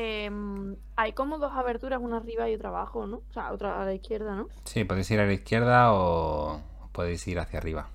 [0.03, 3.19] Em, hay como dos aberturas, una arriba y otra abajo, ¿no?
[3.19, 4.49] O sea, otra a la izquierda, ¿no?
[4.65, 6.63] Sí, podéis ir a la izquierda o
[6.93, 7.91] podéis ir hacia arriba.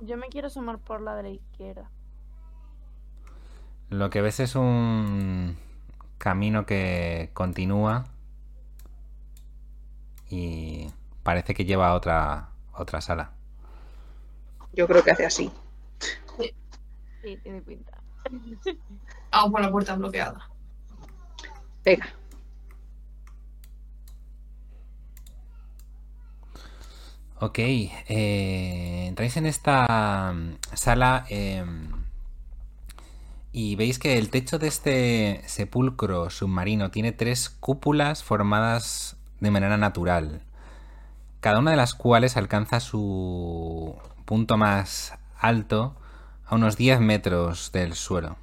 [0.00, 1.90] Yo me quiero asomar por la de la izquierda.
[3.88, 5.56] Lo que ves es un
[6.18, 8.06] camino que continúa
[10.28, 10.88] y
[11.22, 13.30] parece que lleva a otra, otra sala.
[14.72, 15.52] Yo creo que hace así.
[17.22, 17.96] Sí, tiene pinta.
[19.30, 20.48] Vamos por la puerta bloqueada.
[21.84, 22.18] Venga.
[27.40, 31.88] Ok, eh, entráis en esta mm, sala em,
[33.52, 39.76] y veis que el techo de este sepulcro submarino tiene tres cúpulas formadas de manera
[39.76, 40.42] natural,
[41.40, 43.94] cada una de las cuales alcanza su
[44.24, 45.94] punto más alto
[46.44, 48.36] a unos 10 metros del suelo.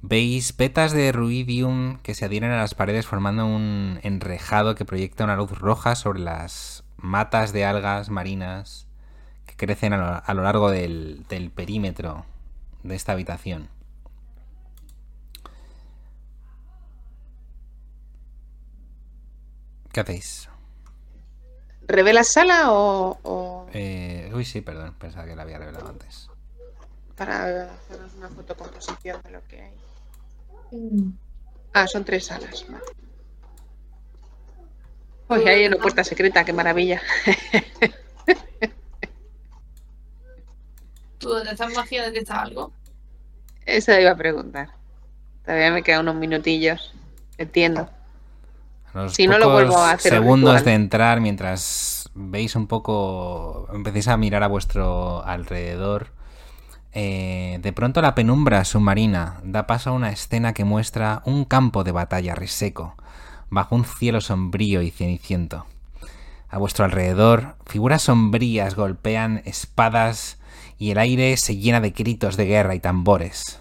[0.00, 5.24] Veis vetas de ruidium que se adhieren a las paredes formando un enrejado que proyecta
[5.24, 8.86] una luz roja sobre las matas de algas marinas
[9.46, 12.24] que crecen a lo, a lo largo del, del perímetro
[12.84, 13.68] de esta habitación.
[19.92, 20.48] ¿Qué hacéis?
[21.86, 26.30] ¿Revelas sala o, o Eh, uy, sí, perdón, pensaba que la había revelado antes.
[27.16, 29.74] para hacernos una fotocomposición de lo que hay?
[31.72, 32.66] Ah, son tres salas.
[35.28, 37.00] Uy, hay una puerta secreta, qué maravilla.
[41.18, 42.04] ¿Tú detectas magia?
[42.04, 42.72] ¿Detectas algo?
[43.66, 44.70] Eso iba a preguntar.
[45.44, 46.94] Todavía me quedan unos minutillos.
[47.36, 47.88] Entiendo.
[48.94, 50.64] Los Si no, lo vuelvo a hacer segundos ritual.
[50.64, 56.08] de entrar, mientras veis un poco, empecéis a mirar a vuestro alrededor,
[57.00, 61.84] eh, de pronto la penumbra submarina da paso a una escena que muestra un campo
[61.84, 62.96] de batalla reseco,
[63.50, 65.64] bajo un cielo sombrío y ceniciento.
[66.48, 70.38] A vuestro alrededor, figuras sombrías golpean espadas
[70.76, 73.60] y el aire se llena de gritos de guerra y tambores.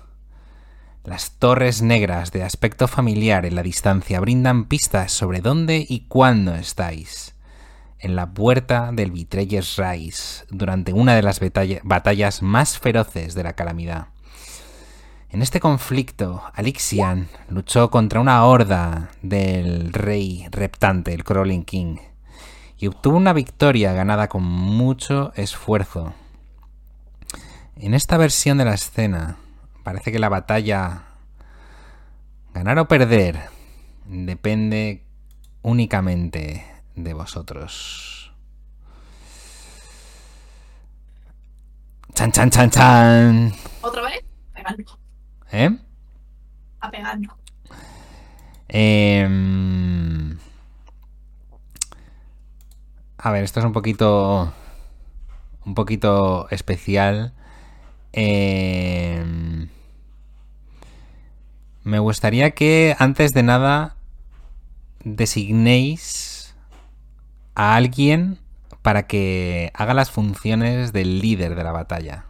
[1.03, 6.55] Las torres negras de aspecto familiar en la distancia brindan pistas sobre dónde y cuándo
[6.55, 7.35] estáis.
[7.99, 13.43] En la puerta del Vitreyes Rise, durante una de las batalla- batallas más feroces de
[13.43, 14.09] la calamidad.
[15.29, 21.97] En este conflicto, Alixian luchó contra una horda del rey reptante, el Crawling King,
[22.77, 26.13] y obtuvo una victoria ganada con mucho esfuerzo.
[27.75, 29.37] En esta versión de la escena,
[29.83, 31.03] parece que la batalla,
[32.53, 33.41] ganar o perder,
[34.05, 35.03] depende
[35.63, 38.33] únicamente de vosotros.
[42.13, 43.53] Chan, chan, chan, chan.
[43.81, 44.23] ¿Otra vez?
[44.53, 44.97] Pegarnos.
[45.51, 45.77] ¿Eh?
[46.81, 47.35] A pegarnos.
[48.67, 50.37] Em,
[53.17, 54.51] a ver, esto es un poquito.
[55.65, 57.33] Un poquito especial.
[58.11, 59.69] Em,
[61.83, 63.95] me gustaría que antes de nada
[65.03, 66.36] designéis
[67.57, 68.37] a alguien
[68.83, 72.25] para que haga las funciones del líder de la batalla.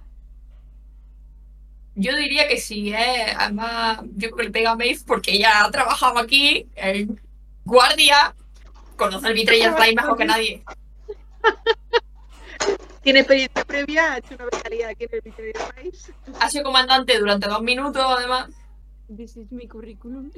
[1.96, 3.34] Yo diría que sí, ¿eh?
[3.38, 7.20] Además, yo creo que le pega a Maeve porque ella ha trabajado aquí en
[7.66, 8.34] guardia.
[8.96, 10.64] Conoce el Vitreyes Rise mejor que nadie.
[13.04, 14.14] ¿Tiene experiencia previa?
[14.14, 16.10] ¿Ha hecho una becaría aquí en el Victoria País?
[16.40, 18.50] Ha sido comandante durante dos minutos, además.
[19.14, 20.32] This is mi currículum.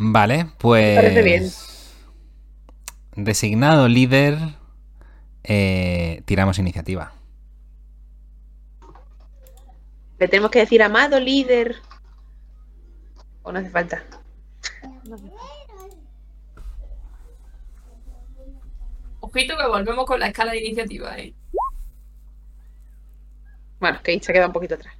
[0.00, 0.94] Vale, pues.
[0.94, 1.50] parece bien.
[3.16, 4.38] Designado líder,
[5.42, 7.12] eh, tiramos iniciativa.
[10.20, 11.74] ¿Le tenemos que decir amado líder?
[13.42, 14.04] ¿O no hace falta?
[15.02, 15.16] No.
[19.18, 21.34] Ojito que volvemos con la escala de iniciativa, ¿eh?
[23.80, 24.97] Bueno, Kate se ha quedado un poquito atrás.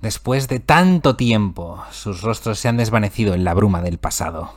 [0.00, 4.52] Después de tanto tiempo, sus rostros se han desvanecido en la bruma del pasado.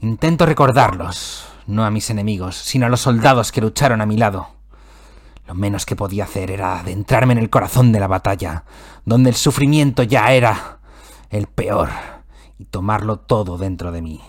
[0.00, 4.48] Intento recordarlos, no a mis enemigos, sino a los soldados que lucharon a mi lado.
[5.46, 8.64] Lo menos que podía hacer era adentrarme en el corazón de la batalla,
[9.04, 10.80] donde el sufrimiento ya era
[11.30, 11.90] el peor,
[12.58, 14.20] y tomarlo todo dentro de mí.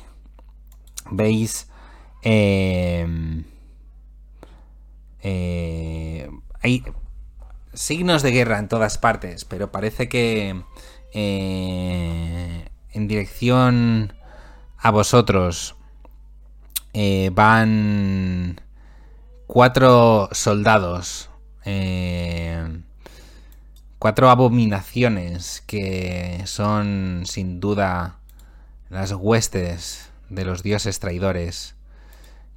[1.09, 1.69] ¿Veis?
[2.21, 3.43] Eh,
[5.21, 6.29] eh,
[6.61, 6.83] hay
[7.77, 10.63] signos de guerra en todas partes, pero parece que
[11.13, 14.13] eh, en dirección
[14.77, 15.75] a vosotros
[16.93, 18.59] eh, van
[19.45, 21.29] cuatro soldados,
[21.65, 22.81] eh,
[23.99, 28.17] cuatro abominaciones que son sin duda
[28.89, 31.75] las huestes de los dioses traidores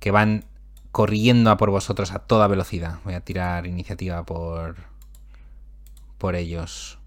[0.01, 0.47] que van
[0.93, 2.99] corriendo a por vosotros a toda velocidad.
[3.05, 4.90] Voy a tirar iniciativa por
[6.21, 6.99] por ellos.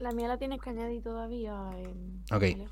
[0.00, 1.54] La mía la tienes que añadir todavía.
[1.76, 2.24] En...
[2.32, 2.68] Ok.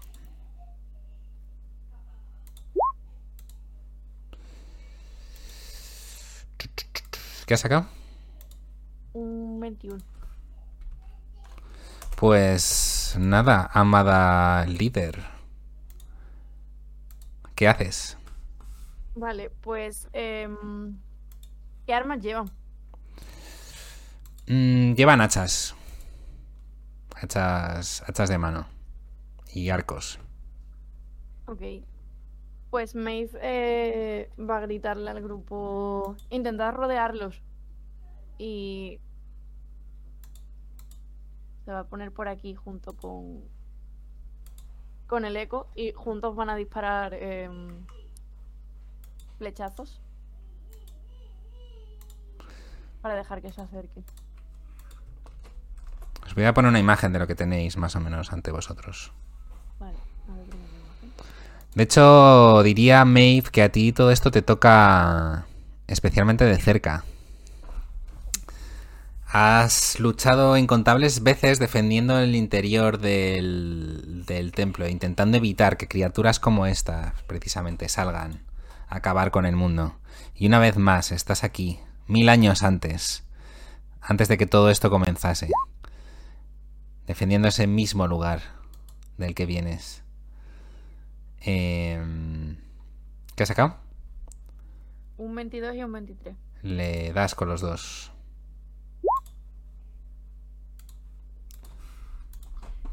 [7.46, 7.86] ¿Qué has sacado?
[9.12, 9.98] Un 21.
[12.16, 15.22] Pues nada, amada líder.
[17.54, 18.18] ¿Qué haces?
[19.14, 20.08] Vale, pues.
[20.12, 20.96] em,
[21.86, 22.50] ¿Qué armas llevan?
[24.46, 25.74] Mm, llevan hachas.
[27.14, 28.66] Hachas, hachas de mano.
[29.54, 30.18] Y arcos.
[31.46, 31.60] Ok.
[32.70, 36.16] Pues Maeve eh, va a gritarle al grupo.
[36.30, 37.42] Intentar rodearlos.
[38.38, 38.98] Y.
[41.64, 43.44] Se va a poner por aquí junto con.
[45.06, 45.68] Con el eco.
[45.76, 47.14] Y juntos van a disparar.
[47.14, 47.84] em,
[49.38, 50.00] flechazos.
[53.02, 54.04] Para dejar que se acerquen.
[56.32, 59.12] Os voy a poner una imagen de lo que tenéis más o menos ante vosotros.
[59.78, 59.98] Vale.
[60.30, 60.46] a ver.
[61.74, 65.44] De hecho, diría Maeve que a ti todo esto te toca
[65.86, 67.04] especialmente de cerca.
[69.26, 76.64] Has luchado incontables veces defendiendo el interior del, del templo, intentando evitar que criaturas como
[76.64, 78.40] esta precisamente salgan
[78.88, 79.96] a acabar con el mundo.
[80.34, 83.22] Y una vez más, estás aquí, mil años antes,
[84.00, 85.50] antes de que todo esto comenzase,
[87.06, 88.40] defendiendo ese mismo lugar
[89.18, 90.02] del que vienes.
[91.40, 92.56] Em,
[93.34, 93.76] ¿Qué has sacado?
[95.18, 96.36] Un 22 y un 23.
[96.62, 98.12] Le das con los dos.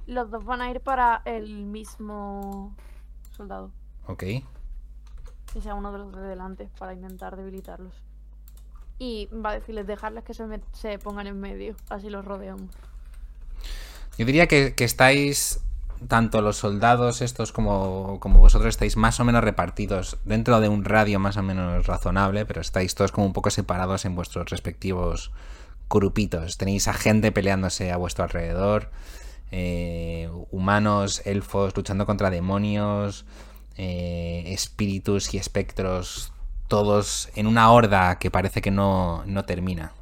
[0.07, 2.75] Los dos van a ir para el mismo
[3.29, 3.71] soldado.
[4.07, 4.23] Ok.
[5.53, 8.01] Que sea uno de los de delante para intentar debilitarlos.
[8.97, 11.75] Y va a decirles dejarles que se, se pongan en medio.
[11.89, 12.71] Así los rodeamos.
[14.19, 15.61] Yo diría que, estáis,
[16.09, 20.83] tanto los soldados estos como, como vosotros, estáis más o menos repartidos dentro de un
[20.83, 25.31] radio más o menos razonable, pero estáis todos como un poco separados en vuestros respectivos
[25.89, 26.57] grupitos.
[26.57, 28.91] Tenéis a gente peleándose a vuestro alrededor,
[29.53, 33.25] eh, humanos, elfos luchando contra demonios,
[33.77, 36.33] eh, espíritus y espectros,
[36.67, 39.93] todos en una horda que parece que no, no termina.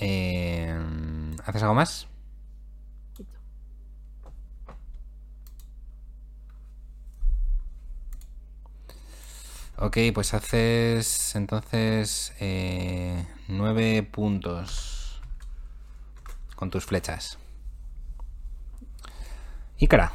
[0.00, 0.74] Eh,
[1.44, 2.08] ¿Haces algo más?
[9.78, 15.20] Ok, pues haces entonces eh, nueve puntos
[16.56, 17.38] con tus flechas.
[19.78, 20.12] Ícara,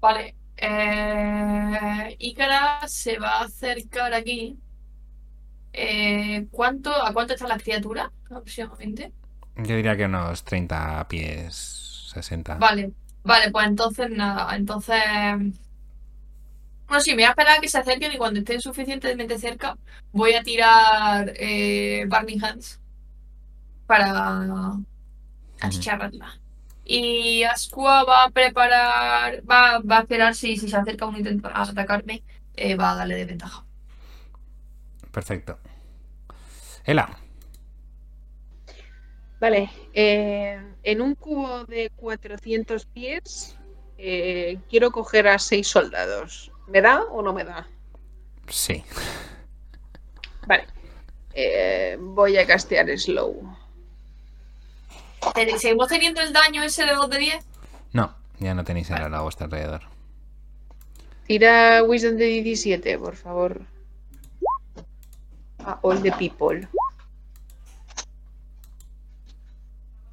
[0.00, 0.34] Vale.
[0.56, 4.58] Eh, Ícara se va a acercar aquí.
[5.72, 9.12] Eh, ¿cuánto, ¿A cuánto está la criatura aproximadamente?
[9.56, 12.56] yo diría que unos 30 pies, 60.
[12.56, 12.92] Vale,
[13.22, 14.54] vale, pues entonces nada.
[14.56, 15.02] Entonces.
[16.86, 19.76] Bueno, sí, me voy a esperar a que se acerquen y cuando estén suficientemente cerca,
[20.12, 22.80] voy a tirar eh, Burning Hands
[23.86, 24.78] para
[25.60, 26.38] achicharrarla.
[26.84, 31.48] Y Asqua va a preparar, va, va a esperar si, si se acerca uno intenta
[31.48, 32.22] a atacarme,
[32.54, 33.64] eh, va a darle desventaja.
[35.12, 35.58] Perfecto.
[36.84, 37.16] Ela,
[39.40, 39.70] Vale.
[39.92, 43.56] eh, En un cubo de 400 pies
[43.98, 46.50] eh, quiero coger a seis soldados.
[46.66, 47.68] ¿Me da o no me da?
[48.48, 48.82] Sí.
[50.46, 50.66] Vale.
[51.34, 53.56] Eh, voy a castear slow.
[55.58, 57.44] ¿Seguimos teniendo el daño ese de 2 de 10?
[57.92, 59.82] No, ya no tenéis el a vuestro alrededor.
[61.26, 63.62] Tira Wisdom de 17, por favor.
[65.66, 66.68] A all the people.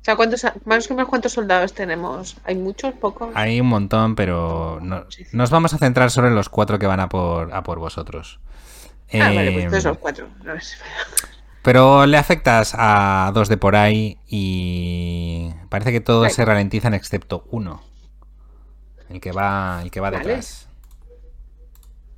[0.01, 2.37] O sea, ¿cuántos, más o menos cuántos soldados tenemos?
[2.45, 2.93] ¿Hay muchos?
[2.93, 3.29] ¿Pocos?
[3.35, 6.99] Hay un montón, pero no- nos vamos a centrar solo en los cuatro que van
[6.99, 8.39] a por, a por vosotros.
[9.13, 10.27] Ah, vale, pues Eh, son cuatro.
[10.43, 10.77] No es-
[11.61, 16.33] Pero le afectas a dos de por ahí y parece que todos Vale.
[16.33, 17.83] se ralentizan excepto uno.
[19.09, 20.23] El que va, el que va Vale.
[20.25, 20.69] detrás.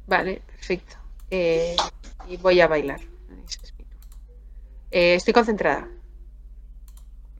[0.06, 0.96] Vale, perfecto.
[1.32, 1.76] Eh,
[2.30, 3.00] y voy a bailar.
[4.92, 5.88] Eh, estoy concentrada.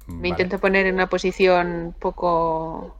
[0.08, 0.30] Me Vale.
[0.30, 2.96] intento poner en una posición poco.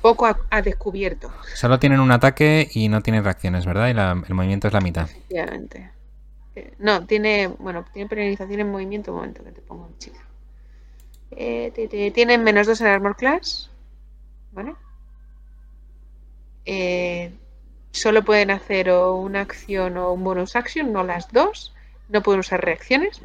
[0.00, 3.88] poco a, a descubierto, Solo tienen un ataque y no tienen reacciones, ¿verdad?
[3.88, 5.02] Y la- el movimiento es la mitad.
[5.04, 5.90] efectivamente.
[6.56, 7.48] Eh, no, tiene.
[7.58, 9.10] Bueno, tiene penalización en movimiento.
[9.12, 10.16] Un momento que te pongo un chico.
[11.32, 13.70] Eh, te- te- tienen menos dos en Armor Class.
[14.52, 14.74] ¿Vale?
[16.64, 17.32] Eh,
[17.92, 21.74] solo pueden hacer o una acción o un bonus action, no las dos.
[22.08, 23.20] No pueden usar reacciones.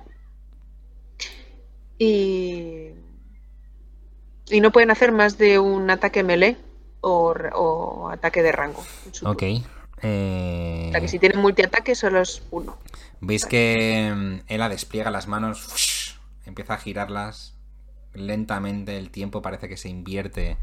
[1.98, 2.90] Y.
[4.48, 6.58] Y no pueden hacer más de un ataque melee
[7.02, 8.84] o, ataque de rango.
[9.24, 9.44] Ok.
[10.02, 12.78] Eh, O sea que si tienen multiataque solo es uno.
[13.22, 16.16] Veis que mm, Ela despliega las manos, ¡fush!
[16.46, 17.56] empieza a girarlas
[18.14, 20.58] lentamente, el tiempo parece que se invierte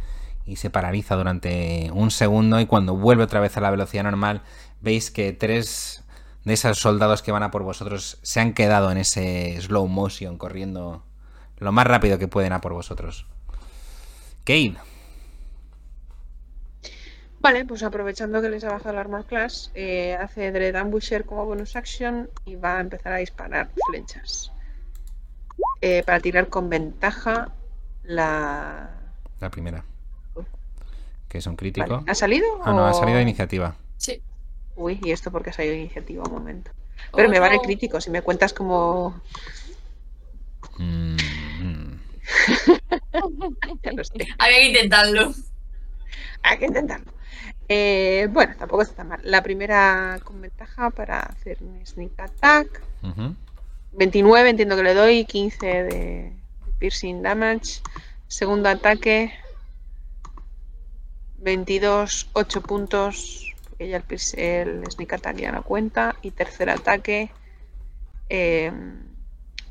[0.47, 4.43] y se paraliza durante un segundo y cuando vuelve otra vez a la velocidad normal,
[4.81, 6.05] veis que tres
[6.45, 10.39] de esos soldados que van a por vosotros se han quedado en ese slow motion
[10.39, 11.05] corriendo
[11.59, 13.27] lo más rápido que pueden a por vosotros.
[14.45, 14.75] Cade,
[17.43, 21.45] Vale, pues aprovechando que les ha bajado el armor class, eh, hace Dread Ambusher como
[21.45, 24.53] bonus action y va a empezar a disparar flechas.
[25.81, 27.53] Eh, para tirar con ventaja
[28.05, 28.91] la...
[29.41, 29.85] la primera.
[31.33, 31.89] Que es un crítico.
[31.89, 32.47] Vale, ¿Ha salido?
[32.63, 33.75] Ah, no, ha salido de iniciativa.
[33.97, 34.21] Sí.
[34.77, 36.23] Uy, ¿y esto porque ha salido de iniciativa?
[36.25, 36.73] Un momento.
[37.17, 37.63] Pero me vale no.
[37.63, 39.19] crítico, si me cuentas como...
[40.77, 41.17] Mm.
[43.83, 44.13] Ya lo sé.
[44.39, 45.33] Había que intentarlo.
[46.43, 47.11] Hay que intentarlo.
[47.67, 49.21] Eh, bueno, tampoco está tan mal.
[49.25, 52.83] La primera con ventaja para hacer un sneak attack.
[53.03, 53.35] Ujú.
[53.93, 56.33] 29 entiendo que le doy, 15 de, de
[56.79, 57.81] piercing damage.
[58.29, 59.33] Segundo ataque,
[61.43, 64.05] 22, 8 puntos, porque ya el,
[64.37, 66.17] el sneak attack no cuenta.
[66.23, 67.31] Y tercer ataque,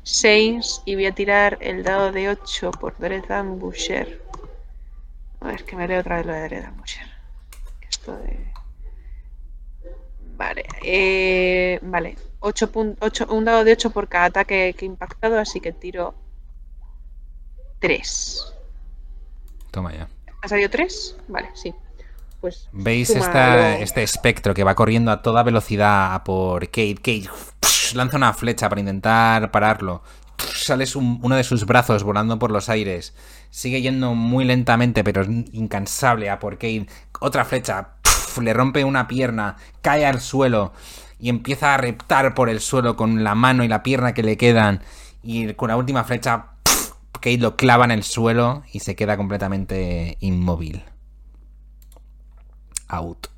[0.02, 0.82] 6.
[0.84, 4.22] Y voy a tirar el dado de 8 por Dread Ambusher.
[5.40, 7.06] A ver, que me leo otra vez lo de Dread Ambusher.
[7.88, 8.52] Esto de...
[10.36, 12.16] Vale, eh, vale.
[12.40, 12.70] 8
[13.30, 16.14] un dado de 8 por cada ataque que he impactado, así que tiro
[17.78, 18.54] 3.
[19.70, 20.08] Toma ya.
[20.42, 21.16] ¿Ha salido 3?
[21.28, 21.74] Vale, sí.
[22.40, 26.96] Pues ¿Veis esta- este espectro que va corriendo a toda velocidad a por Kate?
[26.96, 27.28] Kate
[27.60, 30.02] psh, lanza una flecha para intentar pararlo.
[30.36, 33.14] Psh, Sale su- uno de sus brazos volando por los aires.
[33.50, 36.86] Sigue yendo muy lentamente, pero incansable a por Kate.
[37.20, 37.90] Otra flecha.
[38.02, 39.56] pf, le rompe una pierna.
[39.80, 40.72] Cae al suelo.
[41.20, 44.36] Y empieza a reptar por el suelo con la mano y la pierna que le
[44.36, 44.82] quedan.
[45.22, 46.46] Y con la última flecha.
[47.22, 50.82] Kate lo clava en el suelo y se queda completamente inmóvil.
[52.88, 53.28] Out.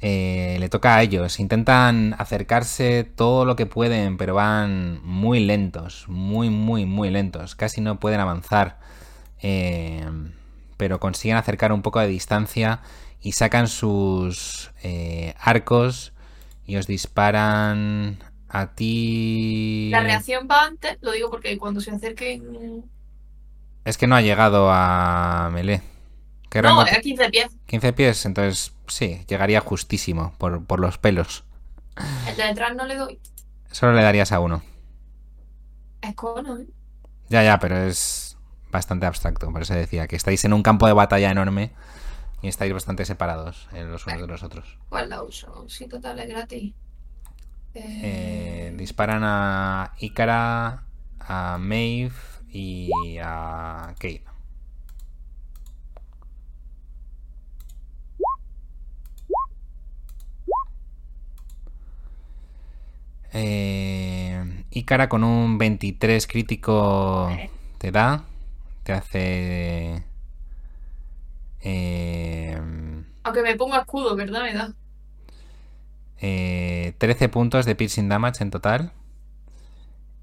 [0.00, 1.40] Eh, le toca a ellos.
[1.40, 6.04] Intentan acercarse todo lo que pueden, pero van muy lentos.
[6.08, 7.54] Muy, muy, muy lentos.
[7.54, 8.78] Casi no pueden avanzar.
[9.40, 10.06] Eh,
[10.76, 12.80] pero consiguen acercar un poco de distancia
[13.20, 16.12] y sacan sus eh, arcos
[16.66, 18.18] y os disparan
[18.52, 19.88] a ti.
[19.90, 22.84] La reacción va antes, lo digo porque cuando se acerquen.
[23.84, 25.82] Es que no ha llegado a melee.
[26.50, 27.46] ¿Qué No, a 15 pies.
[27.66, 31.44] 15 pies, entonces sí, llegaría justísimo por, por los pelos.
[32.28, 33.18] El de detrás no le doy.
[33.70, 34.62] Solo le darías a uno.
[36.02, 36.66] Es cono, ¿eh?
[37.30, 38.36] Ya, ya, pero es
[38.70, 39.50] bastante abstracto.
[39.50, 41.72] Por eso decía que estáis en un campo de batalla enorme
[42.42, 44.76] y estáis bastante separados eh, los unos de los otros.
[44.90, 45.64] ¿Cuál la uso?
[45.68, 46.74] Sí, total, es gratis.
[47.74, 50.82] Eh, disparan a Ikara,
[51.20, 52.12] a Maeve
[52.52, 52.90] y
[53.22, 54.24] a Kate.
[63.32, 64.64] Eh,
[65.08, 67.30] con un 23 crítico
[67.78, 68.24] te da.
[68.82, 70.04] Te hace.
[71.60, 72.60] eh,
[73.24, 74.42] Aunque me ponga escudo, ¿verdad?
[74.42, 74.74] Me da.
[76.24, 78.92] Eh, 13 puntos de piercing damage en total.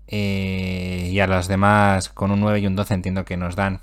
[0.07, 3.81] Eh, y a los demás con un 9 y un 12 entiendo que nos dan.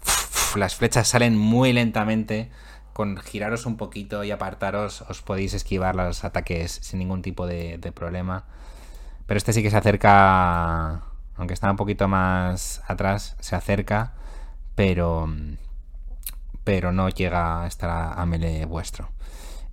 [0.57, 2.51] Las flechas salen muy lentamente.
[2.95, 7.79] Con giraros un poquito y apartaros os podéis esquivar los ataques sin ningún tipo de,
[7.95, 8.47] problema.
[9.27, 11.03] Pero este sí que se acerca.
[11.37, 14.15] Aunque está un poquito más atrás, se acerca.
[14.75, 15.29] Pero.
[16.65, 19.11] Pero no llega a estar a melee vuestro.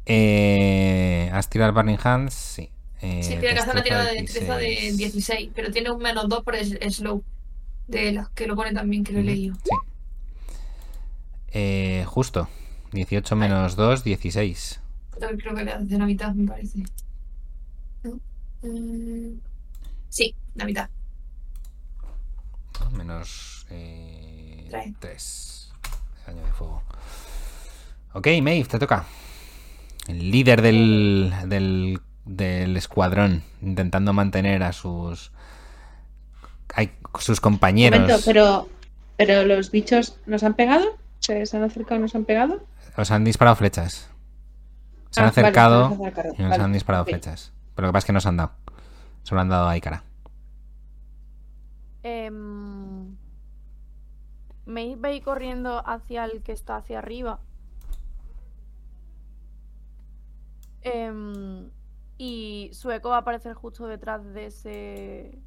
[0.06, 2.34] Eh, ¿Has tirado el Burning Hands?
[2.34, 2.70] Sí.
[3.02, 6.28] Eh, Sí, tiene que hacer una tirada de destreza de 16, pero tiene un menos
[6.30, 7.24] 2 por el slow.
[7.88, 9.56] De las que lo pone también, que lo he leído.
[9.56, 9.72] Sí.
[11.52, 12.48] Eh, justo.
[12.94, 14.80] 18 menos 2, 16.
[15.20, 16.84] Yo Creo que le hace la mitad, me parece.
[20.10, 20.90] Sí, la mitad.
[22.80, 22.92] ¿no?
[22.92, 24.94] Menos eh, Trae.
[25.00, 25.72] 3.
[26.26, 26.82] Daño de fuego.
[28.14, 29.06] Ok, Maeve, te toca.
[30.08, 35.32] El líder del, del, del escuadrón, intentando mantener a sus,
[37.20, 38.00] sus compañeros.
[38.02, 38.68] momento, pero,
[39.18, 40.86] pero los bichos nos han pegado.
[41.20, 42.66] ¿Se, se han acercado y nos han pegado?
[42.98, 44.10] Os han disparado flechas.
[45.12, 47.54] Se han Ah, vale, acercado nos han y nos vale, han disparado flechas.
[47.76, 48.52] Pero lo que pasa es que no se han dado.
[49.24, 50.04] Solo han dado a Ikara.
[52.04, 53.16] Em,
[54.66, 57.40] me va a ir corriendo hacia el que está hacia arriba.
[60.84, 61.70] Em,
[62.18, 65.40] y Sueco va a aparecer justo detrás de ese.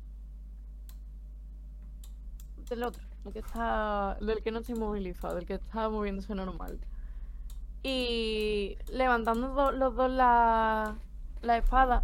[2.69, 4.17] Del otro, el que está.
[4.21, 6.81] Del que no está inmovilizado, del que está moviéndose normal.
[7.83, 10.97] Y levantando do- los dos la,
[11.43, 12.03] la espada.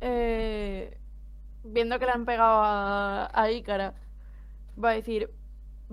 [0.00, 0.98] Eh,
[1.64, 3.94] viendo que le han pegado a, a Ícara,
[4.82, 5.30] va a decir,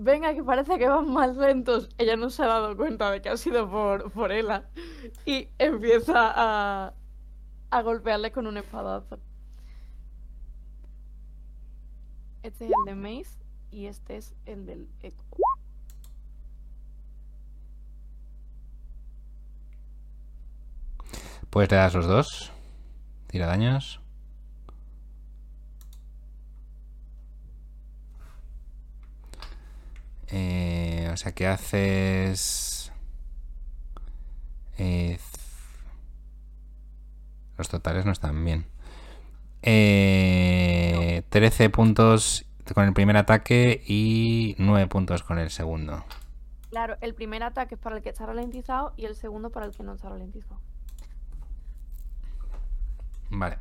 [0.02, 1.88] venga, que parece que van más lentos.
[1.98, 4.64] Ella no se ha dado cuenta de que ha sido por, por Ela.
[5.24, 6.92] Y empieza a,
[7.70, 9.18] a golpearle con un espadazo.
[12.42, 13.38] Este es el de Mace
[13.70, 15.24] y este es el del Echo.
[21.50, 22.52] Pues le das los dos.
[23.28, 24.01] Tira daños.
[30.32, 32.90] Eh, o sea que haces.
[34.78, 35.18] eh,
[37.58, 38.66] los totales no están bien.
[39.62, 46.04] Eh, 13 puntos con el primer ataque y 9 puntos con el segundo.
[46.70, 49.72] Claro, el primer ataque es para el que está ralentizado y el segundo para el
[49.72, 50.58] que no está ralentizado.
[53.30, 53.58] Vale.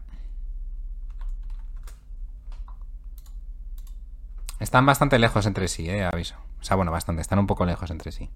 [4.60, 6.36] Están bastante lejos entre sí, eh, aviso.
[6.62, 8.30] O sea, bueno, bastante, están un poco lejos entre sí.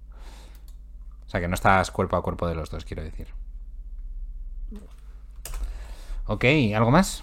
[1.26, 3.28] O sea, que no estás cuerpo a cuerpo de los dos, quiero decir.
[6.26, 6.44] Ok,
[6.74, 7.22] ¿algo más?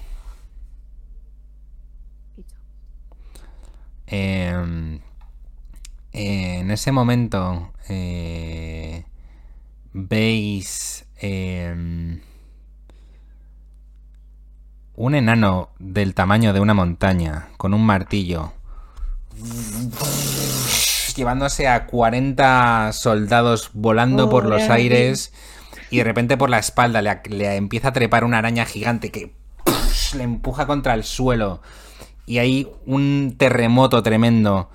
[4.08, 5.00] Eh,
[6.14, 9.06] en ese momento eh,
[9.92, 12.22] veis eh,
[14.96, 18.54] un enano del tamaño de una montaña con un martillo
[21.15, 25.34] llevándose a 40 soldados volando por los aires
[25.90, 29.34] y de repente por la espalda le, le empieza a trepar una araña gigante que
[30.15, 31.61] le empuja contra el suelo
[32.26, 34.69] y hay un terremoto tremendo.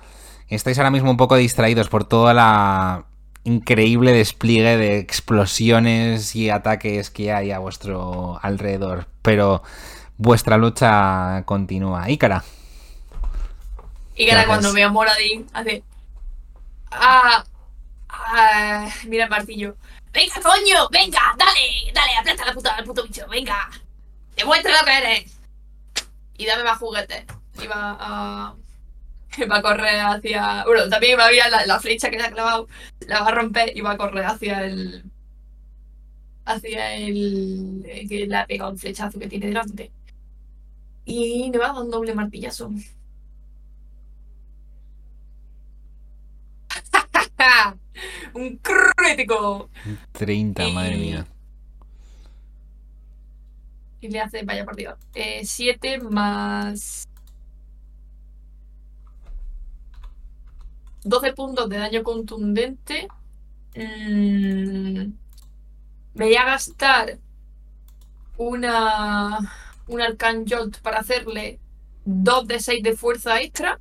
[0.47, 3.05] Estáis ahora mismo un poco distraídos por toda la
[3.43, 9.63] increíble despliegue de explosiones y ataques que hay a vuestro alrededor, pero
[10.17, 12.09] vuestra lucha continúa.
[12.09, 12.43] Ícara,
[14.15, 14.47] Y ¿Qué ahora haces?
[14.47, 15.83] cuando ve a Moradin, hace.
[16.91, 17.43] ¡Ah!
[18.09, 19.75] ah mira el martillo.
[20.11, 20.89] ¡Venga, coño!
[20.91, 21.35] ¡Venga!
[21.37, 21.91] ¡Dale!
[21.93, 22.15] ¡Dale!
[22.19, 23.27] ¡Aplasta la puta al puto bicho!
[23.27, 23.69] ¡Venga!
[24.35, 25.39] ¡Demuestra lo que eres!
[26.37, 27.25] Y dame más juguetes.
[27.69, 28.55] Va a.
[29.51, 30.63] Va a correr hacia.
[30.65, 32.67] Bueno, también va a ver la, flecha que le ha clavado.
[33.01, 35.03] La va a romper y va a correr hacia el.
[36.45, 39.91] Hacia el que le ha pegado un flechazo que tiene delante.
[41.05, 42.71] Y le va a dar un doble martillazo.
[48.33, 49.69] un crítico.
[50.11, 51.25] 30, madre Y- mía.
[54.01, 54.97] Y le hace, vaya por Dios,
[55.43, 57.05] 7 más
[61.03, 63.07] 12 puntos de daño contundente.
[63.75, 65.11] Mm,
[66.13, 67.17] me voy a gastar
[68.37, 69.37] una
[69.87, 71.59] un Arcan Jolt para hacerle
[72.05, 73.79] 2 de 6 de fuerza extra.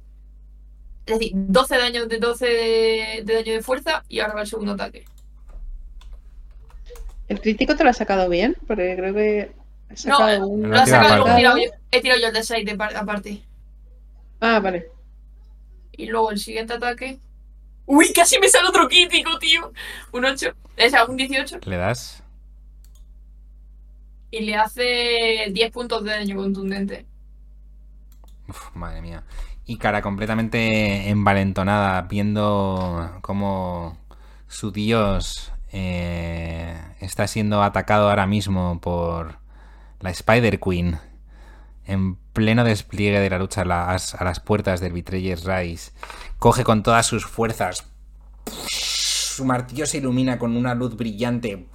[1.09, 4.47] Es decir, 12 daños de 12 de, de daño de fuerza y ahora va el
[4.47, 5.05] segundo ataque.
[7.29, 8.57] ¿El crítico te lo ha sacado bien?
[8.67, 9.53] Porque creo que
[9.91, 10.63] ha sacado un...
[10.71, 12.97] Lo he tira sacado, he tirado yo, he tirado yo el de 6 de par-
[12.97, 13.43] aparte.
[14.41, 14.89] Ah, vale.
[15.93, 17.19] Y luego el siguiente ataque.
[17.87, 18.13] ¡Uy!
[18.13, 19.73] Casi me sale otro crítico, tío.
[20.13, 20.55] Un 8.
[20.87, 21.61] O sea, un 18.
[21.65, 22.23] ¿Le das?
[24.31, 27.07] Y le hace 10 puntos de daño contundente.
[28.49, 29.25] Uf, madre mía.
[29.71, 33.99] Y cara completamente envalentonada, viendo cómo
[34.49, 39.39] su dios eh, está siendo atacado ahora mismo por
[40.01, 40.99] la Spider Queen.
[41.85, 45.93] En pleno despliegue de la lucha a las, puertas del Betrayer's Rise.
[46.39, 47.85] Coge con todas sus fuerzas.
[48.71, 51.67] Su martillo se ilumina con una luz brillante.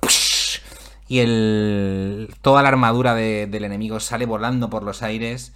[1.08, 5.54] Y el, toda la armadura de- del enemigo sale volando por los aires.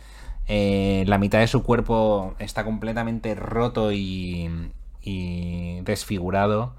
[0.48, 4.72] Eh, la mitad de su cuerpo está completamente roto y,
[5.02, 6.74] y desfigurado.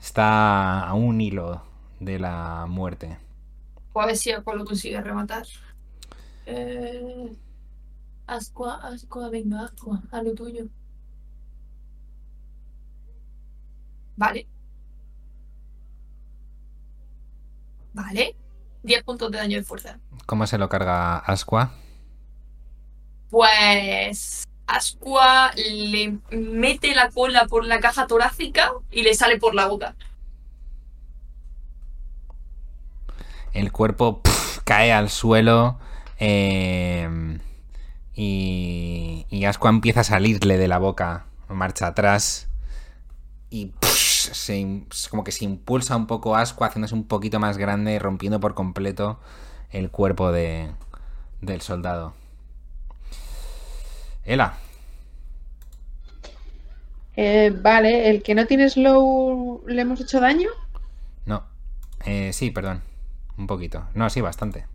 [0.00, 1.62] Está a un hilo
[2.00, 3.18] de la muerte.
[3.92, 5.46] Pues a ver si Aqua lo consigue rematar.
[6.46, 7.36] Eh...
[8.26, 10.66] Asqua, Asqua, venga, Asqua, a lo tuyo.
[14.16, 14.46] Vale.
[17.92, 18.36] Vale.
[18.82, 19.98] 10 puntos de daño de fuerza.
[20.26, 21.74] ¿Cómo se lo carga Asqua?
[23.32, 29.68] Pues Asqua le mete la cola por la caja torácica y le sale por la
[29.68, 29.94] boca.
[33.54, 34.20] El cuerpo
[34.64, 35.78] cae al suelo.
[36.18, 37.38] eh,
[38.14, 41.24] y, y Asqua empieza a salirle de la boca.
[41.48, 42.48] Marcha atrás.
[43.48, 48.40] Y se como que se impulsa un poco Asqua, haciéndose un poquito más grande, rompiendo
[48.40, 49.18] por completo
[49.70, 50.70] el cuerpo de,
[51.40, 52.12] del soldado.
[54.24, 54.54] Ela,
[57.16, 60.48] Eh, vale, el que no tiene slow, ¿le hemos hecho daño?
[61.26, 61.44] no.
[62.04, 62.82] Eh, sí, perdón.
[63.38, 63.86] Un poquito.
[63.94, 64.66] No, sí, bastante.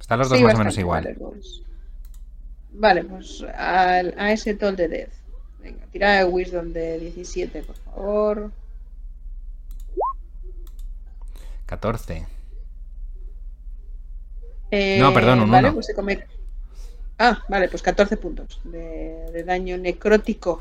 [0.00, 1.04] Están los dos Sí, más o menos igual.
[1.04, 1.62] Vale, pues,
[2.72, 5.12] vale, pues a ese toll de death.
[5.62, 8.50] Venga, tira de wisdom de 17, por favor.
[11.66, 12.26] 14.
[14.70, 16.24] Eh, No, perdón, un vale, pues se come.
[17.24, 20.60] Ah, vale, pues 14 puntos de, de daño necrótico.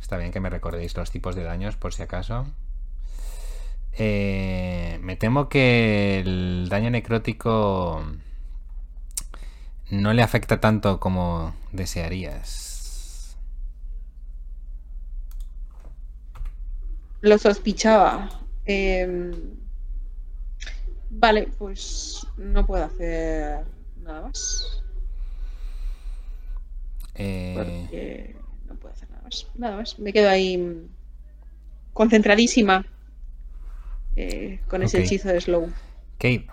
[0.00, 2.46] Está bien que me recordéis los tipos de daños por si acaso.
[3.94, 8.04] Eh, me temo que el daño necrótico
[9.90, 13.36] no le afecta tanto como desearías.
[17.22, 18.28] Lo sospechaba.
[18.66, 19.32] Eh,
[21.12, 23.64] vale, pues no puedo hacer
[24.02, 24.82] nada más.
[27.14, 28.36] Eh, Porque
[28.68, 29.46] no puedo hacer nada más.
[29.54, 29.98] Nada más.
[29.98, 30.88] Me quedo ahí mm,
[31.92, 32.84] concentradísima
[34.16, 35.04] eh, con ese Ok.
[35.04, 35.72] hechizo de slow.
[36.18, 36.46] Kate,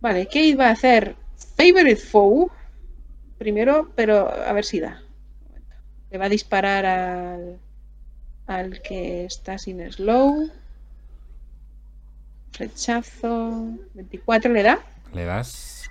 [0.00, 1.16] Vale, Kate va a hacer
[1.56, 2.48] Favorite Foe
[3.38, 5.02] primero, pero a ver si da.
[6.10, 7.58] Le va a disparar al,
[8.46, 10.50] al que está sin slow.
[12.60, 13.70] Flechazo.
[13.94, 14.78] 24 le da.
[15.14, 15.88] ¿le das?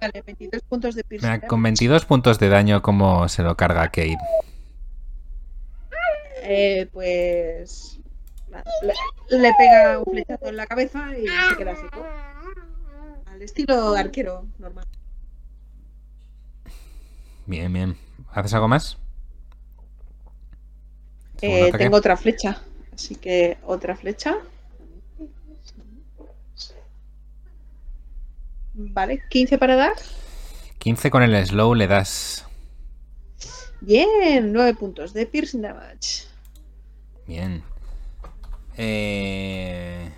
[0.00, 1.30] Vale, 22 puntos de piercing.
[1.30, 4.18] Mira, con 22 puntos de daño, ¿cómo se lo carga Kate?
[6.42, 8.00] Eh, pues.
[8.82, 12.04] le, le pega un flechazo en la cabeza y se queda seco.
[13.26, 14.86] Al estilo arquero normal.
[17.46, 17.96] Bien, bien.
[18.32, 18.98] ¿Haces algo más?
[21.42, 22.60] Eh, tengo otra flecha.
[22.92, 24.36] Así que otra flecha.
[28.92, 29.92] Vale, 15 para dar.
[30.78, 32.46] 15 con el slow le das.
[33.80, 36.24] Bien, 9 puntos de piercing damage.
[37.26, 37.62] Bien.
[38.76, 40.10] Eh...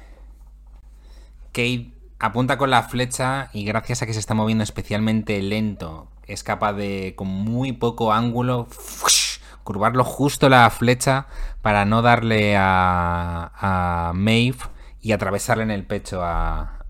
[1.53, 6.43] Kate apunta con la flecha y gracias a que se está moviendo especialmente lento, es
[6.45, 8.69] capaz de, con muy poco ángulo,
[9.65, 11.27] curvarlo justo la flecha
[11.61, 13.51] para no darle a,
[14.09, 14.59] a Maeve
[15.01, 16.87] y atravesarle en el pecho a-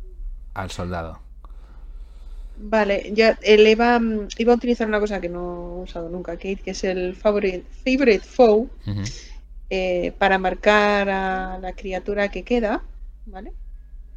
[0.55, 1.22] al soldado.
[2.64, 6.34] Vale, ya él iba, mm, iba a utilizar una cosa que no he usado nunca,
[6.34, 8.68] Kate, que es el favorite, favorite foe.
[9.68, 12.82] Eh, para marcar a la criatura que queda,
[13.26, 13.52] ¿vale?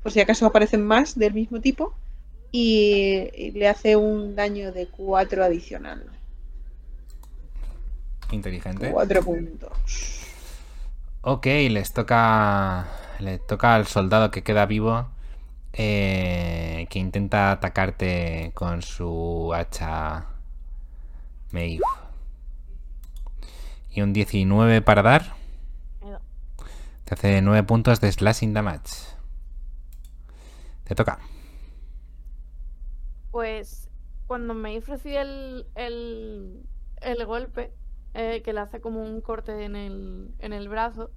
[0.03, 1.95] Por si acaso aparecen más del mismo tipo
[2.51, 6.05] y, y le hace un daño de 4 adicional.
[8.31, 8.91] Inteligente.
[8.91, 9.71] 4 puntos.
[11.21, 12.85] Ok, les toca.
[13.19, 15.07] Le toca al soldado que queda vivo.
[15.77, 20.27] Eh, que intenta atacarte con su hacha
[21.51, 21.81] Maeve.
[23.91, 25.35] Y un 19 para dar.
[27.03, 29.15] Te hace 9 puntos de slashing damage.
[30.85, 31.19] Te toca.
[33.31, 33.89] Pues
[34.27, 36.63] cuando me recibe el, el,
[37.01, 37.73] el golpe,
[38.13, 41.11] eh, que le hace como un corte en el, en el brazo,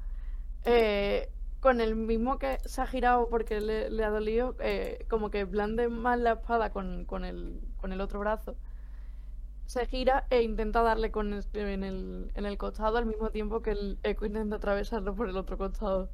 [0.65, 1.31] eh,
[1.61, 5.45] con el mismo que se ha girado porque le, le ha dolido, eh, como que
[5.45, 8.57] blande más la espada con, con el, con el otro brazo.
[9.67, 13.63] Se gira e intenta darle con el- en, el, en el costado al mismo tiempo
[13.63, 16.11] que el eco intenta atravesarlo por el otro costado.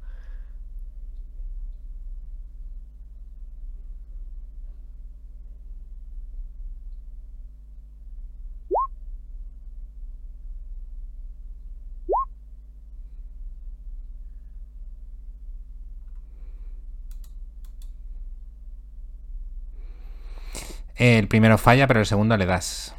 [21.07, 22.95] El primero falla, pero el segundo le das.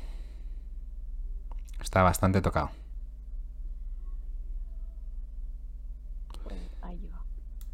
[1.80, 2.70] Está bastante tocado.
[6.82, 7.20] Ahí va.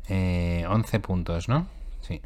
[0.08, 1.66] Eh, 11 puntos, ¿no?
[2.00, 2.22] Sí.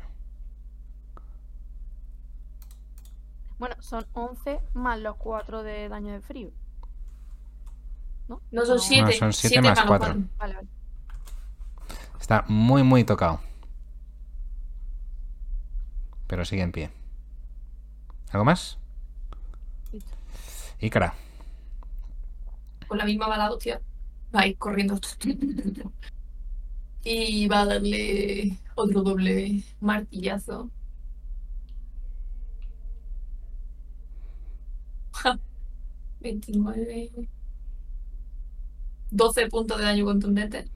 [3.58, 6.52] Bueno, son 11 más los 4 de daño de frío.
[8.28, 8.40] ¿No?
[8.52, 8.82] No son No.
[8.82, 9.02] 7.
[9.02, 10.14] No, son siete más cuatro.
[10.38, 10.68] Vale, vale.
[12.20, 13.40] Está muy, muy tocado.
[16.28, 16.95] Pero sigue en pie.
[18.30, 18.78] ¿Algo más?
[20.80, 21.14] Y cara.
[22.86, 23.80] Con la misma bala, hostia.
[24.34, 24.98] Va a ir corriendo.
[27.08, 30.72] Y va a darle otro doble martillazo.
[35.12, 35.38] Ja.
[36.18, 37.10] 29.
[39.12, 40.68] 12 puntos de daño contundente.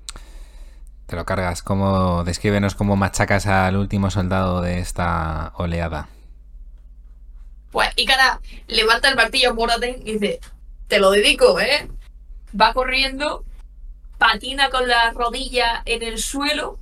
[1.06, 1.64] Te lo cargas.
[1.64, 6.08] Como, descríbenos cómo machacas al último soldado de esta oleada.
[7.70, 10.40] Pues Ícara levanta el martillo Moraten y dice,
[10.88, 11.88] te lo dedico, ¿eh?
[12.60, 13.44] Va corriendo,
[14.18, 16.78] patina con la rodilla en el suelo,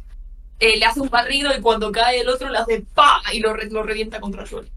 [0.61, 3.23] eh, le hace un barrido y cuando cae el otro le hace ¡pa!
[3.33, 4.69] y lo, lo revienta contra el suelo.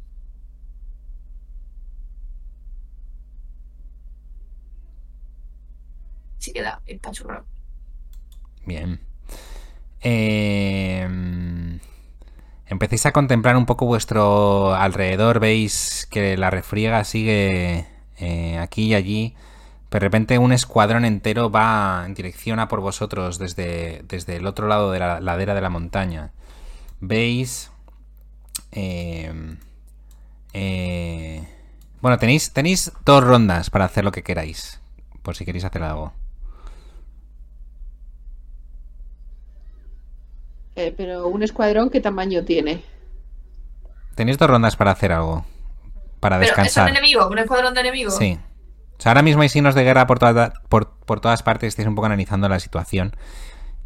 [6.38, 7.46] Sí queda espachurrado.
[8.66, 9.00] Bien.
[10.02, 11.08] Eh,
[12.72, 15.40] empecéis a contemplar un poco vuestro alrededor.
[15.40, 17.86] Veis que la refriega sigue
[18.18, 19.36] eh, aquí y allí.
[19.92, 24.68] De repente un escuadrón entero va en dirección a por vosotros desde, desde el otro
[24.68, 26.32] lado de la ladera de la montaña.
[27.02, 27.72] Veis...
[28.72, 29.58] eh,
[30.54, 31.48] eh,
[32.02, 34.80] bueno, tenéis, tenéis dos rondas para hacer lo que queráis.
[35.22, 36.14] Por si queréis hacer algo.
[40.82, 42.84] Eh, pero un escuadrón, ¿qué tamaño tiene?
[44.16, 45.46] Tenéis dos rondas para hacer algo.
[46.20, 46.90] Para Pero descansar.
[46.90, 48.16] enemigos, un escuadrón de enemigos.
[48.18, 48.40] Sí.
[48.98, 51.70] O sea, ahora mismo hay signos de guerra por, toda- por, por todas partes.
[51.70, 53.16] Estáis un poco analizando la situación.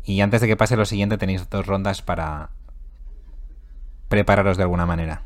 [0.03, 2.49] Y antes de que pase lo siguiente, tenéis dos rondas para
[4.09, 5.23] prepararos de alguna manera.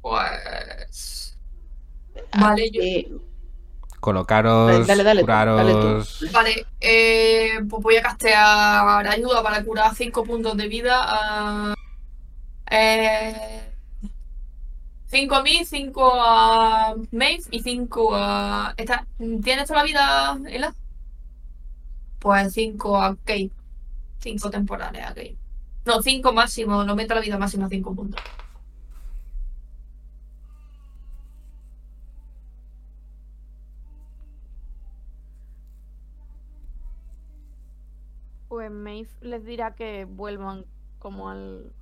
[0.00, 1.38] Pues...
[2.38, 3.18] Vale, yo...
[4.02, 5.78] Eh, Colocaros, Dale, dale, dale, dale tú.
[5.80, 6.24] curaros.
[6.32, 10.98] Vale, eh, pues voy a castear ayuda para curar 5 puntos de vida.
[11.04, 11.74] a
[12.68, 13.68] eh,
[15.06, 18.74] 5 a mí, 5 a Maeve y 5 a.
[18.76, 20.74] Esta, ¿Tienes toda la vida, Ela?
[22.18, 23.50] Pues 5 a Kate.
[24.18, 25.36] 5 temporales a Kate.
[25.84, 28.20] No, 5 máximo, no meta la vida máxima a 5 puntos.
[38.52, 40.66] Pues Maeve les dirá que vuelvan
[40.98, 41.72] como al,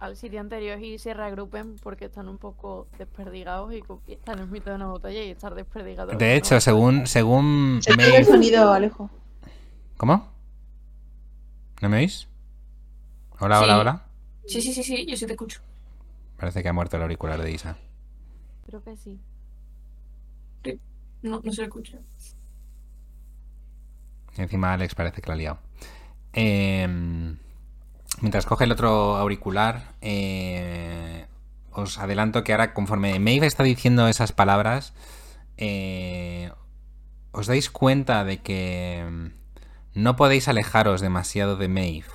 [0.00, 4.72] al sitio anterior y se reagrupen porque están un poco desperdigados y, están en mitad
[4.72, 6.18] de una batalla y estar desperdigados.
[6.18, 9.10] De hecho, según, según se pierde el Maeve- sonido, Alejo.
[9.96, 10.26] ¿Cómo?
[11.80, 12.26] ¿No me oís?
[13.38, 13.80] Hola, hola, Sí.
[13.80, 14.06] hola.
[14.46, 15.60] Sí, sí, sí, sí, yo sí te escucho.
[16.36, 17.76] Parece que ha muerto el auricular de Isa.
[18.66, 19.20] Creo que sí.
[21.22, 22.00] No, no se escucha.
[24.36, 25.58] Encima Alex parece que la ha liado.
[26.32, 27.36] Em,
[28.20, 31.26] mientras coge el otro auricular, eh,
[31.70, 34.94] os adelanto que ahora, conforme Maeve está diciendo esas palabras,
[35.58, 36.50] eh,
[37.32, 39.32] os dais cuenta de que em,
[39.94, 42.08] no podéis alejaros demasiado de Maeve.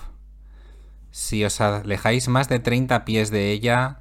[1.12, 4.00] Si os alejáis más de 30 pies de ella,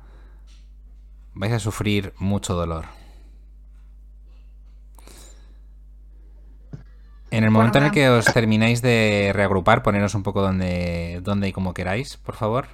[1.35, 2.87] vais a sufrir mucho dolor.
[7.37, 11.49] En el momento en el que os termináis de reagrupar, poneros un poco donde, donde
[11.49, 12.69] y como queráis, por favor.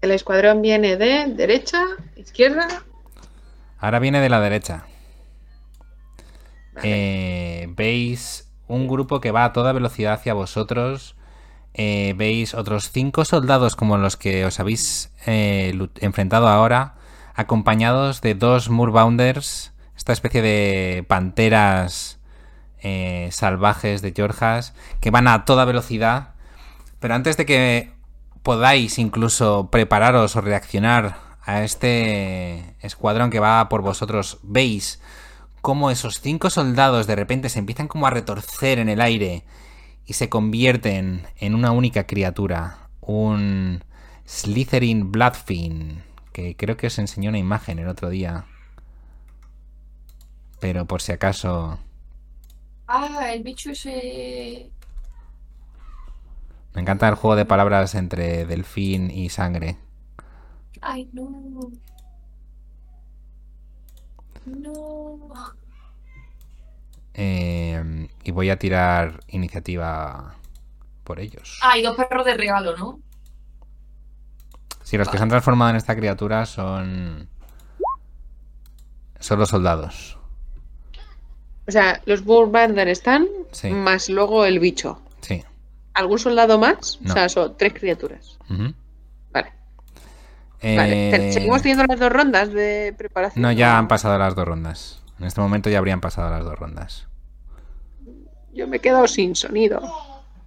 [0.00, 1.82] El escuadrón viene de derecha,
[2.14, 2.68] izquierda.
[3.80, 4.84] Ahora viene de la derecha.
[6.74, 6.88] Vale.
[7.64, 11.16] Eh, veis un grupo que va a toda velocidad hacia vosotros.
[11.74, 16.94] Eh, veis otros cinco soldados como los que os habéis eh, enfrentado ahora,
[17.34, 19.72] acompañados de dos Moorbounders,
[20.02, 22.18] esta especie de panteras
[22.80, 26.34] eh, salvajes de Georgas, que van a toda velocidad.
[26.98, 27.92] Pero antes de que
[28.42, 35.00] podáis incluso prepararos o reaccionar a este escuadrón que va por vosotros, veis
[35.60, 39.44] cómo esos cinco soldados de repente se empiezan como a retorcer en el aire
[40.04, 43.84] y se convierten en una única criatura, un
[44.26, 46.02] Slytherin Bloodfin,
[46.32, 48.46] que creo que os enseñó una imagen el otro día.
[50.62, 51.76] Pero por si acaso,
[52.86, 54.70] Ah, el bicho ese.
[56.72, 59.76] me encanta el juego de palabras entre delfín y sangre.
[60.80, 61.72] Ay, no.
[64.46, 65.18] No.
[67.14, 70.36] Eh, y voy a tirar iniciativa
[71.02, 71.58] por ellos.
[71.60, 73.00] Ah, y dos perros de regalo, ¿no?
[74.84, 77.28] Si los que se han transformado en esta criatura son.
[79.18, 80.18] Son los soldados.
[81.66, 83.70] O sea, los Bullbander están, Sí.
[83.70, 85.00] más luego el bicho.
[85.20, 85.42] Sí.
[85.94, 86.98] ¿Algún soldado más?
[87.00, 87.10] No.
[87.10, 88.38] O sea, son tres criaturas.
[88.48, 89.52] Vale.
[90.62, 91.28] Vale.
[91.28, 93.42] Eh, ¿Seguimos teniendo las dos rondas de preparación?
[93.42, 95.02] No, ya ¿O- han pasado las dos rondas.
[95.18, 97.06] En este momento ya habrían pasado las dos rondas.
[98.52, 99.80] Yo me he quedado sin sonido.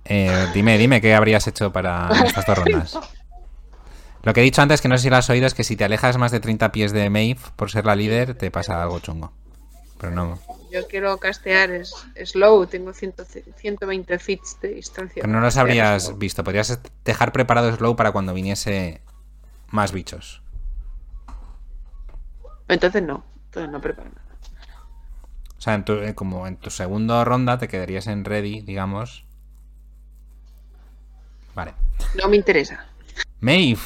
[0.06, 3.00] Eh, dime, dime qué habrías hecho para estas dos rondas.
[4.24, 5.76] Lo que he dicho antes, que no sé si lo has oído, es que si
[5.76, 9.00] te alejas más de 30 pies de Maeve por ser la líder, te pasa algo
[9.00, 9.32] chungo.
[9.98, 10.40] Pero no.
[10.72, 11.94] Yo quiero castear es,
[12.26, 13.14] slow, tengo 100
[13.56, 15.22] 120 feet de distancia.
[15.22, 16.18] Pero no los habrías slow.
[16.18, 16.44] visto.
[16.44, 19.02] Podrías dejar preparado Slow para cuando viniese
[19.70, 20.42] más bichos.
[22.68, 24.22] Entonces no, entonces no preparo nada.
[25.58, 29.26] O sea, en tu, eh, como en tu segunda ronda te quedarías en ready, digamos.
[31.56, 31.74] Vale.
[32.22, 32.86] No me interesa.
[33.40, 33.80] Maeve.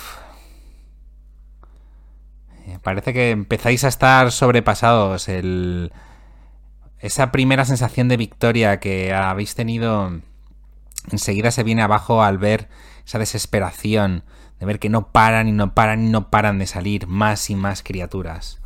[2.83, 5.29] Parece que empezáis a estar sobrepasados.
[5.29, 5.91] El...
[6.99, 10.21] Esa primera sensación de victoria que habéis tenido
[11.11, 12.69] enseguida se viene abajo al ver
[13.05, 14.23] esa desesperación
[14.59, 17.55] de ver que no paran y no paran y no paran de salir más y
[17.55, 18.59] más criaturas.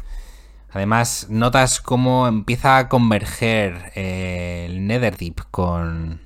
[0.71, 6.21] Además, notas cómo empieza a converger eh, el Netherdeep con,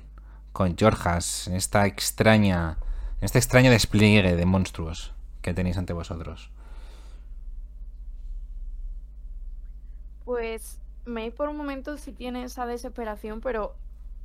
[0.52, 2.78] con Jorjas en esta extraña,
[3.20, 5.12] en este extraño despliegue de monstruos
[5.42, 6.50] que tenéis ante vosotros.
[10.28, 13.74] Pues May por un momento sí tiene esa desesperación, pero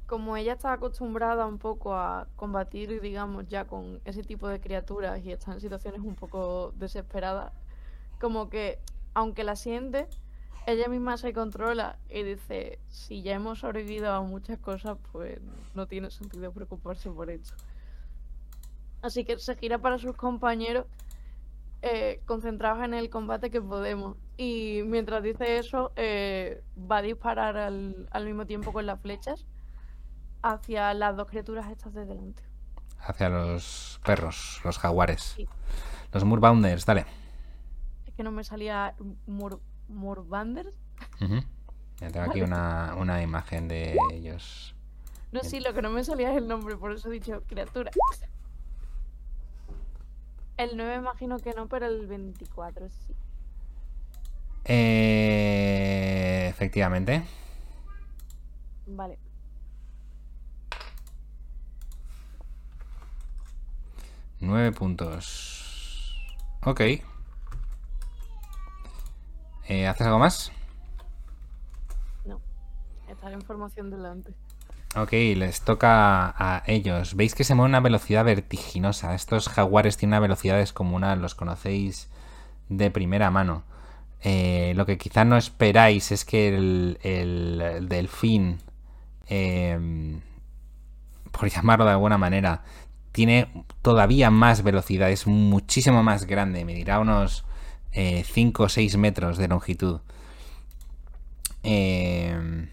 [0.06, 5.24] como ella está acostumbrada un poco a combatir, digamos, ya con ese tipo de criaturas
[5.24, 7.54] y está en situaciones un poco desesperadas,
[8.20, 8.80] como que
[9.14, 10.10] aunque la siente,
[10.68, 15.40] ella misma se controla y dice, si ya hemos sobrevivido a muchas cosas, pues
[15.74, 17.54] no tiene sentido preocuparse por esto.
[19.02, 20.86] Así que se gira para sus compañeros
[21.82, 24.18] eh, concentrados en el combate que podemos.
[24.38, 29.46] Y mientras dice eso, eh, va a disparar al, al mismo tiempo con las flechas
[30.42, 32.44] hacia las dos criaturas estas de delante.
[33.00, 35.34] Hacia los perros, los jaguares.
[35.36, 35.48] Sí.
[36.12, 37.06] Los Moorbounders, dale.
[38.06, 38.96] Es que no me salía
[39.26, 40.78] Mur Murbanders.
[41.22, 41.42] Ujú.
[42.00, 44.76] Ya tengo aquí una, una imagen de ellos.
[45.32, 47.92] No, sí, lo que no me salía es el nombre, por eso he dicho criatura.
[50.58, 53.16] El 9 imagino que no, pero el 24 sí.
[54.65, 57.23] Eh, efectivamente.
[58.88, 59.18] Vale.
[64.40, 66.15] Nueve puntos.
[66.64, 66.81] Ok.
[69.65, 70.52] Eh, ¿Haces algo más?
[72.26, 72.41] No.
[73.07, 74.34] Está la información delante.
[74.95, 77.15] Ok, les toca a ellos.
[77.15, 79.15] Veis que se mueven a una velocidad vertiginosa.
[79.15, 82.10] Estos jaguares tienen una velocidad descomunal, los conocéis
[82.69, 83.64] de primera mano.
[84.26, 88.60] Eh, lo que quizá no esperáis es que el, el- el delfín,
[89.28, 89.78] eh,
[91.32, 92.64] por llamarlo de alguna manera,
[93.12, 93.48] tiene
[93.82, 97.44] todavía más velocidad, es muchísimo más grande, medirá unos
[98.26, 100.02] 5 o 6 metros de longitud.
[101.64, 102.68] Eh,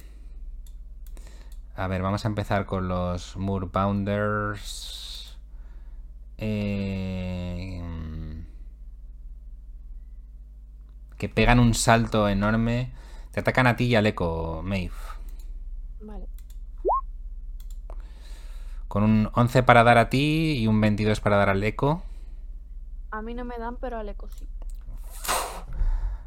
[1.76, 5.36] a ver, vamos a empezar con los Moorbounders.
[6.38, 7.82] Eh,
[11.20, 12.92] que pegan un salto enorme
[13.30, 14.94] Te atacan a ti y al eco, Maeve.
[16.00, 16.26] Vale.
[18.88, 22.02] Con un 11 para dar a ti y un 22 para dar al eco.
[23.12, 24.48] A mí no me dan, pero al eco sí.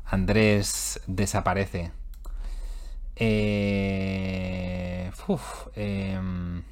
[0.06, 1.92] Andrés desaparece.
[3.16, 6.64] Eh, uf, em.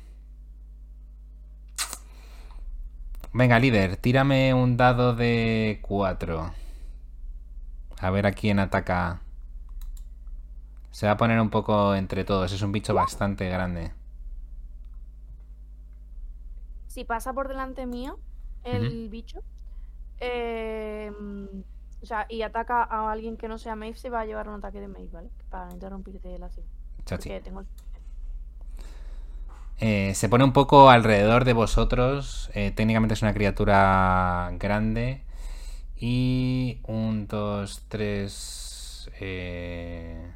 [3.33, 6.61] Venga, líder, tírame un dado de 4.
[8.01, 9.21] A ver a quién ataca.
[10.89, 12.51] Se va a poner un poco entre todos.
[12.51, 13.91] Es un bicho bastante grande.
[16.87, 18.19] Si pasa por delante mío
[18.63, 19.41] el bicho,
[20.19, 21.11] eh,
[22.01, 24.55] o sea, y ataca a alguien que no sea Maeve, se va a llevar un
[24.55, 25.29] ataque de Maeve, ¿vale?
[25.49, 26.65] Para interrumpirte la acción.
[27.43, 27.63] Tengo...
[29.77, 32.51] Eh, se pone un poco alrededor de vosotros.
[32.53, 35.23] Eh, técnicamente es una criatura grande.
[36.01, 39.09] Y un, dos, tres.
[39.19, 40.31] Eh...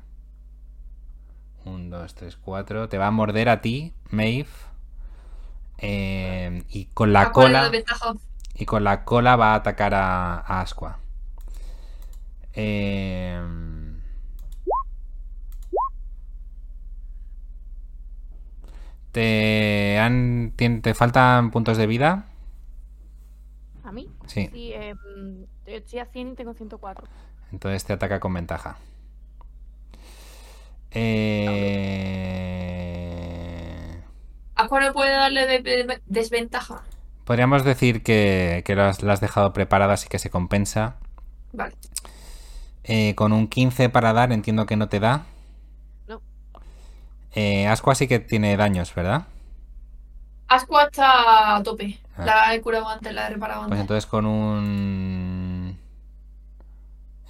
[1.66, 2.88] Un, dos, tres, cuatro.
[2.88, 4.48] Te va a morder a ti, Maeve.
[5.80, 8.20] Eh, y con la ¿A cuál es cola.
[8.54, 11.00] Y con la cola va a atacar a, a Asqua.
[12.54, 13.42] Eh,
[19.12, 22.28] ¿Te, han, ¿Te faltan puntos de vida?
[23.84, 24.10] ¿A mí?
[24.28, 24.50] Sí.
[24.54, 24.94] Sí, eh,
[25.66, 27.06] mm, estoy a 100 y tengo 104.
[27.52, 28.78] Entonces te ataca con ventaja.
[32.66, 34.02] Eh,
[34.56, 36.82] ¿A cuál no puede darle de- de- desventaja?
[37.26, 40.96] Podríamos decir que, que lo has, la has dejado preparada, así que se compensa.
[41.54, 41.76] Vale.
[42.84, 45.24] Eh, con un 15 para dar, entiendo que no te da.
[46.08, 46.22] No.
[47.34, 49.24] Eh, Asqua sí que tiene daños, ¿verdad?
[50.48, 52.00] Asqua está a tope.
[52.16, 52.26] Ah.
[52.26, 53.82] La he curado antes, la he reparado Pues antes.
[53.82, 55.25] entonces con un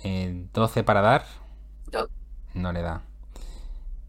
[0.06, 1.26] eh, 12 para dar,
[1.92, 2.08] No.
[2.54, 3.02] no le da.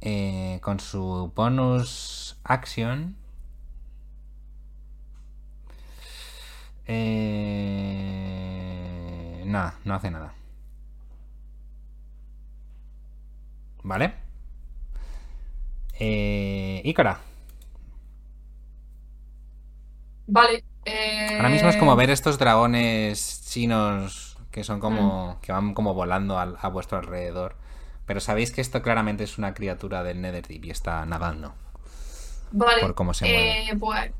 [0.00, 3.16] Eh, con su bonus action.
[7.66, 10.32] Eh, nada, no hace nada.
[13.82, 14.14] Vale.
[15.98, 17.20] Eh, Ícara.
[20.26, 20.64] Vale.
[20.84, 24.25] eh, Ahora mismo es como ver estos dragones chinos
[24.56, 25.38] que son como.
[25.42, 27.56] que van como volando a vuestro alrededor.
[28.06, 31.54] Pero sabéis que esto claramente es una criatura del Netherdeep y está nadando.
[32.52, 32.80] Vale.
[32.80, 33.68] por cómo se mueve.
[33.70, 34.12] eh, Pues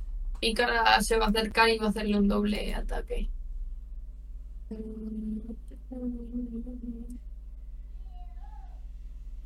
[0.43, 3.31] Ícara se va a acercar y va a hacerle un doble ataque.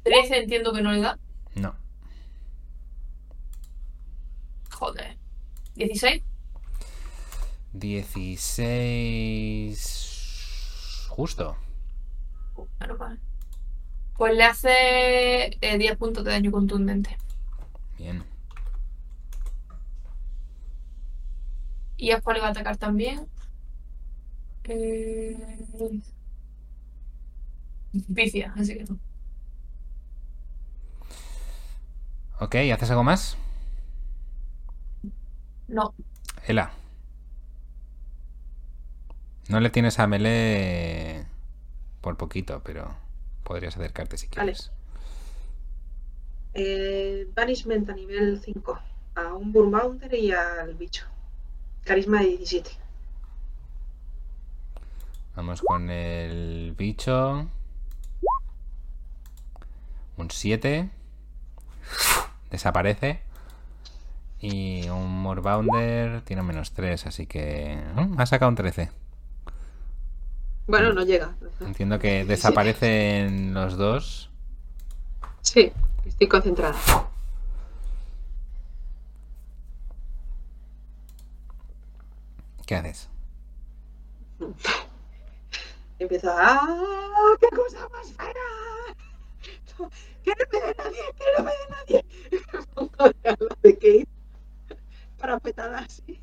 [0.02, 1.18] Trece entiendo que no le da.
[1.54, 1.74] No.
[4.70, 5.16] Joder.
[5.76, 6.22] ¿16?
[7.72, 10.09] 16.
[11.10, 11.56] Justo.
[12.98, 13.18] Mal.
[14.16, 17.18] Pues le hace eh, 10 puntos de daño contundente.
[17.98, 18.22] Bien.
[21.96, 23.28] Y Asqua le va a atacar también.
[24.64, 25.36] Eh...
[27.92, 28.98] Vicia, así que no.
[32.38, 33.36] Ok, ¿haces algo más?
[35.66, 35.92] No.
[36.46, 36.70] Ela.
[39.50, 41.26] No le tienes a melee
[42.00, 42.94] por poquito, pero
[43.42, 44.52] podrías acercarte si Vale.
[44.52, 44.70] quieres.
[46.54, 48.78] Eh, banishment a nivel 5.
[49.16, 51.04] A un Burmounder y al bicho.
[51.84, 52.70] Carisma de 17.
[55.34, 57.48] Vamos con el bicho.
[60.16, 60.88] Un 7.
[62.52, 63.20] Desaparece.
[64.40, 67.82] Y un Morbounder tiene menos 3, así que...
[68.16, 68.90] Ha sacado un 13.
[70.70, 71.34] Bueno, no llega.
[71.58, 74.30] Entiendo que desaparecen los dos.
[75.40, 75.72] Sí,
[76.06, 76.78] estoy concentrada.
[82.64, 83.08] ¿Qué haces?
[85.98, 86.36] Empiezo a...
[86.38, 87.36] ¡Ah!
[87.40, 88.30] ¡Qué cosa más fea!
[90.22, 91.02] ¡Que no me dé nadie!
[91.18, 92.04] ¡Que no me dé nadie!
[93.24, 94.08] La de Kate.
[95.18, 96.20] Para petada así.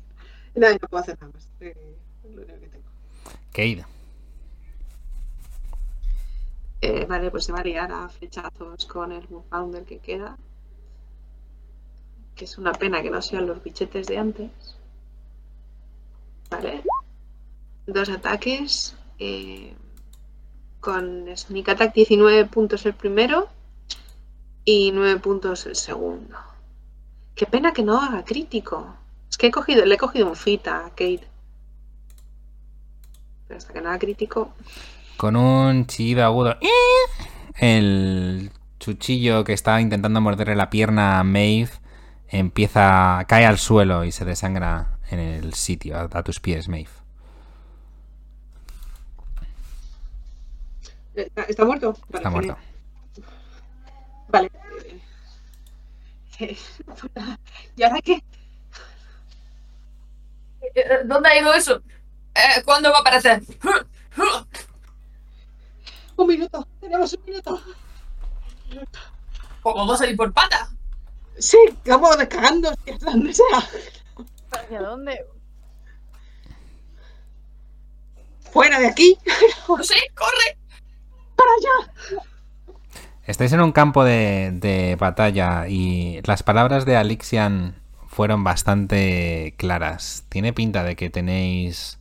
[0.54, 1.46] Nada, no puedo hacer nada más.
[1.60, 2.88] Eh, es lo único que tengo.
[3.52, 3.97] Cade.
[6.80, 10.38] Eh, vale, pues se va a liar a flechazos con el Founder que queda.
[12.34, 14.50] Que es una pena que no sean los bichetes de antes.
[16.50, 16.82] Vale.
[17.86, 18.94] Dos ataques.
[19.18, 19.74] eh,
[20.80, 23.48] con Sneak Attack 19 puntos el primero
[24.64, 26.36] y 9 puntos el segundo.
[27.34, 28.94] Qué pena que no haga crítico.
[29.28, 31.26] Es que he cogido, le he cogido un fit a Kate.
[33.46, 34.52] Pero hasta que no haga crítico.
[35.18, 36.56] Con un chillido agudo.
[37.56, 41.70] El chuchillo que estaba intentando morderle la pierna a Maeve
[42.28, 46.88] empieza, cae al suelo y se desangra en el sitio, a, a tus pies, Maeve.
[51.16, 51.96] ¿Está, está muerto?
[52.10, 52.56] Vale, Está muerto.
[54.28, 54.50] Vale.
[56.38, 56.56] Eh,
[57.76, 58.22] ¿Y ahora qué?
[60.76, 61.82] Eh, ¿Dónde ha ido eso?
[62.36, 63.42] Eh, ¿Cuándo va a aparecer?
[66.18, 66.66] Un minuto.
[66.80, 67.60] Tenemos un minuto.
[69.62, 70.68] Vamos a salir por pata.
[71.38, 73.68] Sí, vamos cagando hacia donde sea.
[74.50, 75.24] ¿Hacia dónde?
[78.50, 79.16] Fuera de aquí.
[79.68, 80.58] No sé, corre.
[81.36, 82.24] Para allá.
[83.24, 90.24] Estáis en un campo de, de batalla y las palabras de Alixian fueron bastante claras.
[90.30, 92.00] Tiene pinta de que tenéis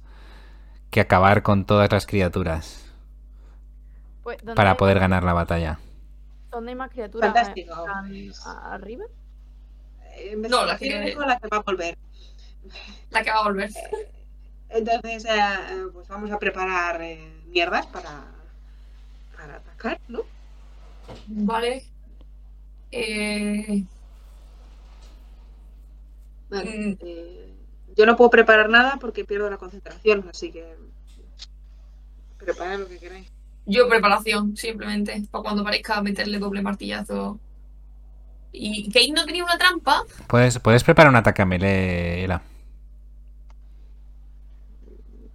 [0.89, 2.86] que acabar con todas las criaturas
[4.27, 5.79] Pues, ¿dónde para poder ganar la batalla.
[6.51, 7.31] ¿Dónde hay más criaturas?
[7.33, 7.73] Fantástico.
[7.73, 8.05] ¿A-
[8.51, 9.05] a- ¿Arriba?
[10.17, 11.97] Eh, No, la que- la que va a volver.
[13.11, 13.69] La que va a volver.
[14.67, 18.25] Entonces, eh, eh, pues vamos a preparar eh, mierdas para,
[19.37, 20.23] para atacar, ¿no?
[21.27, 21.85] Vale.
[22.91, 23.85] Eh,
[26.49, 26.97] Vale, Mm.
[26.99, 27.53] eh,
[27.95, 30.75] yo no puedo preparar nada porque pierdo la concentración, así que
[32.37, 33.31] preparad lo que queráis.
[33.67, 35.21] Yo preparación, simplemente.
[35.29, 37.39] Para cuando parezca meterle doble martillazo.
[38.51, 40.03] ¿Y Kate no tenía una trampa?
[40.27, 42.41] Puedes, puedes preparar un ataque a melee, Ela.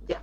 [0.09, 0.23] Ya.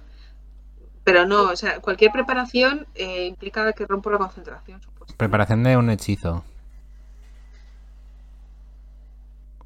[1.04, 5.16] Pero no, o sea, cualquier preparación eh, implica que rompo la concentración, supuesto.
[5.16, 6.44] Preparación de un hechizo.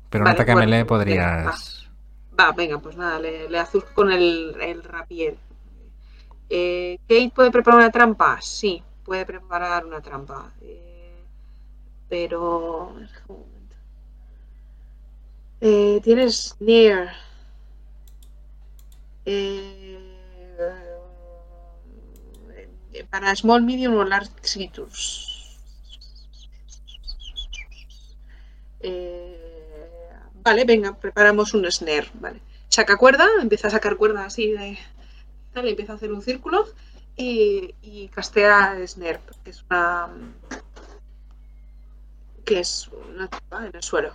[0.10, 1.90] Pero un ataque a melee venga, podrías.
[2.40, 5.38] Va, venga, pues nada, le, le azuzco con el, el rapier.
[6.56, 8.40] Eh, ¿Kate puede preparar una trampa?
[8.40, 10.54] Sí, puede preparar una trampa.
[10.62, 11.26] Eh,
[12.08, 12.96] pero.
[15.62, 17.12] Eh, tienes Near.
[19.26, 19.98] Eh,
[23.10, 25.58] para Small, Medium o Large Creatures.
[28.80, 29.40] Eh,
[30.44, 32.12] vale, venga, preparamos un snare.
[32.14, 32.42] Vale.
[32.70, 34.78] Saca cuerda, empieza a sacar cuerda así de.
[35.54, 36.66] Tal, empieza a hacer un círculo
[37.16, 40.10] y, y castea snare, que es una.
[42.44, 44.14] que es una trampa en el suelo.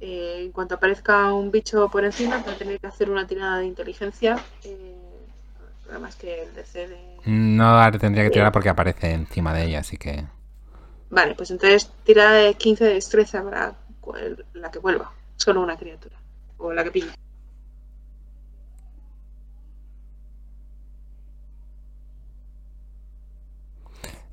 [0.00, 3.58] Eh, en cuanto aparezca un bicho por encima, va a tener que hacer una tirada
[3.58, 4.36] de inteligencia.
[4.64, 4.94] Eh,
[5.88, 6.98] además que el DC de.
[7.26, 10.24] No tendría que tirar porque aparece encima de ella, así que.
[11.10, 13.76] Vale, pues entonces tira de 15 de destreza para
[14.54, 15.12] la que vuelva.
[15.36, 16.16] Solo una criatura.
[16.58, 17.10] O la que pille.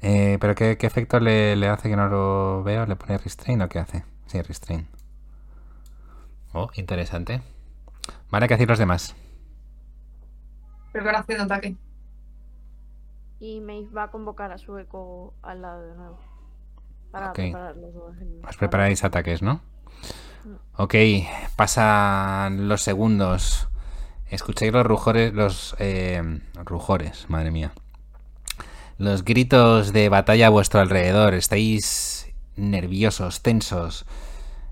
[0.01, 2.85] Eh, ¿Pero qué, qué efecto le, le hace que no lo veo?
[2.85, 4.03] ¿Le pone restrain o qué hace?
[4.27, 4.87] Sí, restrain.
[6.53, 7.41] Oh, interesante.
[8.29, 9.15] Vale, ¿qué hacéis los demás?
[10.91, 11.75] Preparación de ataque.
[13.39, 16.19] Y Maeve va a convocar a su eco al lado de nuevo.
[17.11, 17.35] Para Ok.
[17.35, 18.17] preparar los dos.
[18.19, 19.61] en- Os preparáis ataques, ¿no?
[20.77, 20.95] Ok,
[21.55, 23.67] pasan los segundos.
[24.29, 26.21] Escucháis los rujores, los eh,
[26.65, 27.73] rujores, madre mía.
[29.01, 31.33] Los gritos de batalla a vuestro alrededor.
[31.33, 34.05] Estáis nerviosos, tensos.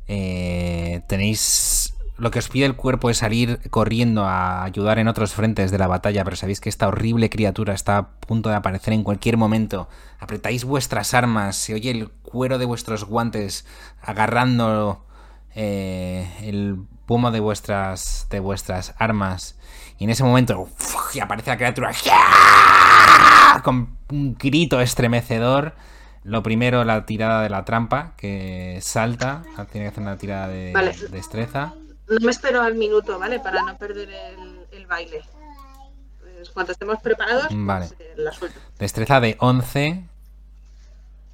[0.07, 5.33] Eh, tenéis lo que os pide el cuerpo es salir corriendo a ayudar en otros
[5.33, 8.93] frentes de la batalla, pero sabéis que esta horrible criatura está a punto de aparecer
[8.93, 9.89] en cualquier momento.
[10.19, 13.65] Apretáis vuestras armas, se oye el cuero de vuestros guantes
[13.99, 15.07] agarrando
[15.55, 16.77] eh, el
[17.07, 19.58] pomo de vuestras de vuestras armas.
[19.99, 21.15] Y en ese momento ¡uf!
[21.15, 21.91] y aparece la criatura
[23.63, 25.73] con un grito estremecedor.
[26.23, 29.43] Lo primero, la tirada de la trampa, que salta.
[29.71, 30.93] Tiene que hacer una tirada de Vale.
[31.11, 31.73] destreza.
[32.07, 33.39] No me espero al minuto, ¿vale?
[33.39, 35.21] Para no perder el, el baile.
[36.19, 38.59] Pues cuando estemos preparados, pues, eh, la suelto.
[38.77, 40.03] Destreza de 11.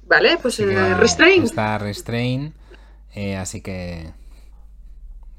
[0.08, 1.42] Vale, pues eh, restrain.
[1.44, 2.54] Está restrain.
[3.14, 4.12] eh, así que.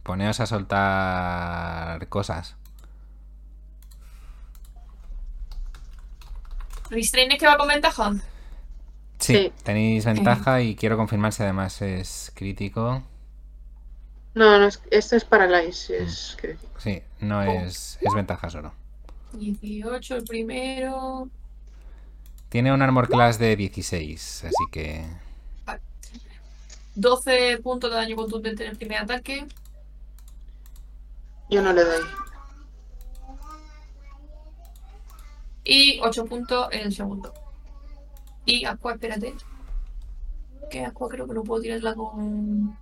[0.03, 2.55] Poneos a soltar cosas.
[6.89, 8.13] ¿Restrain es que va con ventaja?
[9.19, 9.51] Sí, Sí.
[9.63, 13.03] tenéis ventaja y quiero confirmar si además es crítico.
[14.35, 15.97] No, no, es- esto es Paralyze.
[16.03, 16.71] Es crítico.
[16.79, 18.73] Sí, no es, es ventaja solo.
[19.33, 21.29] 18 el primero.
[22.49, 25.05] Tiene un armor class de 16, así que
[26.95, 29.45] 12 puntos de daño contundente en el primer ataque.
[31.49, 32.01] Yo no le doy.
[35.67, 37.33] Y 8 puntos en el segundo.
[38.45, 39.33] Y Aqua, espérate.
[40.69, 42.77] Que Aqua creo que no puedo tirarla con.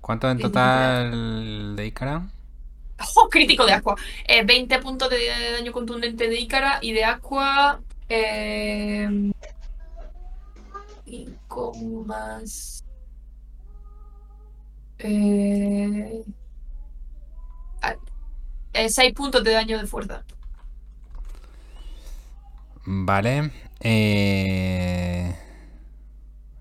[0.00, 2.28] ¿Cuánto en total de Ícara?
[3.16, 3.96] ¡Oh, crítico de Aqua!
[4.24, 7.80] Eh, 20 puntos de daño contundente de Ícara y de Aqua.
[8.08, 9.32] Eh,
[11.04, 11.72] 5
[12.06, 12.84] más.
[14.98, 16.22] Eh,
[18.74, 20.24] 6 puntos de daño de fuerza.
[22.84, 23.50] Vale.
[23.80, 25.36] Eh...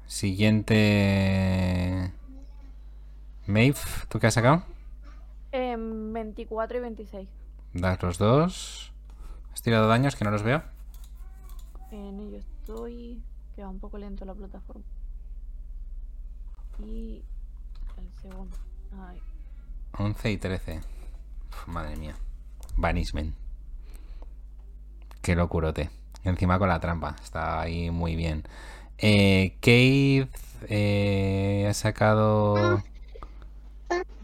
[0.08, 2.12] Siguiente.
[3.48, 3.78] Maeve,
[4.10, 4.64] ¿tú qué has sacado?
[5.52, 7.30] Em, 24 y 26.
[7.74, 8.92] Das los dos.
[9.54, 10.64] ¿Has tirado daños que no los veo?
[11.92, 13.22] En ello estoy.
[13.56, 14.84] Queda un poco lento la plataforma.
[16.80, 17.24] Y
[17.98, 18.58] el segundo.
[19.08, 19.20] Ay.
[19.98, 20.82] 11 y 13.
[21.68, 22.16] Madre mía.
[22.76, 23.36] Banishment.
[25.22, 25.90] Qué locurote.
[26.24, 27.16] Encima con la trampa.
[27.24, 28.44] Está ahí muy bien.
[28.98, 30.30] Eh, Keith
[30.68, 32.84] eh, ha sacado.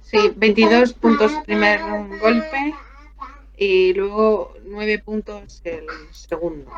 [0.03, 1.81] Sí, 22 puntos primer
[2.21, 2.73] golpe
[3.57, 6.71] y luego 9 puntos el segundo.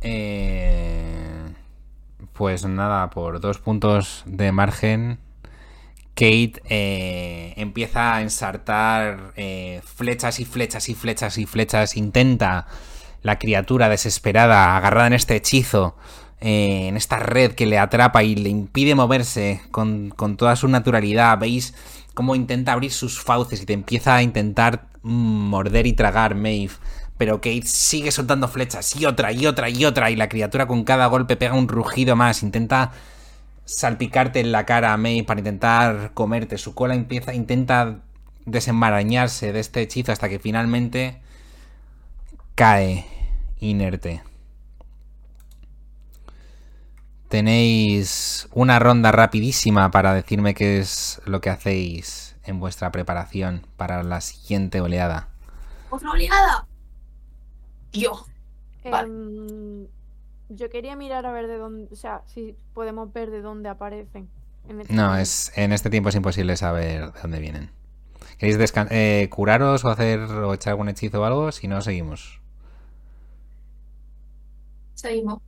[0.00, 1.09] Eh,
[2.32, 5.18] pues nada, por dos puntos de margen,
[6.14, 11.96] Kate eh, empieza a ensartar eh, flechas y flechas y flechas y flechas.
[11.96, 12.66] Intenta
[13.22, 15.96] la criatura desesperada, agarrada en este hechizo,
[16.40, 20.68] eh, en esta red que le atrapa y le impide moverse con, con toda su
[20.68, 21.38] naturalidad.
[21.38, 21.74] Veis
[22.12, 26.74] cómo intenta abrir sus fauces y te empieza a intentar mm, morder y tragar, Maeve.
[27.20, 30.10] Pero Kate sigue soltando flechas y otra y otra y otra.
[30.10, 32.42] Y la criatura con cada golpe pega un rugido más.
[32.42, 32.92] Intenta
[33.66, 36.56] salpicarte en la cara a May para intentar comerte.
[36.56, 37.98] Su cola empieza, intenta
[38.46, 41.20] desenmarañarse de este hechizo hasta que finalmente
[42.54, 43.04] cae
[43.58, 44.22] inerte.
[47.28, 54.02] Tenéis una ronda rapidísima para decirme qué es lo que hacéis en vuestra preparación para
[54.04, 55.28] la siguiente oleada.
[55.90, 56.69] ¡Otra oleada!
[57.92, 58.24] Dios.
[58.84, 59.08] Vale.
[59.08, 59.86] Em,
[60.48, 61.88] yo quería mirar a ver de dónde.
[61.92, 64.28] O sea, si podemos ver de dónde aparecen.
[64.68, 67.70] en este No, es en este tiempo es imposible saber de dónde vienen.
[68.38, 71.52] ¿Queréis descan- eh, curaros o hacer o echar algún hechizo o algo?
[71.52, 72.40] Si no, seguimos.
[74.94, 75.40] Seguimos.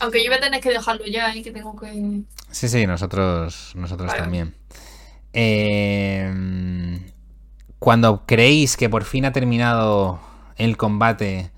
[0.00, 2.22] Aunque yo voy a tener que dejarlo ya y que tengo que.
[2.50, 4.20] Sí, sí, nosotros, nosotros Vale.
[4.22, 4.54] también.
[5.32, 7.00] Eh,
[7.78, 10.20] cuando creéis que por fin ha terminado
[10.56, 11.50] el combate,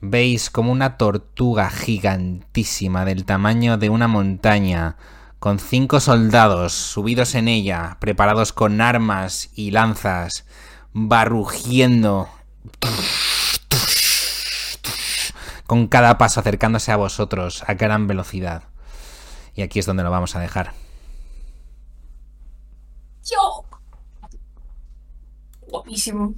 [0.00, 4.96] veis como una tortuga gigantísima del tamaño de una montaña,
[5.38, 10.46] con cinco soldados subidos en ella, preparados con armas y lanzas,
[10.94, 12.28] va rugiendo
[15.66, 18.64] con cada paso acercándose a vosotros a gran velocidad.
[19.54, 20.72] Y aquí es donde lo vamos a dejar.
[23.24, 23.64] ¡Yo!
[25.68, 26.34] Guapísimo.